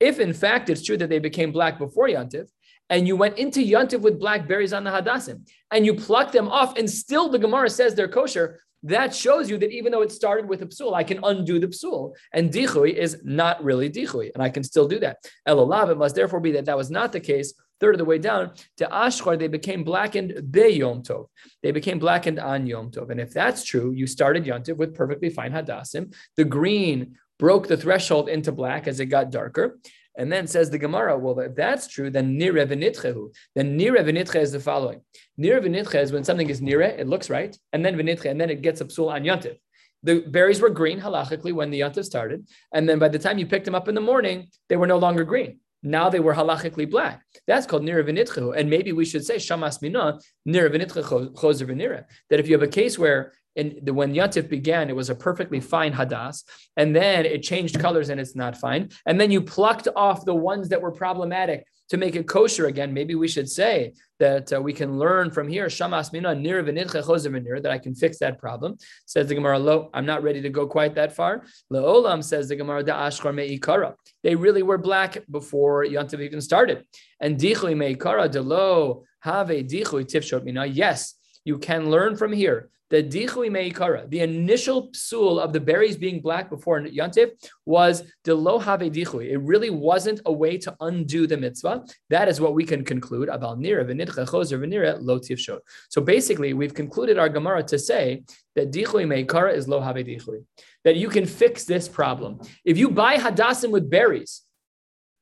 If 0.00 0.20
in 0.20 0.32
fact 0.32 0.70
it's 0.70 0.84
true 0.84 0.96
that 0.96 1.08
they 1.08 1.18
became 1.18 1.52
black 1.52 1.78
before 1.78 2.08
Yantiv, 2.08 2.48
and 2.90 3.06
you 3.06 3.16
went 3.16 3.38
into 3.38 3.60
Yantiv 3.60 4.00
with 4.00 4.18
black 4.18 4.48
berries 4.48 4.72
on 4.72 4.84
the 4.84 4.90
Hadassim, 4.90 5.46
and 5.70 5.84
you 5.84 5.94
plucked 5.94 6.32
them 6.32 6.48
off, 6.48 6.78
and 6.78 6.88
still 6.88 7.28
the 7.28 7.38
Gemara 7.38 7.68
says 7.68 7.94
they're 7.94 8.08
kosher, 8.08 8.60
that 8.84 9.14
shows 9.14 9.50
you 9.50 9.58
that 9.58 9.72
even 9.72 9.92
though 9.92 10.02
it 10.02 10.12
started 10.12 10.48
with 10.48 10.62
a 10.62 10.66
psul, 10.66 10.94
I 10.94 11.02
can 11.02 11.20
undo 11.24 11.58
the 11.58 11.66
psul. 11.66 12.14
And 12.32 12.50
dichui 12.50 12.94
is 12.94 13.20
not 13.24 13.62
really 13.62 13.90
dichui, 13.90 14.30
and 14.32 14.42
I 14.42 14.50
can 14.50 14.62
still 14.62 14.86
do 14.86 15.00
that. 15.00 15.18
Elolav, 15.46 15.90
it 15.90 15.98
must 15.98 16.14
therefore 16.14 16.40
be 16.40 16.52
that 16.52 16.66
that 16.66 16.76
was 16.76 16.90
not 16.90 17.12
the 17.12 17.20
case 17.20 17.54
third 17.80 17.94
of 17.94 17.98
the 17.98 18.04
way 18.04 18.18
down 18.18 18.52
to 18.78 18.86
Ashkar, 18.86 19.38
they 19.38 19.48
became 19.48 19.84
blackened 19.84 20.50
be 20.50 20.68
Yom 20.68 21.02
Tov. 21.02 21.26
They 21.62 21.70
became 21.70 21.98
blackened 21.98 22.38
on 22.38 22.66
Yom 22.66 22.90
Tov. 22.90 23.10
And 23.10 23.20
if 23.20 23.32
that's 23.32 23.64
true, 23.64 23.92
you 23.92 24.06
started 24.06 24.46
Yom 24.46 24.62
Tov 24.62 24.76
with 24.76 24.94
perfectly 24.94 25.30
fine 25.30 25.52
Hadassim. 25.52 26.14
The 26.36 26.44
green 26.44 27.16
broke 27.38 27.68
the 27.68 27.76
threshold 27.76 28.28
into 28.28 28.52
black 28.52 28.88
as 28.88 29.00
it 29.00 29.06
got 29.06 29.30
darker. 29.30 29.78
And 30.16 30.32
then 30.32 30.48
says 30.48 30.68
the 30.68 30.78
Gemara, 30.78 31.16
well, 31.16 31.38
if 31.38 31.54
that's 31.54 31.86
true, 31.86 32.10
then 32.10 32.36
nire 32.36 32.66
v'nitchehu. 32.66 33.32
Then 33.54 33.76
nire 33.76 34.02
v'nitche 34.02 34.34
is 34.34 34.50
the 34.50 34.58
following. 34.58 35.00
Nire 35.38 35.60
v'nitche 35.60 35.94
is 36.02 36.10
when 36.10 36.24
something 36.24 36.50
is 36.50 36.60
nire, 36.60 36.82
it 36.98 37.06
looks 37.06 37.30
right, 37.30 37.56
and 37.72 37.84
then 37.84 37.94
v'nitche, 37.94 38.24
and 38.24 38.40
then 38.40 38.50
it 38.50 38.60
gets 38.60 38.80
a 38.80 38.84
psul 38.86 39.12
on 39.12 39.22
yontif. 39.22 39.56
The 40.02 40.20
berries 40.20 40.60
were 40.60 40.70
green 40.70 41.00
halachically 41.00 41.52
when 41.52 41.70
the 41.70 41.80
yontif 41.80 42.04
started, 42.04 42.48
and 42.72 42.88
then 42.88 42.98
by 42.98 43.08
the 43.08 43.18
time 43.20 43.38
you 43.38 43.46
picked 43.46 43.64
them 43.64 43.76
up 43.76 43.86
in 43.86 43.94
the 43.94 44.00
morning, 44.00 44.48
they 44.68 44.76
were 44.76 44.88
no 44.88 44.98
longer 44.98 45.22
green. 45.22 45.60
Now 45.82 46.08
they 46.08 46.20
were 46.20 46.34
halachically 46.34 46.90
black. 46.90 47.24
That's 47.46 47.66
called 47.66 47.82
nira. 47.82 48.58
And 48.58 48.70
maybe 48.70 48.92
we 48.92 49.04
should 49.04 49.24
say 49.24 49.36
shamas 49.36 49.80
mina 49.80 50.18
nira 50.46 50.70
v'nitchehu 50.70 51.34
choser 51.34 51.66
v'nira. 51.68 52.04
That 52.30 52.40
if 52.40 52.48
you 52.48 52.54
have 52.54 52.62
a 52.62 52.68
case 52.68 52.98
where 52.98 53.32
in 53.56 53.78
the, 53.82 53.92
when 53.92 54.14
Yatif 54.14 54.48
began, 54.48 54.88
it 54.88 54.96
was 54.96 55.10
a 55.10 55.14
perfectly 55.14 55.60
fine 55.60 55.92
hadas, 55.92 56.44
and 56.76 56.94
then 56.94 57.26
it 57.26 57.42
changed 57.42 57.78
colors 57.80 58.08
and 58.08 58.20
it's 58.20 58.36
not 58.36 58.56
fine, 58.56 58.88
and 59.06 59.20
then 59.20 59.30
you 59.30 59.40
plucked 59.42 59.88
off 59.96 60.24
the 60.24 60.34
ones 60.34 60.68
that 60.68 60.80
were 60.80 60.92
problematic 60.92 61.66
to 61.88 61.96
make 61.96 62.16
it 62.16 62.26
kosher 62.26 62.66
again. 62.66 62.92
Maybe 62.92 63.14
we 63.14 63.28
should 63.28 63.48
say 63.48 63.94
that 64.18 64.52
uh, 64.52 64.60
we 64.60 64.72
can 64.72 64.98
learn 64.98 65.30
from 65.30 65.48
here, 65.48 65.66
Shamas 65.66 66.12
Mina, 66.12 66.34
Nir 66.34 66.62
that 66.62 67.72
I 67.72 67.78
can 67.78 67.94
fix 67.94 68.18
that 68.18 68.38
problem. 68.38 68.76
Says 69.06 69.28
the 69.28 69.34
Gemara, 69.34 69.58
Lo, 69.58 69.90
I'm 69.94 70.04
not 70.04 70.22
ready 70.22 70.42
to 70.42 70.50
go 70.50 70.66
quite 70.66 70.94
that 70.96 71.14
far. 71.14 71.44
Le'olam 71.72 72.22
says 72.22 72.48
the 72.48 72.56
Gemara, 72.56 72.82
Da 72.82 73.06
Ashkar 73.06 73.34
Me'ikara. 73.34 73.94
They 74.22 74.34
really 74.34 74.62
were 74.62 74.78
black 74.78 75.18
before 75.30 75.84
Yantav 75.84 76.20
even 76.20 76.40
started. 76.40 76.84
And 77.20 77.38
Dichui 77.38 77.76
Me'ikara, 77.76 78.28
Delo, 78.28 79.04
Have 79.20 79.48
Dichui 79.48 80.04
Tifshot 80.04 80.44
Mina. 80.44 80.66
Yes, 80.66 81.14
you 81.48 81.58
can 81.58 81.90
learn 81.90 82.16
from 82.16 82.32
here 82.32 82.70
the 82.90 83.02
dichui 83.02 83.50
meikara, 83.50 84.08
the 84.08 84.20
initial 84.20 84.90
psul 84.92 85.38
of 85.38 85.52
the 85.52 85.60
berries 85.60 85.96
being 85.96 86.20
black 86.20 86.48
before 86.48 86.80
yantiv 86.80 87.28
was 87.66 88.02
the 88.24 88.34
lo 88.34 88.58
have 88.58 88.80
dichui. 88.80 89.30
It 89.30 89.38
really 89.38 89.70
wasn't 89.70 90.20
a 90.24 90.32
way 90.32 90.56
to 90.58 90.74
undo 90.80 91.26
the 91.26 91.36
mitzvah. 91.36 91.84
That 92.08 92.28
is 92.28 92.40
what 92.40 92.54
we 92.54 92.64
can 92.64 92.84
conclude 92.84 93.28
about 93.28 93.58
nira 93.58 93.84
v'nidcha 93.84 94.26
choser 94.26 94.58
v'nira. 94.62 95.60
So 95.90 96.00
basically, 96.00 96.54
we've 96.54 96.74
concluded 96.74 97.18
our 97.18 97.28
gemara 97.28 97.62
to 97.64 97.78
say 97.78 98.22
that 98.56 98.70
dichui 98.70 99.04
meikara 99.12 99.54
is 99.54 99.68
lo 99.68 99.80
have 99.80 99.96
dichui. 99.96 100.44
That 100.84 100.96
you 100.96 101.08
can 101.08 101.26
fix 101.26 101.64
this 101.64 101.88
problem 101.88 102.40
if 102.64 102.78
you 102.78 102.90
buy 102.90 103.16
hadassim 103.16 103.70
with 103.70 103.90
berries. 103.90 104.42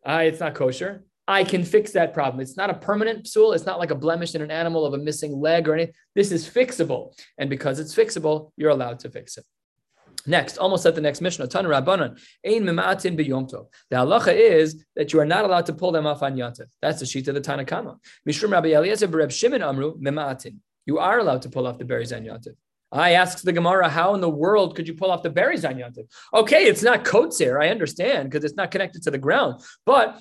Uh, 0.05 0.23
it's 0.25 0.39
not 0.39 0.55
kosher. 0.55 1.03
I 1.29 1.43
can 1.45 1.65
fix 1.65 1.93
that 1.93 2.15
problem. 2.15 2.41
It's 2.41 2.57
not 2.57 2.71
a 2.71 2.75
permanent 2.75 3.25
psul. 3.25 3.55
It's 3.55 3.67
not 3.67 3.79
like 3.79 3.91
a 3.91 3.97
blemish 3.97 4.35
in 4.35 4.43
an 4.43 4.51
animal 4.51 4.85
of 4.85 4.95
a 4.95 4.99
missing 4.99 5.33
leg 5.41 5.69
or 5.69 5.75
anything. 5.75 5.95
This 6.15 6.31
is 6.31 6.49
fixable. 6.49 7.19
And 7.37 7.51
because 7.51 7.81
it's 7.81 7.95
fixable, 7.95 8.53
you're 8.57 8.71
allowed 8.71 9.01
to 9.01 9.11
fix 9.11 9.37
it. 9.37 9.45
Next, 10.29 10.59
almost 10.59 10.87
at 10.87 10.95
the 10.95 11.01
next 11.01 11.21
Mishnah, 11.21 11.47
Tan 11.47 11.65
Rabbanan, 11.65 12.19
Ein 12.45 12.65
Mimatin 12.65 13.19
biyomto. 13.19 13.67
The 13.91 13.97
halacha 13.97 14.35
is 14.35 14.85
that 14.97 15.13
you 15.13 15.21
are 15.21 15.25
not 15.25 15.45
allowed 15.45 15.67
to 15.67 15.73
pull 15.73 15.93
them 15.93 16.07
off 16.07 16.23
on 16.23 16.37
Yantif. 16.37 16.67
That's 16.83 17.01
the 17.01 17.07
sheet 17.07 17.29
of 17.29 17.35
the 17.35 17.41
Tanna 17.41 17.65
Kamma. 17.65 17.99
Mishrum 18.29 18.51
Rabbi 18.51 18.71
Eliezer 18.71 19.07
Bereb 19.07 19.31
Shimon 19.31 19.63
Amru 19.63 19.99
Mimatin. 19.99 20.57
You 20.85 20.99
are 20.99 21.19
allowed 21.19 21.43
to 21.43 21.49
pull 21.49 21.67
off 21.67 21.79
the 21.79 21.85
berries 21.85 22.13
on 22.13 22.23
Yantif. 22.23 22.55
I 22.93 23.13
ask 23.13 23.43
the 23.43 23.53
Gemara, 23.53 23.89
how 23.89 24.15
in 24.15 24.21
the 24.21 24.31
world 24.31 24.77
could 24.77 24.87
you 24.87 24.95
pull 24.95 25.11
off 25.11 25.23
the 25.23 25.31
berries 25.31 25.65
on 25.65 25.75
Yontif? 25.75 26.07
Okay, 26.33 26.65
it's 26.65 26.83
not 26.83 27.05
kotzer, 27.05 27.61
I 27.61 27.69
understand, 27.69 28.31
because 28.31 28.45
it's 28.45 28.57
not 28.57 28.71
connected 28.71 29.03
to 29.03 29.11
the 29.11 29.19
ground. 29.19 29.61
But 29.85 30.21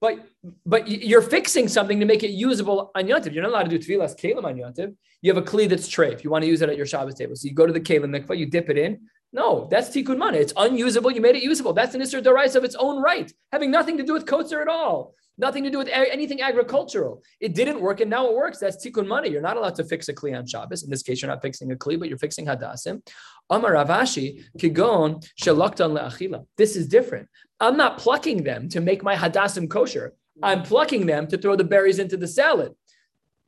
but 0.00 0.18
but 0.64 0.88
you're 0.88 1.22
fixing 1.22 1.66
something 1.66 1.98
to 1.98 2.06
make 2.06 2.22
it 2.22 2.30
usable 2.30 2.90
on 2.94 3.04
Yontif. 3.04 3.32
You're 3.32 3.42
not 3.42 3.50
allowed 3.50 3.70
to 3.70 3.78
do 3.78 3.78
tevilas 3.78 4.14
keilim 4.16 4.44
on 4.44 4.56
Yontif. 4.56 4.94
You 5.22 5.34
have 5.34 5.42
a 5.42 5.46
kli 5.46 5.68
that's 5.68 5.88
tray. 5.88 6.12
If 6.12 6.22
you 6.22 6.30
want 6.30 6.42
to 6.42 6.48
use 6.48 6.62
it 6.62 6.68
at 6.68 6.76
your 6.76 6.86
Shabbos 6.86 7.14
table, 7.14 7.34
so 7.34 7.48
you 7.48 7.54
go 7.54 7.66
to 7.66 7.72
the 7.72 7.80
kalim 7.80 8.16
mikvah, 8.16 8.38
you 8.38 8.46
dip 8.46 8.70
it 8.70 8.78
in. 8.78 9.08
No, 9.32 9.68
that's 9.70 9.90
tikkun 9.90 10.16
mana. 10.16 10.38
It's 10.38 10.54
unusable. 10.56 11.10
You 11.10 11.20
made 11.20 11.36
it 11.36 11.42
usable. 11.42 11.74
That's 11.74 11.94
an 11.94 12.00
isser 12.00 12.22
deraisa 12.22 12.56
of 12.56 12.64
its 12.64 12.74
own 12.76 13.02
right, 13.02 13.30
having 13.52 13.70
nothing 13.70 13.98
to 13.98 14.02
do 14.02 14.14
with 14.14 14.24
kotzer 14.24 14.62
at 14.62 14.68
all. 14.68 15.14
Nothing 15.40 15.62
to 15.64 15.70
do 15.70 15.78
with 15.78 15.88
anything 15.88 16.42
agricultural. 16.42 17.22
It 17.38 17.54
didn't 17.54 17.80
work, 17.80 18.00
and 18.00 18.10
now 18.10 18.26
it 18.26 18.34
works. 18.34 18.58
That's 18.58 18.84
tikkun 18.84 19.06
mana. 19.06 19.28
You're 19.28 19.42
not 19.42 19.56
allowed 19.56 19.76
to 19.76 19.84
fix 19.84 20.08
a 20.08 20.14
kli 20.14 20.36
on 20.36 20.46
Shabbos. 20.46 20.82
In 20.82 20.90
this 20.90 21.02
case, 21.02 21.22
you're 21.22 21.30
not 21.30 21.42
fixing 21.42 21.70
a 21.70 21.76
kli, 21.76 21.98
but 21.98 22.08
you're 22.08 22.18
fixing 22.18 22.46
hadassim. 22.46 23.06
Amar 23.48 23.74
Rav 23.74 23.88
Ashi 23.88 24.44
kigon 24.58 25.24
shelaktan 25.40 25.96
leachila. 25.96 26.44
This 26.56 26.74
is 26.74 26.88
different. 26.88 27.28
I'm 27.60 27.76
not 27.76 27.98
plucking 27.98 28.42
them 28.42 28.68
to 28.70 28.80
make 28.80 29.04
my 29.04 29.14
hadassim 29.14 29.68
kosher. 29.68 30.14
I'm 30.42 30.62
plucking 30.62 31.06
them 31.06 31.26
to 31.28 31.38
throw 31.38 31.54
the 31.54 31.64
berries 31.64 31.98
into 31.98 32.16
the 32.16 32.28
salad. 32.28 32.72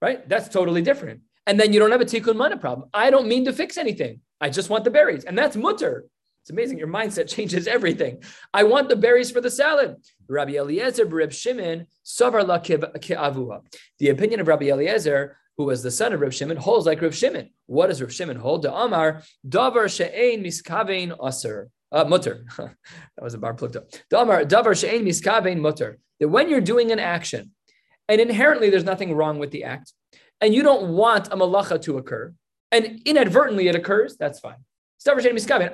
Right? 0.01 0.29
That's 0.29 0.49
totally 0.49 0.83
different. 0.83 1.23
And 1.47 1.59
then 1.59 1.73
you 1.73 1.81
don't 1.81 1.91
have 1.91 2.01
a 2.01 2.05
tikkun 2.05 2.37
mana 2.37 2.57
problem. 2.57 2.89
I 2.95 3.11
don't 3.11 3.27
mean 3.27 3.47
to 3.47 3.53
fix 3.53 3.77
anything. 3.77 4.21
I 4.41 4.51
just 4.51 4.71
want 4.71 4.85
the 4.85 4.91
berries, 4.91 5.25
and 5.25 5.37
that's 5.37 5.57
mutter. 5.57 6.07
It's 6.43 6.51
amazing. 6.51 6.79
Your 6.79 6.89
mindset 6.89 7.29
changes 7.35 7.67
everything. 7.67 8.23
I 8.55 8.65
want 8.65 8.89
the 8.89 8.97
berries 8.97 9.31
for 9.31 9.41
the 9.41 9.51
salad. 9.51 9.97
Rabbi 10.29 10.57
Eliezer, 10.57 11.05
Reb 11.05 11.33
Shimon, 11.33 11.87
Savar 12.05 12.47
la 12.47 12.59
Avua. 12.59 13.61
The 13.99 14.09
opinion 14.09 14.41
of 14.41 14.49
Rabbi 14.49 14.67
Eliezer, 14.67 15.37
who 15.57 15.65
was 15.65 15.83
the 15.83 15.91
son 15.91 16.13
of 16.13 16.21
Reb 16.21 16.33
Shimon, 16.33 16.57
holds 16.57 16.87
like 16.87 17.03
Reb 17.03 17.13
Shimon. 17.13 17.51
What 17.67 17.89
does 17.89 18.01
Reb 18.01 18.11
Shimon 18.11 18.37
hold? 18.37 18.63
The 18.63 18.75
Amar, 18.75 19.23
Davar 19.47 19.95
she'ein 19.95 20.43
miskavein 20.43 21.17
aser. 21.27 21.71
Uh, 21.93 22.05
mutter. 22.05 22.47
that 22.57 22.77
was 23.21 23.35
a 23.35 23.39
bar 23.39 23.53
plukta. 23.53 23.85
Davar 24.11 24.81
she'ein 24.81 25.05
miskavein 25.05 25.59
mutter. 25.61 25.99
That 26.21 26.29
when 26.29 26.49
you're 26.49 26.61
doing 26.61 26.93
an 26.93 27.01
action, 27.01 27.51
and 28.09 28.21
inherently 28.21 28.71
there's 28.71 28.85
nothing 28.85 29.15
wrong 29.15 29.39
with 29.39 29.51
the 29.51 29.65
act, 29.65 29.93
and 30.41 30.55
you 30.55 30.63
don't 30.63 30.95
want 30.95 31.29
a 31.29 31.37
malacha 31.37 31.83
to 31.83 31.99
occur, 31.99 32.33
and 32.73 33.01
inadvertently 33.05 33.69
it 33.69 33.75
occurs, 33.75 34.17
that's 34.17 34.41
fine. 34.41 34.57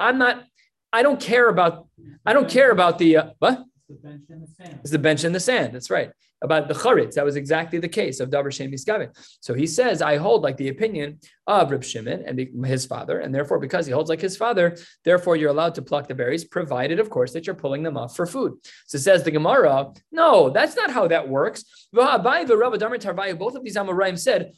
I'm 0.01 0.18
not. 0.18 0.44
I 0.92 1.03
don't 1.03 1.20
care 1.20 1.49
about. 1.49 1.88
I 2.24 2.32
don't 2.32 2.49
care 2.49 2.70
about 2.70 2.99
the 2.99 3.16
uh, 3.16 3.30
what. 3.38 3.64
The 3.89 3.95
bench 3.95 4.22
in 4.30 4.41
the 4.41 4.49
sand. 4.49 4.80
It's 4.80 4.91
the 4.91 4.99
bench 4.99 5.22
in 5.24 5.32
the 5.32 5.39
sand. 5.39 5.72
That's 5.72 5.91
right. 5.91 6.11
About 6.43 6.66
the 6.68 6.74
charitz, 6.74 7.14
that 7.14 7.24
was 7.24 7.37
exactly 7.37 7.78
the 7.78 7.89
case 7.89 8.20
of 8.20 8.30
Davar 8.30 8.53
Shem 8.53 8.70
Miskavin. 8.70 9.11
So 9.41 9.55
he 9.55 9.66
says, 9.66 10.03
I 10.03 10.16
hold 10.16 10.43
like 10.43 10.57
the 10.57 10.68
opinion 10.68 11.20
of 11.47 11.70
Reb 11.70 11.82
Shimon 11.84 12.24
and 12.26 12.66
his 12.66 12.84
father, 12.84 13.20
and 13.20 13.34
therefore, 13.34 13.59
because 13.59 13.87
he 13.87 13.93
holds 13.93 14.11
like 14.11 14.20
his 14.20 14.37
father, 14.37 14.76
therefore 15.05 15.37
you're 15.37 15.51
allowed 15.51 15.76
to 15.76 15.82
pluck 15.82 16.09
the 16.09 16.14
berries, 16.14 16.45
provided, 16.45 16.99
of 16.99 17.09
course, 17.11 17.32
that 17.32 17.47
you're 17.47 17.55
pulling 17.55 17.82
them 17.84 17.97
off 17.97 18.14
for 18.16 18.26
food. 18.26 18.55
So 18.87 18.99
says 18.99 19.22
the 19.22 19.30
Gemara, 19.30 19.93
no, 20.12 20.51
that's 20.51 20.76
not 20.76 20.91
how 20.91 21.07
that 21.09 21.28
works. 21.28 21.64
Both 21.93 22.11
of 22.11 22.24
these 22.24 23.76
Amoraim 23.76 24.18
said. 24.18 24.53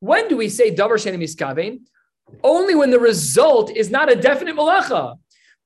When 0.00 0.28
do 0.28 0.36
we 0.36 0.48
say 0.48 0.74
Davar 0.74 1.02
Shem 1.02 1.20
Miskavin? 1.20 1.80
Only 2.42 2.74
when 2.74 2.90
the 2.90 2.98
result 2.98 3.70
is 3.70 3.90
not 3.90 4.10
a 4.10 4.16
definite 4.16 4.56
malacha. 4.56 5.16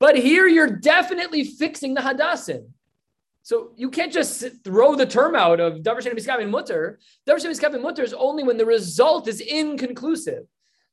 But 0.01 0.17
here 0.17 0.47
you're 0.47 0.71
definitely 0.71 1.45
fixing 1.45 1.95
the 1.95 2.01
hadassim. 2.01 2.69
So 3.43 3.73
you 3.77 3.91
can't 3.91 4.13
just 4.13 4.45
throw 4.63 4.95
the 4.95 5.07
term 5.07 5.35
out 5.35 5.59
of 5.59 5.79
davar 5.79 6.03
shenim 6.03 6.19
miskavin 6.19 6.51
mutter. 6.51 6.99
Davar 7.27 7.37
shenim 7.37 7.59
miskavin 7.59 7.81
mutter 7.81 8.03
is 8.03 8.13
only 8.13 8.45
when 8.45 8.59
the 8.59 8.67
result 8.67 9.27
is 9.27 9.41
inconclusive. 9.41 10.45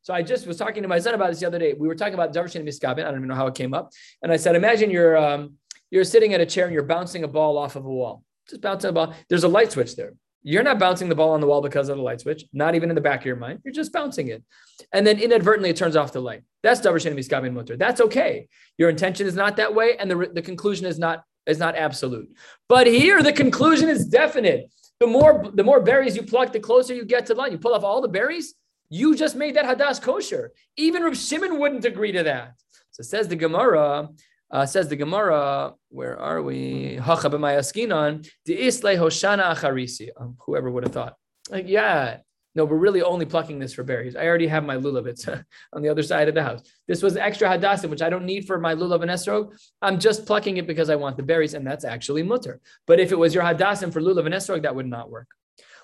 So 0.02 0.14
I 0.14 0.22
just 0.22 0.48
was 0.48 0.58
talking 0.58 0.84
to 0.84 0.88
my 0.88 1.00
son 1.00 1.16
about 1.16 1.32
this 1.32 1.40
the 1.40 1.48
other 1.48 1.60
day. 1.60 1.74
We 1.74 1.88
were 1.88 1.96
talking 1.96 2.14
about 2.14 2.34
davar 2.34 2.46
shenim 2.46 2.68
miskavin. 2.68 3.00
I 3.00 3.12
don't 3.12 3.18
even 3.18 3.28
know 3.28 3.36
how 3.36 3.48
it 3.48 3.56
came 3.56 3.74
up. 3.74 3.92
And 4.22 4.32
I 4.32 4.38
said, 4.38 4.56
imagine 4.56 4.90
you're 4.90 5.18
um, 5.18 5.56
you're 5.92 6.04
sitting 6.04 6.34
at 6.34 6.42
a 6.42 6.46
chair 6.46 6.66
and 6.66 6.74
you're 6.74 6.84
bouncing 6.84 7.24
a 7.24 7.28
ball 7.28 7.58
off 7.58 7.76
of 7.76 7.86
a 7.86 7.90
wall. 7.90 8.24
Just 8.50 8.62
bouncing 8.62 8.90
a 8.90 8.94
ball. 8.94 9.14
There's 9.30 9.44
a 9.44 9.48
light 9.48 9.72
switch 9.72 9.96
there. 9.96 10.14
You're 10.48 10.62
not 10.62 10.78
bouncing 10.78 11.10
the 11.10 11.16
ball 11.16 11.32
on 11.32 11.42
the 11.42 11.48
wall 11.48 11.64
because 11.64 11.90
of 11.90 11.98
the 11.98 12.04
light 12.04 12.22
switch. 12.22 12.46
Not 12.54 12.76
even 12.76 12.90
in 12.90 12.96
the 12.96 13.02
back 13.02 13.22
of 13.22 13.26
your 13.26 13.36
mind. 13.36 13.62
You're 13.66 13.74
just 13.74 13.92
bouncing 13.92 14.28
it, 14.28 14.44
and 14.92 15.06
then 15.06 15.18
inadvertently 15.20 15.72
it 15.72 15.76
turns 15.76 15.96
off 15.96 16.14
the 16.14 16.22
light. 16.22 16.44
That's 16.62 16.82
shenim 16.82 17.18
miskavin 17.18 17.52
mutter. 17.52 17.76
That's 17.76 18.00
okay. 18.00 18.48
Your 18.78 18.90
intention 18.92 19.26
is 19.26 19.34
not 19.36 19.58
that 19.58 19.74
way, 19.74 19.98
and 19.98 20.10
the, 20.10 20.30
the 20.32 20.44
conclusion 20.44 20.86
is 20.86 21.00
not 21.00 21.24
is 21.48 21.58
not 21.58 21.76
absolute. 21.76 22.30
But 22.70 22.86
here 22.86 23.24
the 23.24 23.34
conclusion 23.34 23.90
is 23.90 24.06
definite. 24.06 24.70
The 25.00 25.08
more 25.08 25.50
the 25.52 25.64
more 25.64 25.82
berries 25.82 26.16
you 26.16 26.22
pluck, 26.22 26.54
the 26.54 26.60
closer 26.60 26.94
you 26.94 27.06
get 27.06 27.26
to 27.26 27.34
the 27.34 27.40
line. 27.40 27.52
You 27.52 27.58
pull 27.58 27.74
off 27.74 27.84
all 27.84 28.02
the 28.02 28.08
berries, 28.08 28.54
you 28.90 29.16
just 29.16 29.36
made 29.36 29.56
that 29.56 29.66
hadas 29.66 30.00
kosher. 30.00 30.52
Even 30.78 31.02
Rav 31.02 31.18
Shimon 31.18 31.58
wouldn't 31.60 31.86
agree 31.86 32.12
to 32.12 32.22
that. 32.22 32.54
So 32.92 33.02
says 33.02 33.28
the 33.28 33.36
Gemara. 33.36 34.10
Uh, 34.52 34.66
says 34.66 34.88
the 34.88 34.96
Gemara, 34.96 35.74
where 35.90 36.20
are 36.20 36.42
we? 36.42 36.96
Hacha 36.96 37.30
b'mayaskinon, 37.30 38.30
de'isle 38.48 38.98
hoshana 38.98 39.56
acharisi. 39.56 40.10
Um, 40.18 40.38
whoever 40.46 40.70
would 40.70 40.84
have 40.84 40.94
thought. 40.94 41.16
Like, 41.50 41.68
yeah, 41.68 42.18
no, 42.56 42.64
we're 42.64 42.78
really 42.78 43.02
only 43.02 43.26
plucking 43.26 43.60
this 43.60 43.74
for 43.74 43.84
berries. 43.84 44.16
I 44.16 44.26
already 44.26 44.48
have 44.48 44.64
my 44.64 44.78
lulav. 44.78 45.08
It's 45.08 45.28
on 45.74 45.82
the 45.82 45.90
other 45.90 46.04
side 46.04 46.30
of 46.30 46.36
the 46.36 46.44
house. 46.44 46.62
This 46.88 47.04
was 47.04 47.18
extra 47.18 47.50
hadassim, 47.50 47.90
which 47.90 48.02
I 48.02 48.10
don't 48.10 48.26
need 48.26 48.48
for 48.48 48.58
my 48.58 48.74
lulav 48.74 49.02
and 49.02 49.12
esrog. 49.12 49.54
I'm 49.82 50.00
just 50.00 50.26
plucking 50.26 50.58
it 50.58 50.66
because 50.66 50.90
I 50.90 50.96
want 50.96 51.18
the 51.18 51.24
berries, 51.24 51.54
and 51.54 51.68
that's 51.68 51.84
actually 51.84 52.24
mutter. 52.24 52.62
But 52.88 53.00
if 53.00 53.12
it 53.12 53.20
was 53.20 53.34
your 53.34 53.44
hadassim 53.44 53.92
for 53.92 54.02
lulav 54.02 54.26
and 54.26 54.34
esrog, 54.34 54.62
that 54.62 54.76
would 54.76 54.88
not 54.88 55.10
work. 55.10 55.28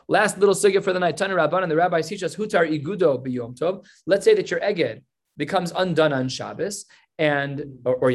Last 0.08 0.38
little 0.38 0.56
sugya 0.56 0.84
for 0.84 0.94
the 0.94 1.00
night. 1.00 1.18
Tana 1.18 1.36
Rabban 1.36 1.64
and 1.64 1.72
the 1.72 1.76
rabbis 1.76 2.08
teach 2.08 2.24
us 2.24 2.36
hutar 2.36 2.68
igudo 2.70 3.24
biyom 3.26 3.58
tov. 3.58 3.86
Let's 4.06 4.24
say 4.24 4.34
that 4.36 4.50
your 4.50 4.60
eged 4.62 5.02
becomes 5.38 5.72
undone 5.72 6.14
on 6.14 6.30
Shabbos 6.30 6.86
and 7.22 7.64
or, 7.86 7.96
or 7.98 8.12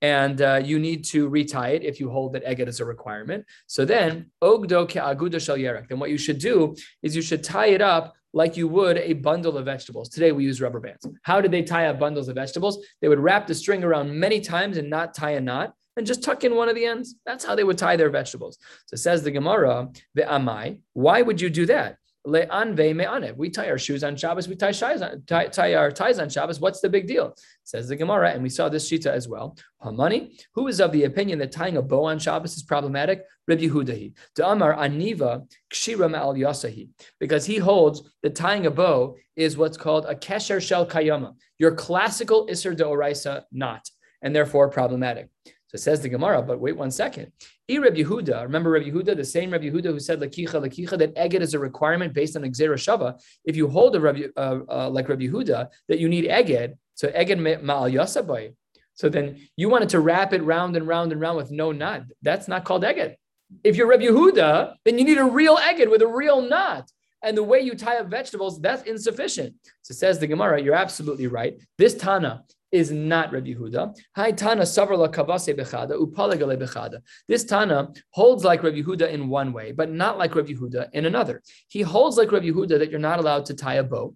and 0.00 0.42
uh, 0.42 0.60
you 0.64 0.78
need 0.78 1.04
to 1.04 1.28
retie 1.28 1.74
it 1.74 1.84
if 1.84 2.00
you 2.00 2.08
hold 2.08 2.32
that 2.32 2.44
eged 2.46 2.68
is 2.68 2.80
a 2.80 2.84
requirement. 2.86 3.44
So 3.66 3.84
then 3.84 4.30
ogdo 4.42 4.88
ke'agudo 4.88 5.38
shel 5.38 5.58
yerek. 5.58 5.88
Then 5.88 5.98
what 5.98 6.08
you 6.08 6.16
should 6.16 6.38
do 6.38 6.74
is 7.02 7.14
you 7.14 7.20
should 7.20 7.44
tie 7.44 7.66
it 7.66 7.82
up 7.82 8.14
like 8.32 8.56
you 8.56 8.66
would 8.66 8.96
a 8.96 9.12
bundle 9.12 9.58
of 9.58 9.66
vegetables. 9.66 10.08
Today 10.08 10.32
we 10.32 10.44
use 10.44 10.58
rubber 10.58 10.80
bands. 10.80 11.06
How 11.22 11.42
did 11.42 11.50
they 11.50 11.62
tie 11.62 11.86
up 11.88 11.98
bundles 11.98 12.28
of 12.28 12.36
vegetables? 12.36 12.82
They 13.02 13.08
would 13.08 13.18
wrap 13.18 13.46
the 13.46 13.54
string 13.54 13.84
around 13.84 14.18
many 14.18 14.40
times 14.40 14.78
and 14.78 14.88
not 14.88 15.12
tie 15.12 15.32
a 15.32 15.40
knot 15.40 15.74
and 15.98 16.06
just 16.06 16.22
tuck 16.22 16.42
in 16.42 16.56
one 16.56 16.70
of 16.70 16.76
the 16.76 16.86
ends. 16.86 17.16
That's 17.26 17.44
how 17.44 17.54
they 17.54 17.64
would 17.64 17.76
tie 17.76 17.96
their 17.96 18.08
vegetables. 18.08 18.56
So 18.86 18.96
says 18.96 19.22
the 19.22 19.32
Gemara, 19.32 19.90
the 20.14 20.22
amai. 20.22 20.80
Why 20.94 21.20
would 21.20 21.42
you 21.42 21.50
do 21.50 21.66
that? 21.66 21.96
We 22.26 23.50
tie 23.50 23.70
our 23.70 23.78
shoes 23.78 24.04
on 24.04 24.14
Shabbos. 24.14 24.46
We 24.46 24.54
tie, 24.54 24.72
on, 24.82 25.22
tie, 25.26 25.46
tie 25.46 25.74
our 25.74 25.90
ties 25.90 26.18
on 26.18 26.28
Shabbos. 26.28 26.60
What's 26.60 26.80
the 26.80 26.90
big 26.90 27.06
deal? 27.06 27.34
Says 27.64 27.88
the 27.88 27.96
Gemara, 27.96 28.32
and 28.32 28.42
we 28.42 28.50
saw 28.50 28.68
this 28.68 28.90
shita 28.90 29.06
as 29.06 29.26
well. 29.26 29.56
Hamani, 29.82 30.38
who 30.54 30.68
is 30.68 30.80
of 30.80 30.92
the 30.92 31.04
opinion 31.04 31.38
that 31.38 31.50
tying 31.50 31.78
a 31.78 31.82
bow 31.82 32.04
on 32.04 32.18
Shabbos 32.18 32.56
is 32.56 32.62
problematic? 32.62 33.24
Rabbi 33.48 33.62
Yehudahi. 33.62 34.12
To 34.36 34.48
Amar 34.48 34.76
Aniva 34.76 35.46
Kshira 35.72 36.10
Ma'al 36.10 36.36
Yasahi. 36.38 36.90
Because 37.18 37.46
he 37.46 37.56
holds 37.56 38.02
that 38.22 38.34
tying 38.34 38.66
a 38.66 38.70
bow 38.70 39.16
is 39.34 39.56
what's 39.56 39.78
called 39.78 40.04
a 40.06 40.14
kesher 40.14 40.60
shel 40.60 40.86
kayama, 40.86 41.34
your 41.58 41.74
classical 41.74 42.46
Isser 42.48 42.76
deoraisa 42.76 43.44
knot, 43.50 43.88
and 44.20 44.36
therefore 44.36 44.68
problematic. 44.68 45.30
So 45.70 45.76
it 45.76 45.82
says 45.82 46.00
the 46.00 46.08
Gemara, 46.08 46.42
but 46.42 46.58
wait 46.58 46.76
one 46.76 46.90
second. 46.90 47.30
E 47.68 47.78
Rabbi 47.78 48.02
Yehuda, 48.02 48.42
remember 48.42 48.70
Rabbi 48.70 48.90
Yehuda, 48.90 49.16
the 49.16 49.24
same 49.24 49.52
Rabbi 49.52 49.66
Yehuda 49.66 49.84
who 49.84 50.00
said 50.00 50.18
lakicha 50.18 50.54
lakicha 50.54 50.98
that 50.98 51.14
eged 51.14 51.40
is 51.40 51.54
a 51.54 51.60
requirement 51.60 52.12
based 52.12 52.34
on 52.34 52.42
gezera 52.42 52.74
shava. 52.74 53.20
If 53.44 53.54
you 53.54 53.68
hold 53.68 53.94
a 53.94 54.00
Rabbi, 54.00 54.22
uh, 54.36 54.58
uh, 54.68 54.90
like 54.90 55.08
Rabbi 55.08 55.26
Yehuda 55.26 55.68
that 55.86 56.00
you 56.00 56.08
need 56.08 56.24
eged, 56.24 56.74
so 56.94 57.06
eged 57.06 57.38
ma'al 57.38 57.92
yasabai. 57.92 58.54
So 58.94 59.08
then 59.08 59.46
you 59.56 59.68
wanted 59.68 59.90
to 59.90 60.00
wrap 60.00 60.32
it 60.32 60.42
round 60.42 60.74
and 60.74 60.88
round 60.88 61.12
and 61.12 61.20
round 61.20 61.36
with 61.36 61.52
no 61.52 61.70
knot. 61.70 62.02
That's 62.20 62.48
not 62.48 62.64
called 62.64 62.82
eged. 62.82 63.14
If 63.62 63.76
you're 63.76 63.86
Rabbi 63.86 64.06
Yehuda, 64.06 64.74
then 64.84 64.98
you 64.98 65.04
need 65.04 65.18
a 65.18 65.24
real 65.24 65.56
eged 65.56 65.88
with 65.88 66.02
a 66.02 66.08
real 66.08 66.42
knot. 66.42 66.90
And 67.22 67.36
the 67.38 67.44
way 67.44 67.60
you 67.60 67.76
tie 67.76 67.98
up 67.98 68.08
vegetables, 68.08 68.60
that's 68.60 68.82
insufficient. 68.82 69.54
So 69.82 69.94
says 69.94 70.18
the 70.18 70.26
Gemara, 70.26 70.60
you're 70.60 70.74
absolutely 70.74 71.28
right. 71.28 71.54
This 71.78 71.94
Tana 71.94 72.42
is 72.72 72.90
not 72.90 73.32
Rabbi 73.32 73.54
Yehuda. 73.54 73.96
Hi 74.16 74.32
Tana 74.32 74.62
kavase 74.62 75.56
bechada 75.56 75.92
upalagale 75.92 76.56
bechada. 76.56 77.00
This 77.28 77.44
Tana 77.44 77.92
holds 78.10 78.44
like 78.44 78.62
Rabbi 78.62 78.82
Yehuda 78.82 79.10
in 79.10 79.28
one 79.28 79.52
way, 79.52 79.72
but 79.72 79.90
not 79.90 80.18
like 80.18 80.34
Rabbi 80.34 80.52
Yehuda 80.52 80.90
in 80.92 81.06
another. 81.06 81.42
He 81.68 81.82
holds 81.82 82.16
like 82.16 82.30
Rabbi 82.30 82.46
Yehuda 82.46 82.78
that 82.78 82.90
you're 82.90 83.00
not 83.00 83.18
allowed 83.18 83.46
to 83.46 83.54
tie 83.54 83.74
a 83.74 83.82
bow. 83.82 84.14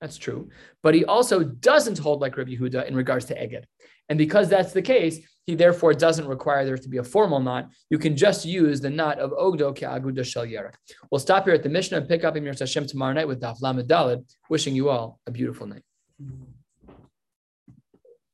That's 0.00 0.16
true. 0.16 0.48
But 0.82 0.94
he 0.94 1.04
also 1.04 1.44
doesn't 1.44 1.98
hold 1.98 2.20
like 2.20 2.36
Rabbi 2.36 2.52
Yehuda 2.52 2.86
in 2.86 2.94
regards 2.96 3.26
to 3.26 3.34
Eged. 3.34 3.64
And 4.08 4.18
because 4.18 4.48
that's 4.48 4.72
the 4.72 4.82
case, 4.82 5.20
he 5.46 5.54
therefore 5.54 5.92
doesn't 5.94 6.26
require 6.26 6.64
there 6.64 6.76
to 6.76 6.88
be 6.88 6.96
a 6.98 7.04
formal 7.04 7.38
knot. 7.38 7.68
You 7.90 7.98
can 7.98 8.16
just 8.16 8.44
use 8.44 8.80
the 8.80 8.90
knot 8.90 9.18
of 9.18 9.30
Ogdo 9.32 9.76
Ke'aguda 9.76 10.24
Shel 10.24 10.46
Yerek. 10.46 10.74
We'll 11.10 11.18
stop 11.18 11.44
here 11.44 11.54
at 11.54 11.62
the 11.62 11.68
Mishnah 11.68 11.98
and 11.98 12.08
pick 12.08 12.24
up 12.24 12.36
in 12.36 12.44
Hashem 12.44 12.86
tomorrow 12.86 13.12
night 13.12 13.28
with 13.28 13.40
Daf 13.40 13.60
Lamed 13.60 13.88
Daled. 13.88 14.24
Wishing 14.48 14.74
you 14.74 14.88
all 14.88 15.20
a 15.26 15.30
beautiful 15.30 15.66
night. 15.66 15.82
Mhm. 16.20 16.59